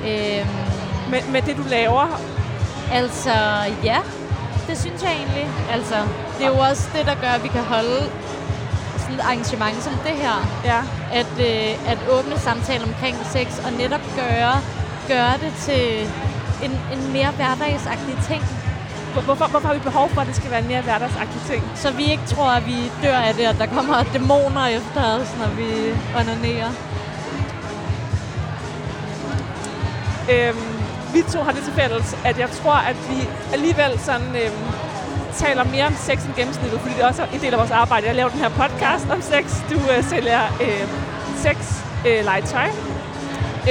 Øhm, 0.08 0.48
med, 1.12 1.32
med 1.32 1.42
det, 1.42 1.58
du 1.58 1.64
laver? 1.70 2.22
altså, 2.92 3.32
ja, 3.84 3.98
det 4.68 4.78
synes 4.78 5.04
jeg 5.04 5.12
egentlig. 5.12 5.48
Altså, 5.72 5.96
det 6.38 6.46
er 6.46 6.50
jo 6.50 6.58
også 6.70 6.88
det, 6.96 7.06
der 7.06 7.16
gør, 7.16 7.28
at 7.38 7.44
vi 7.44 7.48
kan 7.48 7.64
holde 7.64 8.00
sådan 8.98 9.16
et 9.16 9.22
arrangement 9.22 9.84
som 9.84 9.94
det 9.94 10.16
her. 10.24 10.36
Ja. 10.66 10.80
At, 11.20 11.34
øh, 11.40 11.92
at 11.92 11.98
åbne 12.16 12.40
samtale 12.40 12.84
omkring 12.84 13.16
sex 13.32 13.48
og 13.66 13.72
netop 13.72 14.02
gøre, 14.16 14.56
gøre 15.08 15.34
det 15.44 15.54
til 15.60 15.84
en, 16.64 16.72
en 16.94 17.14
mere 17.14 17.32
hverdagsagtig 17.32 18.18
ting. 18.30 18.44
Hvor- 19.14 19.22
Hvorfor, 19.22 19.46
hvorfor 19.48 19.68
har 19.68 19.74
vi 19.76 19.80
behov 19.80 20.10
for, 20.10 20.22
at 20.22 20.28
det 20.28 20.36
skal 20.36 20.52
være 20.52 20.60
en 20.60 20.68
mere 20.68 20.82
hverdagsagtig 20.82 21.42
ting? 21.50 21.64
Så 21.76 21.92
vi 21.92 22.04
ikke 22.12 22.24
tror, 22.28 22.50
at 22.50 22.66
vi 22.66 22.92
dør 23.04 23.16
af 23.18 23.34
det, 23.34 23.48
og 23.50 23.58
der 23.58 23.66
kommer 23.66 24.04
dæmoner 24.14 24.66
efter 24.66 25.04
os, 25.16 25.28
når 25.40 25.48
vi 25.60 25.70
onanerer. 26.20 26.70
Øhm, 30.32 30.77
vi 31.14 31.22
to 31.34 31.40
har 31.44 31.52
det 31.52 31.64
til 31.64 31.74
fælles, 31.74 32.18
at 32.26 32.40
jeg 32.40 32.50
tror, 32.50 32.74
at 32.92 32.98
vi 33.10 33.30
alligevel 33.54 34.00
sådan, 34.00 34.36
øhm, 34.36 34.68
taler 35.34 35.64
mere 35.64 35.86
om 35.86 35.96
sex 35.96 36.26
end 36.26 36.34
gennemsnittet, 36.36 36.80
fordi 36.80 36.94
det 36.96 37.04
er 37.04 37.08
også 37.08 37.24
en 37.34 37.42
del 37.42 37.54
af 37.54 37.60
vores 37.60 37.72
arbejde. 37.72 38.08
Jeg 38.08 38.16
laver 38.16 38.30
den 38.30 38.40
her 38.40 38.50
podcast 38.50 39.06
om 39.16 39.22
sex. 39.22 39.46
Du 39.72 39.80
øh, 39.94 40.04
sælger 40.04 40.42
øh, 40.62 40.86
sex 41.36 41.58
øh, 42.08 42.26
legetøj. 42.26 42.70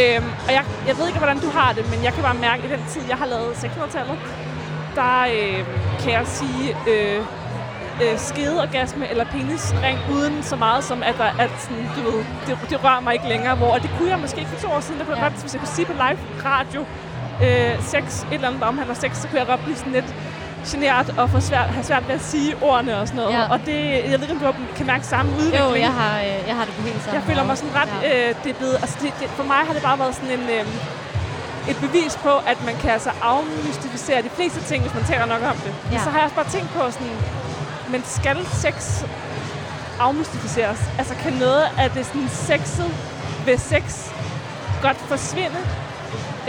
Øhm, 0.01 0.31
og 0.47 0.53
jeg, 0.57 0.65
jeg 0.89 0.99
ved 0.99 1.07
ikke, 1.07 1.19
hvordan 1.19 1.39
du 1.39 1.51
har 1.51 1.73
det, 1.73 1.91
men 1.91 2.05
jeg 2.05 2.13
kan 2.13 2.23
bare 2.23 2.35
mærke, 2.35 2.63
at 2.63 2.71
i 2.71 2.73
den 2.73 2.85
tid, 2.89 3.03
jeg 3.09 3.17
har 3.17 3.27
lavet 3.27 3.53
600-tallet, 3.55 4.19
der 4.95 5.15
øh, 5.37 5.65
kan 6.03 6.13
jeg 6.13 6.27
sige 6.27 6.77
øh, 6.89 7.21
øh, 8.03 8.19
skedeorgasme 8.19 9.11
eller 9.11 9.25
penisring 9.25 9.99
uden 10.13 10.43
så 10.43 10.57
meget 10.57 10.85
som, 10.85 11.03
at, 11.03 11.15
der, 11.19 11.31
at 11.45 11.51
sådan, 11.59 11.89
du 11.97 12.11
ved, 12.11 12.25
det, 12.47 12.59
det 12.71 12.85
rører 12.85 13.01
mig 13.01 13.13
ikke 13.13 13.29
længere. 13.29 13.57
Hvor, 13.57 13.67
og 13.67 13.83
det 13.83 13.91
kunne 13.99 14.11
jeg 14.11 14.19
måske 14.19 14.39
ikke 14.39 14.51
for 14.51 14.69
to 14.69 14.75
år 14.75 14.81
siden. 14.81 14.99
Der 15.01 15.07
kunne. 15.07 15.17
Ja. 15.17 15.23
jeg 15.23 15.33
godt, 15.33 15.43
hvis 15.43 15.55
jeg 15.55 15.61
kunne 15.61 15.75
sige 15.79 15.87
på 15.87 15.93
live 15.93 16.19
radio, 16.45 16.85
øh, 17.43 17.83
sex, 17.83 18.23
et 18.23 18.27
eller 18.33 18.49
andet, 18.49 18.61
der 18.61 18.67
omhandler 18.67 18.95
sex, 18.95 19.17
så 19.17 19.29
kunne 19.29 19.39
jeg 19.39 19.47
godt 19.47 19.65
blive 19.65 19.77
sådan 19.77 19.93
lidt 19.93 20.15
genert 20.71 21.19
og 21.19 21.31
få 21.31 21.41
svært, 21.41 21.69
have 21.69 21.85
svært 21.85 22.09
ved 22.09 22.15
at 22.15 22.21
sige 22.21 22.55
ordene 22.63 23.01
og 23.01 23.09
sådan 23.09 23.21
noget. 23.23 23.35
Ja. 23.35 23.53
Og 23.53 23.59
det, 23.67 23.79
jeg 24.11 24.21
ved 24.21 24.29
ikke, 24.29 24.47
om 24.47 24.55
du 24.55 24.77
kan 24.77 24.87
mærke 24.87 25.07
samme 25.07 25.33
udvikling. 25.33 25.71
Jo, 25.71 25.75
jeg 25.75 25.93
har, 25.93 26.19
øh, 26.21 26.49
jeg 26.49 26.57
har 26.57 26.65
det 26.65 26.75
på 26.75 26.83
helt 26.83 27.03
samme 27.03 27.15
Jeg 27.19 27.23
føler 27.23 27.45
mig 27.45 27.59
sådan 27.59 27.75
ret... 27.75 27.89
Ja. 28.03 28.29
Øh, 28.29 28.35
det 28.45 28.51
er 28.51 28.55
blevet, 28.55 28.75
altså 28.75 28.97
det, 29.03 29.13
det, 29.21 29.29
for 29.29 29.45
mig 29.45 29.57
har 29.67 29.73
det 29.73 29.83
bare 29.83 29.99
været 29.99 30.15
sådan 30.15 30.31
en... 30.39 30.49
Øh, 30.49 30.67
et 31.69 31.77
bevis 31.77 32.19
på, 32.23 32.35
at 32.47 32.65
man 32.65 32.77
kan 32.77 32.91
altså 32.91 33.11
afmystificere 33.23 34.23
de 34.23 34.29
fleste 34.29 34.61
ting, 34.61 34.83
hvis 34.83 34.95
man 34.95 35.05
taler 35.05 35.27
nok 35.27 35.43
om 35.43 35.57
det. 35.57 35.75
Ja. 35.91 35.97
Ja. 35.97 36.05
Så 36.05 36.11
har 36.11 36.19
jeg 36.19 36.25
også 36.25 36.37
bare 36.37 36.51
tænkt 36.51 36.71
på 36.75 36.91
sådan, 36.91 37.17
men 37.91 38.03
skal 38.05 38.47
sex 38.53 39.05
afmystificeres? 40.01 40.81
Altså 40.99 41.15
kan 41.15 41.33
noget 41.33 41.65
af 41.79 41.91
det 41.91 42.07
sådan 42.07 42.29
sexet 42.29 42.91
ved 43.47 43.59
sex 43.59 44.11
godt 44.83 44.97
forsvinde, 44.97 45.59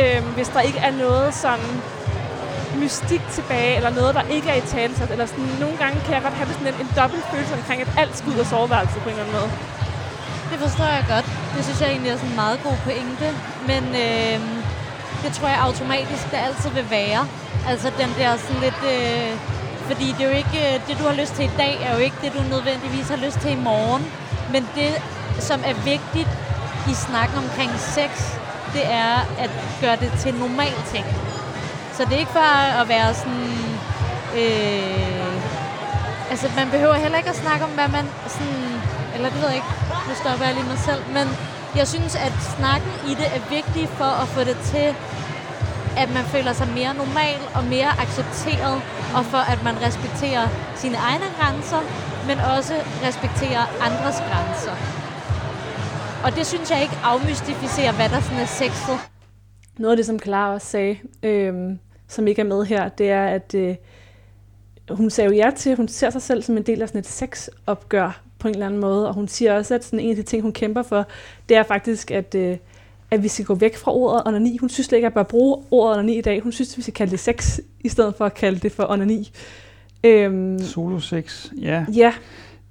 øh, 0.01 0.19
hvis 0.35 0.47
der 0.47 0.61
ikke 0.61 0.79
er 0.79 0.91
noget 0.91 1.33
sådan 1.33 1.81
mystik 2.81 3.21
tilbage, 3.31 3.75
eller 3.75 3.89
noget, 3.89 4.15
der 4.15 4.21
ikke 4.21 4.49
er 4.49 4.55
i 4.55 4.61
talesat, 4.61 5.11
eller 5.11 5.25
sådan, 5.25 5.49
nogle 5.59 5.77
gange 5.77 6.01
kan 6.05 6.13
jeg 6.13 6.21
godt 6.21 6.33
have 6.33 6.53
sådan 6.53 6.67
en, 6.67 6.79
en 6.81 6.91
dobbelt 6.99 7.23
følelse 7.31 7.53
omkring, 7.53 7.81
at 7.81 7.89
alt 7.97 8.17
skal 8.17 8.29
ud 8.31 8.39
af 8.43 8.45
soveværelset 8.45 9.01
på 9.01 9.09
en 9.09 9.15
eller 9.15 9.23
anden 9.25 9.39
måde. 9.39 9.51
Det 10.51 10.59
forstår 10.65 10.89
jeg 10.97 11.05
godt. 11.13 11.27
Det 11.55 11.61
synes 11.65 11.81
jeg 11.81 11.89
egentlig 11.89 12.11
er 12.11 12.17
sådan 12.17 12.29
en 12.29 12.35
meget 12.35 12.59
god 12.63 12.77
pointe. 12.87 13.27
Men 13.71 13.83
øh, 14.05 14.37
det 15.23 15.29
tror 15.37 15.47
jeg 15.47 15.59
automatisk, 15.67 16.23
det 16.31 16.39
altid 16.47 16.69
vil 16.69 16.87
være. 16.89 17.21
Altså 17.71 17.87
den 18.01 18.09
der 18.19 18.37
sådan 18.37 18.61
lidt... 18.67 18.81
Øh, 18.95 19.31
fordi 19.89 20.07
det 20.17 20.21
er 20.25 20.29
jo 20.31 20.37
ikke... 20.43 20.57
Øh, 20.65 20.73
det, 20.87 20.93
du 20.99 21.03
har 21.09 21.15
lyst 21.21 21.33
til 21.35 21.45
i 21.45 21.55
dag, 21.57 21.73
er 21.85 21.91
jo 21.97 22.01
ikke 22.07 22.17
det, 22.23 22.33
du 22.37 22.41
nødvendigvis 22.55 23.07
har 23.09 23.19
lyst 23.25 23.39
til 23.39 23.51
i 23.51 23.59
morgen. 23.69 24.03
Men 24.53 24.67
det, 24.75 24.91
som 25.39 25.59
er 25.65 25.73
vigtigt 25.73 26.31
i 26.91 26.93
snakken 26.93 27.37
omkring 27.37 27.71
sex, 27.95 28.11
det 28.73 28.85
er 28.85 29.15
at 29.39 29.49
gøre 29.81 29.95
det 29.95 30.11
til 30.19 30.33
en 30.33 30.39
normal 30.39 30.73
ting. 30.93 31.05
Så 31.93 32.05
det 32.05 32.13
er 32.13 32.19
ikke 32.19 32.31
for 32.31 32.51
at 32.81 32.89
være 32.89 33.13
sådan... 33.13 33.49
Øh, 34.39 35.31
altså, 36.31 36.47
man 36.55 36.69
behøver 36.69 36.93
heller 36.93 37.17
ikke 37.17 37.29
at 37.29 37.35
snakke 37.35 37.65
om, 37.65 37.71
hvad 37.71 37.87
man 37.87 38.05
sådan... 38.27 38.81
Eller 39.15 39.29
det 39.29 39.41
ved 39.41 39.47
jeg 39.47 39.55
ikke. 39.55 39.73
Nu 40.07 40.13
stopper 40.15 40.45
jeg 40.45 40.53
lige 40.55 40.67
mig 40.67 40.79
selv. 40.79 41.01
Men 41.13 41.27
jeg 41.75 41.87
synes, 41.87 42.15
at 42.15 42.33
snakken 42.57 42.91
i 43.09 43.11
det 43.21 43.27
er 43.37 43.41
vigtig 43.49 43.89
for 43.89 44.11
at 44.23 44.27
få 44.27 44.41
det 44.43 44.57
til, 44.73 44.95
at 45.97 46.09
man 46.13 46.23
føler 46.23 46.53
sig 46.53 46.67
mere 46.67 46.93
normal 46.93 47.39
og 47.55 47.63
mere 47.63 47.91
accepteret, 48.03 48.81
og 49.15 49.25
for 49.25 49.43
at 49.53 49.63
man 49.63 49.75
respekterer 49.81 50.47
sine 50.75 50.97
egne 50.97 51.25
grænser, 51.39 51.81
men 52.27 52.39
også 52.39 52.73
respekterer 53.07 53.63
andres 53.87 54.17
grænser. 54.29 54.96
Og 56.23 56.35
det 56.35 56.45
synes 56.45 56.71
jeg 56.71 56.81
ikke 56.81 56.95
afmystificerer, 57.03 57.93
hvad 57.93 58.09
der 58.09 58.21
sådan 58.21 58.39
er 58.39 58.45
sexet. 58.45 58.99
Noget 59.77 59.91
af 59.91 59.97
det, 59.97 60.05
som 60.05 60.19
Clara 60.19 60.53
også 60.53 60.67
sagde, 60.67 60.97
øhm, 61.23 61.79
som 62.07 62.27
ikke 62.27 62.41
er 62.41 62.45
med 62.45 62.65
her, 62.65 62.89
det 62.89 63.09
er, 63.09 63.25
at 63.25 63.55
øh, 63.55 63.75
hun 64.91 65.09
sagde 65.09 65.29
jo 65.29 65.35
ja 65.35 65.51
til, 65.55 65.69
at 65.69 65.77
hun 65.77 65.87
ser 65.87 66.09
sig 66.09 66.21
selv 66.21 66.43
som 66.43 66.57
en 66.57 66.63
del 66.63 66.81
af 66.81 66.87
sådan 66.87 66.99
et 66.99 67.07
sexopgør 67.07 68.21
på 68.39 68.47
en 68.47 68.53
eller 68.53 68.65
anden 68.65 68.79
måde, 68.79 69.07
og 69.07 69.13
hun 69.13 69.27
siger 69.27 69.53
også, 69.53 69.75
at 69.75 69.85
sådan 69.85 69.99
en 69.99 70.09
af 70.09 70.15
de 70.15 70.23
ting, 70.23 70.41
hun 70.41 70.53
kæmper 70.53 70.83
for, 70.83 71.05
det 71.49 71.57
er 71.57 71.63
faktisk, 71.63 72.11
at, 72.11 72.35
øh, 72.35 72.57
at 73.11 73.23
vi 73.23 73.27
skal 73.27 73.45
gå 73.45 73.55
væk 73.55 73.77
fra 73.77 73.93
ordet 73.93 74.21
onani. 74.25 74.57
Hun 74.57 74.69
synes 74.69 74.87
slet 74.87 74.97
ikke, 74.97 75.05
at 75.05 75.09
jeg 75.09 75.13
bør 75.13 75.29
bruge 75.29 75.63
ordet 75.71 75.97
onani 75.97 76.17
i 76.17 76.21
dag. 76.21 76.41
Hun 76.41 76.51
synes, 76.51 76.73
at 76.73 76.77
vi 76.77 76.81
skal 76.81 76.93
kalde 76.93 77.11
det 77.11 77.19
sex, 77.19 77.59
i 77.79 77.89
stedet 77.89 78.15
for 78.15 78.25
at 78.25 78.33
kalde 78.33 78.59
det 78.59 78.71
for 78.71 78.91
onani. 78.91 79.31
Øhm, 80.03 80.59
Solo 80.59 80.99
sex, 80.99 81.45
ja. 81.61 81.85
ja, 81.95 82.13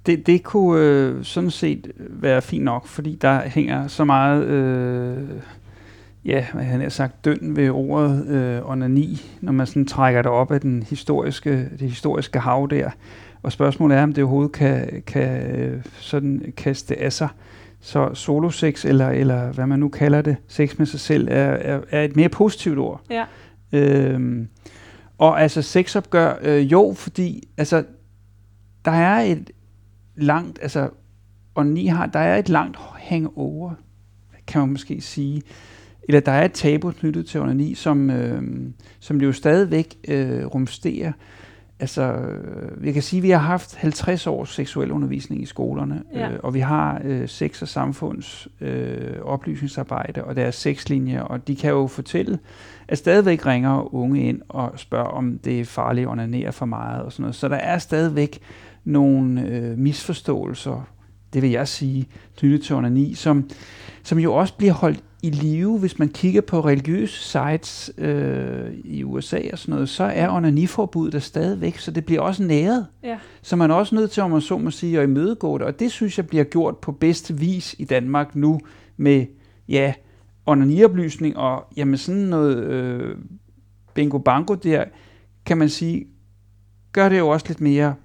Det, 0.07 0.27
det 0.27 0.43
kunne 0.43 0.81
øh, 0.81 1.23
sådan 1.23 1.51
set 1.51 1.91
være 1.97 2.41
fint 2.41 2.63
nok, 2.63 2.87
fordi 2.87 3.17
der 3.21 3.41
hænger 3.41 3.87
så 3.87 4.05
meget, 4.05 4.45
øh, 4.45 5.17
ja, 6.25 6.45
hvad 6.53 6.63
han 6.63 6.81
har 6.81 6.89
sagt, 6.89 7.25
døn 7.25 7.55
ved 7.55 7.69
ordet 7.69 8.27
øh, 8.27 8.69
onani, 8.69 9.21
når 9.41 9.51
man 9.51 9.67
sådan 9.67 9.85
trækker 9.85 10.21
det 10.21 10.31
op 10.31 10.51
af 10.51 10.61
den 10.61 10.83
historiske, 10.83 11.69
det 11.79 11.89
historiske 11.89 12.39
hav 12.39 12.67
der. 12.69 12.89
Og 13.43 13.51
spørgsmålet 13.51 13.97
er, 13.97 14.03
om 14.03 14.13
det 14.13 14.23
overhovedet 14.23 14.51
kan, 14.51 15.03
kan 15.07 15.57
øh, 15.59 15.83
sådan 15.99 16.53
kaste 16.57 17.01
af 17.01 17.13
sig. 17.13 17.29
Så 17.81 18.13
solosex, 18.13 18.85
eller, 18.85 19.09
eller 19.09 19.51
hvad 19.51 19.67
man 19.67 19.79
nu 19.79 19.89
kalder 19.89 20.21
det, 20.21 20.35
sex 20.47 20.77
med 20.77 20.85
sig 20.85 20.99
selv, 20.99 21.27
er, 21.31 21.51
er, 21.51 21.79
er 21.89 22.03
et 22.03 22.15
mere 22.15 22.29
positivt 22.29 22.79
ord. 22.79 23.01
ja. 23.09 23.25
Øhm, 23.71 24.47
og 25.17 25.41
altså 25.41 25.61
sexopgør, 25.61 26.33
øh, 26.41 26.71
jo, 26.71 26.93
fordi 26.97 27.47
altså, 27.57 27.83
der 28.85 28.91
er 28.91 29.19
et 29.19 29.51
langt, 30.17 30.59
altså, 30.61 30.89
og 31.55 31.65
ni 31.65 31.87
har, 31.87 32.05
der 32.05 32.19
er 32.19 32.37
et 32.37 32.49
langt 32.49 32.77
hangover, 32.95 33.73
kan 34.47 34.61
man 34.61 34.69
måske 34.69 35.01
sige. 35.01 35.41
Eller 36.03 36.19
der 36.19 36.31
er 36.31 36.45
et 36.45 36.53
tabu 36.53 36.91
knyttet 36.91 37.25
til 37.25 37.41
onani, 37.41 37.75
som, 37.75 38.09
øh, 38.09 38.43
som 38.99 39.21
jo 39.21 39.31
stadigvæk 39.31 39.95
øh, 40.07 40.45
rumsterer. 40.45 41.11
Altså, 41.79 42.01
øh, 42.01 42.85
jeg 42.85 42.93
kan 42.93 43.03
sige, 43.03 43.17
at 43.19 43.23
vi 43.23 43.29
har 43.29 43.37
haft 43.39 43.75
50 43.75 44.27
års 44.27 44.49
seksuel 44.49 44.91
undervisning 44.91 45.41
i 45.41 45.45
skolerne, 45.45 46.03
Ja. 46.13 46.29
øh, 46.31 46.39
og 46.43 46.53
vi 46.53 46.59
har 46.59 47.01
øh, 47.03 47.27
sex- 47.27 47.61
og 47.61 47.67
samfunds 47.67 48.47
øh, 48.61 49.21
oplysningsarbejde, 49.23 50.23
og 50.23 50.35
der 50.35 50.43
er 50.43 50.51
sexlinjer, 50.51 51.21
og 51.21 51.47
de 51.47 51.55
kan 51.55 51.69
jo 51.71 51.87
fortælle, 51.87 52.39
at 52.87 52.97
stadigvæk 52.97 53.45
ringer 53.45 53.95
unge 53.95 54.21
ind 54.21 54.41
og 54.49 54.71
spørger, 54.75 55.07
om 55.07 55.39
det 55.43 55.59
er 55.59 55.65
farligt 55.65 56.05
at 56.07 56.11
onanere 56.11 56.51
for 56.51 56.65
meget 56.65 57.01
og 57.03 57.11
sådan 57.11 57.21
noget. 57.21 57.35
Så 57.35 57.47
der 57.47 57.55
er 57.55 57.77
stadigvæk 57.77 58.39
nogle 58.83 59.41
øh, 59.47 59.77
misforståelser, 59.77 60.87
det 61.33 61.41
vil 61.41 61.51
jeg 61.51 61.67
sige, 61.67 62.07
knyttet 62.37 62.61
til 62.61 62.75
onani, 62.75 63.13
som, 63.13 63.49
som 64.03 64.19
jo 64.19 64.33
også 64.33 64.53
bliver 64.57 64.73
holdt 64.73 65.03
i 65.23 65.29
live, 65.29 65.79
hvis 65.79 65.99
man 65.99 66.09
kigger 66.09 66.41
på 66.41 66.59
religiøse 66.59 67.23
sites 67.23 67.91
øh, 67.97 68.73
i 68.83 69.03
USA 69.03 69.39
og 69.51 69.59
sådan 69.59 69.73
noget, 69.73 69.89
så 69.89 70.03
er 70.03 70.29
onaniforbuddet 70.29 71.13
der 71.13 71.19
stadigvæk, 71.19 71.77
så 71.77 71.91
det 71.91 72.05
bliver 72.05 72.21
også 72.21 72.43
næret. 72.43 72.87
Ja. 73.03 73.19
Så 73.41 73.55
man 73.55 73.71
er 73.71 73.75
også 73.75 73.95
nødt 73.95 74.11
til, 74.11 74.23
om 74.23 74.31
man 74.31 74.41
så 74.41 74.57
må 74.57 74.71
sige, 74.71 74.99
at 74.99 75.03
imødegå 75.09 75.57
det, 75.57 75.67
og 75.67 75.79
det 75.79 75.91
synes 75.91 76.17
jeg 76.17 76.27
bliver 76.27 76.43
gjort 76.43 76.77
på 76.77 76.91
bedste 76.91 77.37
vis 77.37 77.75
i 77.79 77.85
Danmark 77.85 78.35
nu 78.35 78.59
med, 78.97 79.25
ja, 79.69 79.93
onanioplysning 80.45 81.37
og 81.37 81.65
jamen 81.77 81.97
sådan 81.97 82.21
noget 82.21 82.57
øh, 82.57 83.15
bingo 83.93 84.17
bango 84.17 84.53
der, 84.53 84.85
kan 85.45 85.57
man 85.57 85.69
sige, 85.69 86.07
gør 86.91 87.09
det 87.09 87.17
jo 87.17 87.27
også 87.27 87.45
lidt 87.47 87.61
mere 87.61 87.95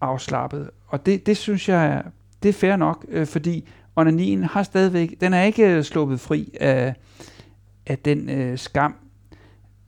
afslappet. 0.00 0.70
Og 0.86 1.06
det, 1.06 1.26
det 1.26 1.36
synes 1.36 1.68
jeg, 1.68 2.04
det 2.42 2.48
er 2.48 2.52
fair 2.52 2.76
nok, 2.76 3.06
øh, 3.08 3.26
fordi 3.26 3.68
onanien 3.96 4.44
har 4.44 4.62
stadigvæk, 4.62 5.20
den 5.20 5.34
er 5.34 5.42
ikke 5.42 5.82
sluppet 5.82 6.20
fri 6.20 6.56
af, 6.60 6.94
af 7.86 7.98
den 7.98 8.30
øh, 8.30 8.58
skam, 8.58 8.94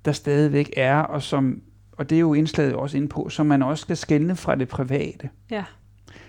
der 0.04 0.12
stadigvæk 0.12 0.72
er, 0.76 0.98
og 0.98 1.22
som 1.22 1.62
og 1.98 2.10
det 2.10 2.16
er 2.16 2.20
jo 2.20 2.34
indslaget 2.34 2.74
også 2.74 2.96
ind 2.96 3.08
på, 3.08 3.28
så 3.28 3.42
man 3.42 3.62
også 3.62 3.82
skal 3.82 3.96
skelne 3.96 4.36
fra 4.36 4.54
det 4.54 4.68
private. 4.68 5.30
Ja. 5.50 5.64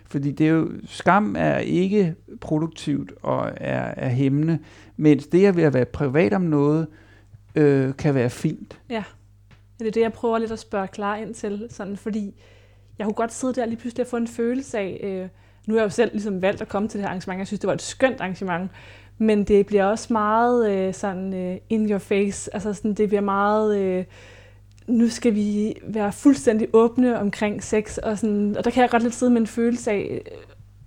Fordi 0.05 0.31
det 0.31 0.47
er 0.47 0.51
jo, 0.51 0.71
skam 0.85 1.35
er 1.37 1.57
ikke 1.57 2.15
produktivt 2.41 3.13
og 3.21 3.51
er, 3.57 3.93
er 3.97 4.09
hæmmende, 4.09 4.59
mens 4.97 5.27
det 5.27 5.45
at 5.45 5.73
være 5.73 5.85
privat 5.85 6.33
om 6.33 6.41
noget, 6.41 6.87
øh, 7.55 7.95
kan 7.95 8.15
være 8.15 8.29
fint. 8.29 8.79
Ja, 8.89 9.03
det 9.79 9.87
er 9.87 9.91
det, 9.91 10.01
jeg 10.01 10.13
prøver 10.13 10.37
lidt 10.37 10.51
at 10.51 10.59
spørge 10.59 10.87
klar 10.87 11.15
ind 11.15 11.33
til, 11.33 11.67
sådan, 11.69 11.97
fordi 11.97 12.41
jeg 12.99 13.05
kunne 13.05 13.13
godt 13.13 13.33
sidde 13.33 13.53
der 13.53 13.65
lige 13.65 13.79
pludselig 13.79 14.05
og 14.05 14.09
få 14.09 14.17
en 14.17 14.27
følelse 14.27 14.77
af, 14.77 14.99
øh, 15.03 15.29
nu 15.69 15.75
har 15.75 15.81
jeg 15.81 15.85
jo 15.85 15.89
selv 15.89 16.11
ligesom 16.11 16.41
valgt 16.41 16.61
at 16.61 16.69
komme 16.69 16.87
til 16.87 16.97
det 16.97 17.03
her 17.03 17.09
arrangement, 17.09 17.39
jeg 17.39 17.47
synes, 17.47 17.59
det 17.59 17.67
var 17.67 17.73
et 17.73 17.81
skønt 17.81 18.21
arrangement, 18.21 18.71
men 19.17 19.43
det 19.43 19.65
bliver 19.65 19.85
også 19.85 20.13
meget 20.13 20.71
øh, 20.71 20.93
sådan 20.93 21.33
øh, 21.33 21.57
in 21.69 21.89
your 21.89 21.97
face, 21.97 22.53
altså 22.53 22.73
sådan, 22.73 22.93
det 22.93 23.07
bliver 23.07 23.21
meget, 23.21 23.77
øh, 23.77 24.05
nu 24.87 25.09
skal 25.09 25.35
vi 25.35 25.75
være 25.83 26.11
fuldstændig 26.11 26.67
åbne 26.73 27.19
omkring 27.19 27.63
sex, 27.63 27.97
og, 27.97 28.17
sådan, 28.17 28.55
og 28.57 28.65
der 28.65 28.71
kan 28.71 28.81
jeg 28.81 28.89
godt 28.89 29.03
lidt 29.03 29.15
sidde 29.15 29.31
med 29.31 29.41
en 29.41 29.47
følelse 29.47 29.91
af, 29.91 30.21
øh, 30.25 30.37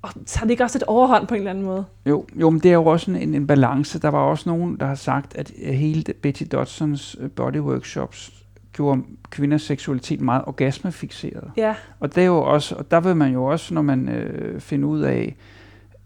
og 0.03 0.11
tager 0.26 0.45
det 0.45 0.51
ikke 0.51 0.64
også 0.64 0.78
et 0.78 0.83
overhånd 0.83 1.26
på 1.26 1.35
en 1.35 1.41
eller 1.41 1.51
anden 1.51 1.64
måde? 1.64 1.85
Jo, 2.07 2.26
jo 2.35 2.51
men 2.51 2.61
det 2.61 2.68
er 2.68 2.74
jo 2.74 2.87
også 2.87 3.11
en, 3.11 3.35
en, 3.35 3.47
balance. 3.47 3.99
Der 3.99 4.09
var 4.09 4.18
også 4.18 4.49
nogen, 4.49 4.76
der 4.80 4.87
har 4.87 4.95
sagt, 4.95 5.37
at 5.37 5.53
hele 5.64 6.05
Betty 6.22 6.43
Dodsons 6.53 7.16
øh, 7.20 7.30
body 7.30 7.61
workshops 7.61 8.41
gjorde 8.73 9.03
kvinders 9.31 9.62
seksualitet 9.62 10.20
meget 10.20 10.43
orgasmefixeret. 10.47 11.51
Ja, 11.57 11.75
Og 12.01 12.14
det 12.14 12.23
er 12.23 12.27
jo 12.27 12.43
også, 12.43 12.75
og 12.75 12.91
der 12.91 13.01
vil 13.01 13.16
man 13.16 13.33
jo 13.33 13.45
også, 13.45 13.75
når 13.75 13.83
man 13.83 14.09
øh, 14.09 14.61
finder 14.61 14.89
ud 14.89 15.01
af, 15.01 15.37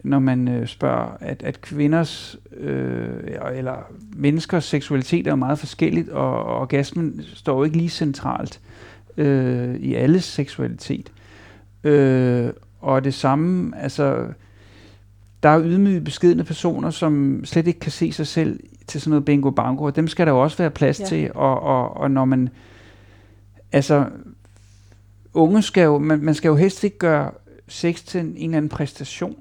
når 0.03 0.19
man 0.19 0.47
øh, 0.47 0.67
spørger, 0.67 1.17
at, 1.19 1.43
at 1.43 1.61
kvinders 1.61 2.39
øh, 2.57 3.09
eller 3.55 3.91
menneskers 4.15 4.65
seksualitet 4.65 5.27
er 5.27 5.31
jo 5.31 5.35
meget 5.35 5.59
forskelligt, 5.59 6.09
og, 6.09 6.45
og 6.45 6.59
orgasmen 6.59 7.21
står 7.33 7.57
jo 7.57 7.63
ikke 7.63 7.77
lige 7.77 7.89
centralt 7.89 8.59
øh, 9.17 9.75
i 9.75 9.93
alles 9.95 10.23
seksualitet. 10.23 11.11
Øh, 11.83 12.49
og 12.79 13.03
det 13.03 13.13
samme, 13.13 13.77
altså, 13.77 14.27
der 15.43 15.49
er 15.49 15.61
ydmyge, 15.63 16.01
beskedende 16.01 16.43
personer, 16.43 16.89
som 16.89 17.41
slet 17.45 17.67
ikke 17.67 17.79
kan 17.79 17.91
se 17.91 18.11
sig 18.11 18.27
selv 18.27 18.59
til 18.87 19.01
sådan 19.01 19.09
noget 19.09 19.25
bingo 19.25 19.49
bango, 19.49 19.83
og 19.83 19.95
dem 19.95 20.07
skal 20.07 20.25
der 20.25 20.31
jo 20.31 20.43
også 20.43 20.57
være 20.57 20.71
plads 20.71 20.99
Ja. 20.99 21.05
til, 21.05 21.31
og, 21.35 21.61
og, 21.61 21.97
og 21.97 22.11
når 22.11 22.25
man, 22.25 22.49
altså, 23.71 24.05
unge 25.33 25.61
skal 25.61 25.83
jo, 25.83 25.97
man, 25.97 26.19
man 26.19 26.33
skal 26.33 26.49
jo 26.49 26.55
helst 26.55 26.83
ikke 26.83 26.97
gøre 26.97 27.31
sex 27.67 28.03
til 28.03 28.19
en, 28.19 28.27
en 28.27 28.35
eller 28.35 28.57
anden 28.57 28.69
præstation. 28.69 29.35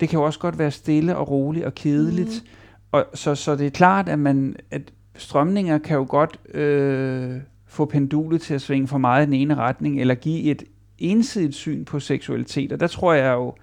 Det 0.00 0.08
kan 0.08 0.18
jo 0.18 0.24
også 0.24 0.38
godt 0.38 0.58
være 0.58 0.70
stille 0.70 1.16
og 1.16 1.30
roligt 1.30 1.64
og 1.64 1.74
kedeligt. 1.74 2.42
Mm. 2.44 2.48
Og, 2.92 3.06
så, 3.14 3.34
så 3.34 3.56
det 3.56 3.66
er 3.66 3.70
klart, 3.70 4.08
at, 4.08 4.18
man, 4.18 4.56
at 4.70 4.82
strømninger 5.16 5.78
kan 5.78 5.96
jo 5.96 6.06
godt 6.08 6.54
øh, 6.56 7.36
få 7.66 7.84
pendulet 7.84 8.40
til 8.40 8.54
at 8.54 8.60
svinge 8.60 8.88
for 8.88 8.98
meget 8.98 9.22
i 9.22 9.26
den 9.26 9.34
ene 9.34 9.54
retning, 9.54 10.00
eller 10.00 10.14
give 10.14 10.42
et 10.42 10.62
ensidigt 10.98 11.54
syn 11.54 11.84
på 11.84 12.00
seksualitet. 12.00 12.72
Og 12.72 12.80
der 12.80 12.86
tror 12.86 13.12
jeg 13.12 13.32
jo, 13.34 13.54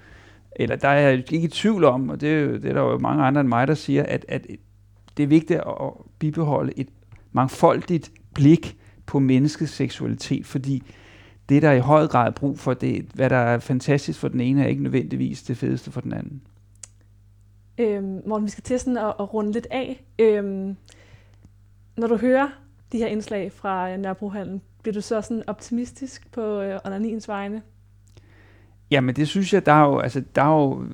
eller 0.56 0.76
der 0.76 0.88
er 0.88 1.00
jeg 1.10 1.14
ikke 1.34 1.46
i 1.46 1.48
tvivl 1.48 1.84
om, 1.84 2.10
og 2.10 2.22
det 2.22 2.30
er, 2.30 2.40
jo, 2.40 2.54
det 2.54 2.66
er 2.66 2.74
der 2.74 2.82
jo 2.82 2.98
mange 2.98 3.24
andre 3.24 3.42
end 3.42 3.50
mig, 3.50 3.68
der 3.68 3.74
siger, 3.74 4.04
at, 4.04 4.26
at 4.28 4.46
det 5.18 5.24
er 5.24 5.28
vigtigt 5.28 5.60
at, 5.60 5.92
bibeholde 6.20 6.74
et 6.80 6.90
mangfoldigt 7.32 8.12
blik 8.34 8.78
på 9.06 9.20
menneskets 9.20 9.72
seksualitet, 9.72 10.46
fordi 10.46 10.84
det, 11.50 11.62
der 11.62 11.70
er 11.70 11.74
i 11.74 11.80
høj 11.80 12.08
grad 12.08 12.28
er 12.28 12.32
brug 12.32 12.60
for, 12.60 12.74
det, 12.74 13.06
hvad 13.14 13.30
der 13.30 13.38
er 13.38 13.60
fantastisk 13.60 14.20
for 14.20 14.28
den 14.28 14.42
ene, 14.42 14.64
er 14.64 14.68
ikke 14.68 14.84
nødvendigvis 14.84 15.44
det 15.44 15.58
fedeste 15.58 15.92
for 15.92 16.02
den 16.02 16.14
anden. 16.14 16.42
Øhm, 17.78 18.22
Morten, 18.28 18.46
vi 18.46 18.52
skal 18.52 18.64
til 18.64 18.80
sådan 18.80 18.98
at, 18.98 19.14
at 19.20 19.34
runde 19.34 19.52
lidt 19.52 19.68
af. 19.72 20.06
Øhm, 20.20 20.76
når 21.98 22.08
du 22.08 22.18
hører 22.18 22.48
de 22.92 22.98
her 22.98 23.08
indslag 23.08 23.52
fra 23.52 23.92
øh, 23.92 23.98
Nørrebrohallen, 24.00 24.62
bliver 24.82 24.94
du 24.94 25.02
så 25.02 25.22
sådan 25.22 25.44
optimistisk 25.48 26.32
på 26.32 26.62
øh, 26.62 26.80
onaniens 26.86 27.28
vegne? 27.28 27.62
Jamen, 28.92 29.16
det 29.16 29.28
synes 29.28 29.54
jeg, 29.54 29.66
der 29.66 29.72
er 29.72 29.86
jo, 29.86 30.00
altså, 30.00 30.24
der 30.36 30.42
er 30.42 30.62
jo 30.62 30.86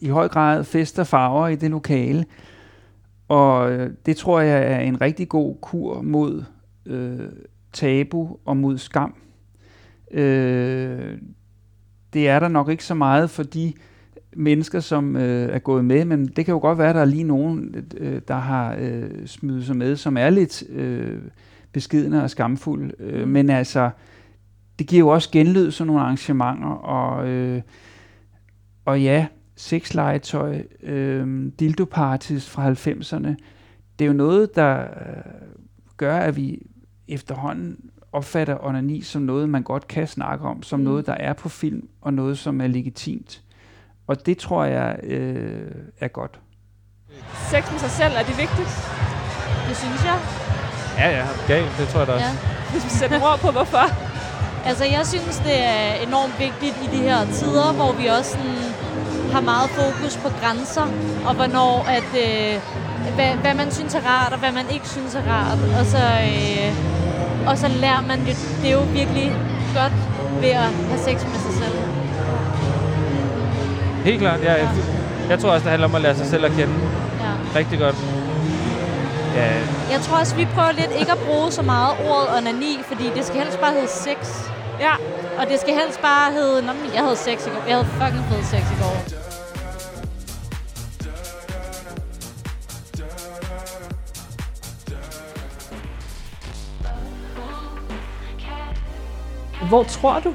i 0.00 0.08
høj 0.08 0.28
grad 0.28 0.64
fest 0.64 0.98
og 0.98 1.06
farver 1.06 1.48
i 1.48 1.56
det 1.56 1.70
lokale. 1.70 2.24
Og 3.30 3.72
øh, 3.72 3.90
det 4.06 4.16
tror 4.16 4.40
jeg 4.40 4.72
er 4.72 4.78
en 4.80 5.00
rigtig 5.00 5.28
god 5.28 5.56
kur 5.60 6.02
mod 6.02 6.44
øh, 6.86 7.28
tabu 7.72 8.36
og 8.44 8.56
mod 8.56 8.78
skam. 8.78 9.14
Øh, 10.10 11.18
det 12.12 12.28
er 12.28 12.40
der 12.40 12.48
nok 12.48 12.68
ikke 12.68 12.84
så 12.84 12.94
meget 12.94 13.30
for 13.30 13.42
de 13.42 13.72
mennesker, 14.36 14.80
som 14.80 15.16
øh, 15.16 15.54
er 15.54 15.58
gået 15.58 15.84
med, 15.84 16.04
men 16.04 16.26
det 16.26 16.44
kan 16.44 16.52
jo 16.52 16.58
godt 16.58 16.78
være, 16.78 16.88
at 16.88 16.94
der 16.94 17.00
er 17.00 17.04
lige 17.04 17.24
nogen, 17.24 17.74
øh, 17.96 18.20
der 18.28 18.34
har 18.34 18.76
øh, 18.78 19.26
smidt 19.26 19.66
sig 19.66 19.76
med, 19.76 19.96
som 19.96 20.16
er 20.16 20.30
lidt 20.30 20.62
øh, 20.70 21.18
beskidende 21.72 22.22
og 22.22 22.30
skamfulde. 22.30 22.94
Øh, 22.98 23.28
men 23.28 23.50
altså, 23.50 23.90
det 24.78 24.86
giver 24.86 25.00
jo 25.00 25.08
også 25.08 25.30
genlyd 25.32 25.70
sådan 25.70 25.86
nogle 25.86 26.02
arrangementer, 26.02 26.68
og, 26.68 27.28
øh, 27.28 27.62
og 28.84 29.02
ja, 29.02 29.26
sexlegetøj, 29.60 30.62
øh, 30.82 31.52
dildoparties 31.60 32.50
fra 32.50 32.70
90'erne, 32.72 33.34
det 33.98 34.04
er 34.04 34.06
jo 34.06 34.12
noget, 34.12 34.56
der 34.56 34.80
øh, 34.80 34.86
gør, 35.96 36.18
at 36.18 36.36
vi 36.36 36.58
efterhånden 37.08 37.76
opfatter 38.12 38.64
onani 38.64 39.02
som 39.02 39.22
noget, 39.22 39.48
man 39.48 39.62
godt 39.62 39.88
kan 39.88 40.06
snakke 40.06 40.44
om, 40.44 40.62
som 40.62 40.78
Mm. 40.80 40.84
noget, 40.84 41.06
der 41.06 41.12
er 41.14 41.32
på 41.32 41.48
film, 41.48 41.88
og 42.02 42.14
noget, 42.14 42.38
som 42.38 42.60
er 42.60 42.66
legitimt. 42.66 43.42
Og 44.06 44.26
det 44.26 44.38
tror 44.38 44.64
jeg 44.64 44.98
øh, 45.02 45.70
er 46.00 46.08
godt. 46.08 46.40
Sex 47.50 47.70
med 47.72 47.78
sig 47.78 47.90
selv, 47.90 48.12
er 48.20 48.22
det 48.22 48.38
vigtigt? 48.44 48.70
Det 49.68 49.76
synes 49.76 50.04
jeg. 50.04 50.18
Ja, 50.98 51.08
ja, 51.18 51.26
galt, 51.48 51.72
det 51.78 51.88
tror 51.88 52.00
jeg 52.00 52.06
da 52.06 52.12
også. 52.12 52.26
Ja. 52.26 52.70
Hvis 52.72 52.84
vi 52.84 52.90
sætter 52.90 53.16
ord 53.22 53.38
på, 53.44 53.50
hvorfor? 53.50 53.84
Altså, 54.68 54.84
jeg 54.84 55.06
synes, 55.06 55.36
det 55.48 55.58
er 55.74 55.92
enormt 56.08 56.34
vigtigt 56.46 56.76
i 56.84 56.86
de 56.96 57.00
her 57.08 57.18
tider, 57.38 57.68
hvor 57.78 57.92
vi 58.00 58.06
også 58.06 58.30
sådan, 58.30 58.56
har 59.32 59.40
meget 59.40 59.70
fokus 59.70 60.16
på 60.16 60.28
grænser, 60.40 60.86
og 61.26 61.34
hvornår 61.34 61.86
at, 61.88 62.08
øh, 62.26 62.54
hvad, 63.14 63.30
hvad 63.42 63.54
man 63.54 63.72
synes 63.72 63.94
er 63.94 64.00
rart, 64.06 64.32
og 64.32 64.38
hvad 64.38 64.52
man 64.52 64.64
ikke 64.74 64.88
synes 64.88 65.14
er 65.14 65.22
rart. 65.32 65.58
Og 65.80 65.86
så, 65.86 66.02
øh, 66.30 66.70
og 67.48 67.58
så 67.58 67.68
lærer 67.68 68.02
man 68.08 68.18
jo, 68.20 68.32
det 68.62 68.68
er 68.70 68.72
jo 68.72 68.84
virkelig 68.92 69.36
godt 69.74 69.92
ved 70.40 70.48
at 70.48 70.70
have 70.90 70.98
sex 70.98 71.16
med 71.32 71.40
sig 71.46 71.54
selv. 71.62 71.76
Helt 74.04 74.20
klart, 74.20 74.42
ja. 74.42 74.52
Jeg, 74.52 74.68
jeg 75.28 75.38
tror 75.38 75.50
også, 75.50 75.62
det 75.64 75.70
handler 75.70 75.88
om 75.88 75.94
at 75.94 76.00
lære 76.00 76.16
sig 76.16 76.26
selv 76.26 76.44
at 76.44 76.50
kende 76.52 76.74
Ja. 77.20 77.58
rigtig 77.58 77.78
godt. 77.78 77.96
Ja, 79.36 79.46
Jeg 79.92 80.00
tror 80.02 80.16
også, 80.18 80.34
vi 80.36 80.48
prøver 80.54 80.72
lidt 80.72 80.90
ikke 81.00 81.12
at 81.12 81.18
bruge 81.18 81.52
så 81.52 81.62
meget 81.62 81.90
ordet 82.10 82.28
onani, 82.38 82.78
fordi 82.88 83.04
det 83.16 83.24
skal 83.26 83.40
helst 83.42 83.60
bare 83.60 83.72
hedde 83.72 83.88
sex. 83.88 84.18
Ja. 84.80 84.92
Og 85.38 85.46
det 85.50 85.60
skal 85.60 85.74
helst 85.74 86.00
bare 86.00 86.32
hedde, 86.32 86.66
Nå, 86.66 86.72
jeg 86.94 87.02
havde 87.02 87.16
sex 87.16 87.46
i 87.46 87.50
går. 87.50 87.62
Jeg 87.68 87.76
havde 87.76 87.86
fucking 88.00 88.24
fed 88.30 88.42
sex 88.44 88.60
i 88.60 88.76
går. 88.82 89.19
Hvor 99.68 99.82
tror 99.82 100.20
du, 100.20 100.34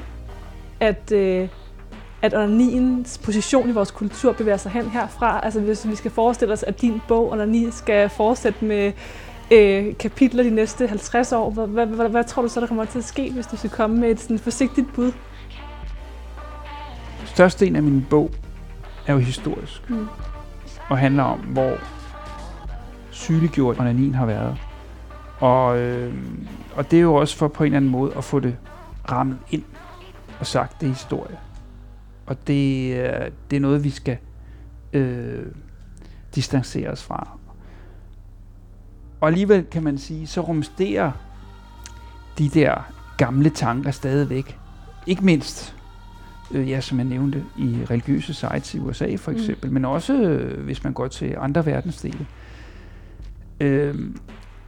at, 0.80 1.12
øh, 1.12 1.48
at 2.22 2.34
onaniens 2.34 3.18
position 3.18 3.68
i 3.68 3.72
vores 3.72 3.90
kultur 3.90 4.32
bevæger 4.32 4.56
sig 4.56 4.72
hen 4.72 4.90
herfra? 4.90 5.40
Altså 5.42 5.60
hvis 5.60 5.88
vi 5.88 5.94
skal 5.94 6.10
forestille 6.10 6.52
os, 6.54 6.62
at 6.62 6.80
din 6.80 7.02
bog 7.08 7.32
Onani 7.32 7.70
skal 7.70 8.08
fortsætte 8.08 8.64
med 8.64 8.92
øh, 9.50 9.96
kapitler 9.98 10.42
de 10.42 10.50
næste 10.50 10.86
50 10.88 11.32
år, 11.32 11.50
hvad, 11.50 11.66
hvad, 11.66 11.86
hvad, 11.86 12.08
hvad 12.08 12.24
tror 12.24 12.42
du 12.42 12.48
så, 12.48 12.60
der 12.60 12.66
kommer 12.66 12.84
til 12.84 12.98
at 12.98 13.04
ske, 13.04 13.32
hvis 13.32 13.46
du 13.46 13.56
skal 13.56 13.70
komme 13.70 13.96
med 14.00 14.10
et 14.10 14.20
sådan 14.20 14.38
forsigtigt 14.38 14.92
bud? 14.94 15.12
Størstedelen 17.24 17.76
af 17.76 17.82
min 17.82 18.06
bog 18.10 18.30
er 19.06 19.12
jo 19.12 19.18
historisk, 19.18 19.90
Mm. 19.90 20.06
og 20.88 20.98
handler 20.98 21.22
om, 21.22 21.38
hvor 21.38 21.72
sygeliggjort 23.10 23.80
onanin 23.80 24.14
har 24.14 24.26
været. 24.26 24.56
Og, 25.40 25.78
øh, 25.78 26.14
og 26.76 26.90
det 26.90 26.96
er 26.96 27.00
jo 27.00 27.14
også 27.14 27.36
for 27.36 27.48
på 27.48 27.64
en 27.64 27.66
eller 27.66 27.76
anden 27.76 27.90
måde 27.90 28.12
at 28.16 28.24
få 28.24 28.40
det 28.40 28.56
rammet 29.12 29.38
ind 29.50 29.62
og 30.40 30.46
sagt, 30.46 30.80
det 30.80 30.86
er 30.86 30.90
historie. 30.90 31.38
Og 32.26 32.46
det, 32.46 32.96
er- 33.00 33.28
det 33.50 33.56
er 33.56 33.60
noget, 33.60 33.84
vi 33.84 33.90
skal 33.90 34.16
øh, 34.92 35.46
distancere 36.34 36.88
os 36.90 37.02
fra. 37.04 37.38
Og 39.20 39.28
alligevel 39.28 39.64
kan 39.64 39.82
man 39.82 39.98
sige, 39.98 40.26
så 40.26 40.40
rumsterer 40.40 41.12
de 42.38 42.48
der 42.48 42.92
gamle 43.18 43.50
tanker 43.50 43.90
stadigvæk. 43.90 44.58
Ikke 45.06 45.24
mindst, 45.24 45.76
øh, 46.50 46.70
ja, 46.70 46.80
som 46.80 46.98
jeg 46.98 47.06
nævnte, 47.06 47.44
i 47.58 47.78
religiøse 47.90 48.34
sites 48.34 48.74
i 48.74 48.78
USA 48.78 49.14
for 49.16 49.30
Mm. 49.30 49.36
eksempel, 49.36 49.68
mm. 49.70 49.74
men 49.74 49.84
også 49.84 50.14
øh, 50.14 50.64
hvis 50.64 50.84
man 50.84 50.92
går 50.92 51.08
til 51.08 51.34
andre 51.38 51.66
verdensdele. 51.66 52.26
Øh, 53.60 53.94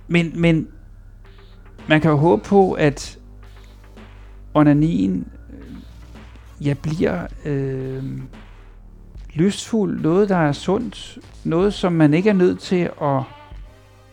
men, 0.08 0.40
men 0.40 0.68
man 1.88 2.00
kan 2.00 2.10
jo 2.10 2.16
håbe 2.16 2.42
på, 2.44 2.72
at 2.72 3.17
onanien 4.58 5.26
øh, 5.52 6.66
ja, 6.66 6.74
bliver 6.74 7.26
øh, 7.44 8.04
lystfuld, 9.34 10.00
noget 10.00 10.28
der 10.28 10.36
er 10.36 10.52
sundt, 10.52 11.18
noget 11.44 11.74
som 11.74 11.92
man 11.92 12.14
ikke 12.14 12.30
er 12.30 12.34
nødt 12.34 12.60
til 12.60 12.90
at 13.02 13.22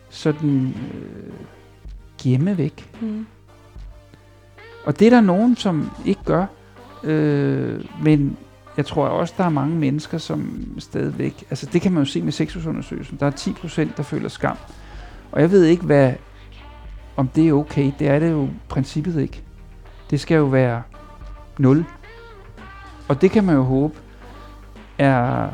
sådan 0.08 0.74
øh, 0.94 1.32
gemme 2.22 2.58
væk. 2.58 2.90
Mm. 3.00 3.26
Og 4.84 4.98
det 4.98 5.06
er 5.06 5.10
der 5.10 5.20
nogen, 5.20 5.56
som 5.56 5.90
ikke 6.04 6.24
gør. 6.24 6.46
Øh, 7.04 7.84
men 8.02 8.36
jeg 8.76 8.86
tror 8.86 9.06
også, 9.06 9.34
der 9.38 9.44
er 9.44 9.48
mange 9.48 9.76
mennesker, 9.76 10.18
som 10.18 10.68
stadigvæk... 10.78 11.44
Altså 11.50 11.66
det 11.72 11.82
kan 11.82 11.92
man 11.92 12.02
jo 12.02 12.10
se 12.10 12.22
med 12.22 12.32
sexusundersøgelsen. 12.32 13.16
Der 13.20 13.26
er 13.26 13.30
10 13.30 13.52
procent, 13.52 13.96
der 13.96 14.02
føler 14.02 14.28
skam. 14.28 14.56
Og 15.32 15.40
jeg 15.40 15.50
ved 15.50 15.64
ikke, 15.64 15.84
hvad, 15.84 16.12
om 17.16 17.28
det 17.28 17.48
er 17.48 17.52
okay. 17.52 17.92
Det 17.98 18.08
er 18.08 18.18
det 18.18 18.30
jo 18.30 18.48
princippet 18.68 19.20
ikke. 19.20 19.42
Det 20.10 20.20
skal 20.20 20.34
jo 20.34 20.44
være 20.44 20.82
0. 21.58 21.84
Og 23.08 23.20
det 23.20 23.30
kan 23.30 23.44
man 23.44 23.54
jo 23.54 23.62
håbe 23.62 23.94
er 24.98 25.48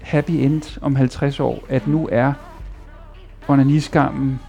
happy 0.00 0.30
end 0.30 0.78
om 0.80 0.96
50 0.96 1.40
år, 1.40 1.64
at 1.68 1.86
nu 1.86 2.08
er 2.12 2.32
onaniskammen 3.48 4.40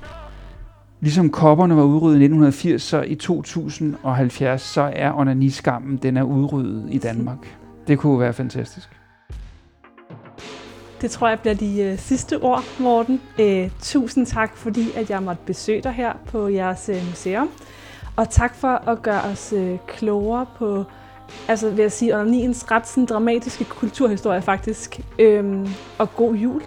Ligesom 1.03 1.30
kopperne 1.30 1.76
var 1.76 1.84
udryddet 1.84 2.19
i 2.19 2.24
1980, 2.24 2.82
så 2.82 3.01
i 3.01 3.15
2070, 3.15 4.61
så 4.61 4.91
er 4.95 5.13
onaniskammen, 5.13 5.97
den 5.97 6.17
er 6.17 6.24
udryddet 6.24 6.88
i 6.91 6.97
Danmark. 6.97 7.38
Det 7.88 7.99
kunne 7.99 8.19
være 8.19 8.34
fantastisk. 8.34 8.89
Det 11.01 11.11
tror 11.11 11.28
jeg 11.28 11.39
bliver 11.39 11.53
de 11.53 11.82
øh, 11.82 11.97
sidste 11.97 12.41
ord, 12.41 12.63
Morten. 12.80 13.21
Øh, 13.39 13.69
tusind 13.82 14.26
tak, 14.26 14.57
fordi 14.57 14.91
at 14.95 15.09
jeg 15.09 15.24
måtte 15.24 15.41
besøge 15.45 15.82
dig 15.82 15.91
her 15.91 16.13
på 16.28 16.47
jeres 16.47 16.89
øh, 16.89 17.07
museum. 17.09 17.49
Og 18.16 18.30
tak 18.30 18.55
for 18.55 18.89
at 18.89 19.01
gøre 19.01 19.22
os 19.22 19.53
øh, 19.53 19.78
klogere 19.88 20.45
på, 20.55 20.84
altså 21.47 21.70
vil 21.70 21.82
jeg 21.82 21.91
sige, 21.91 22.16
onaniens 22.16 22.72
ret 22.72 22.88
sådan, 22.88 23.05
dramatiske 23.05 23.66
kulturhistorie 23.66 24.41
faktisk. 24.41 24.99
Øhm, 25.20 25.68
og 25.99 26.16
god 26.16 26.36
jul. 26.36 26.61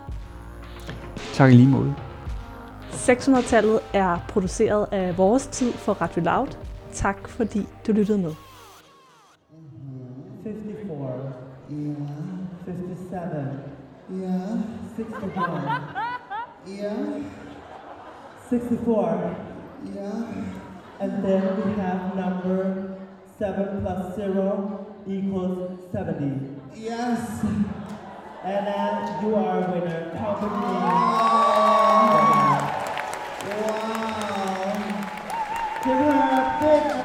Tak 1.33 1.53
i 1.53 1.55
lige 1.55 1.69
måde. 1.69 1.95
600-tallet 2.91 3.81
er 3.93 4.19
produceret 4.29 4.87
af 4.93 5.19
Vores 5.19 5.47
Tid 5.47 5.73
for 5.73 5.93
Radio 5.93 6.23
Loud. 6.23 6.49
Tak 6.93 7.29
fordi 7.29 7.69
du 7.87 7.93
lyttede 7.93 8.19
med. 8.19 8.35
54. 10.45 11.11
Yeah, 11.73 11.97
57. 12.65 13.31
yeah, 14.11 14.59
61. 14.99 15.63
yeah, 16.69 17.23
64. 18.51 19.37
yeah. 19.97 20.66
And 20.99 21.23
then 21.23 21.43
we 21.63 21.73
have 21.81 22.17
number 22.17 22.97
7 23.39 23.83
plus 23.83 24.17
0 24.17 24.87
equals 25.07 25.79
70. 25.93 26.57
Yes! 26.75 27.45
And 28.43 28.67
then 28.67 29.25
you 29.25 29.35
are 29.35 29.59
a 29.59 29.71
winner. 29.73 30.11
congratulations! 30.13 30.53
Wow! 30.63 31.37
Wow! 33.61 33.97
Give 35.85 35.99
her 35.99 36.17
a 36.33 36.59
big 36.61 36.96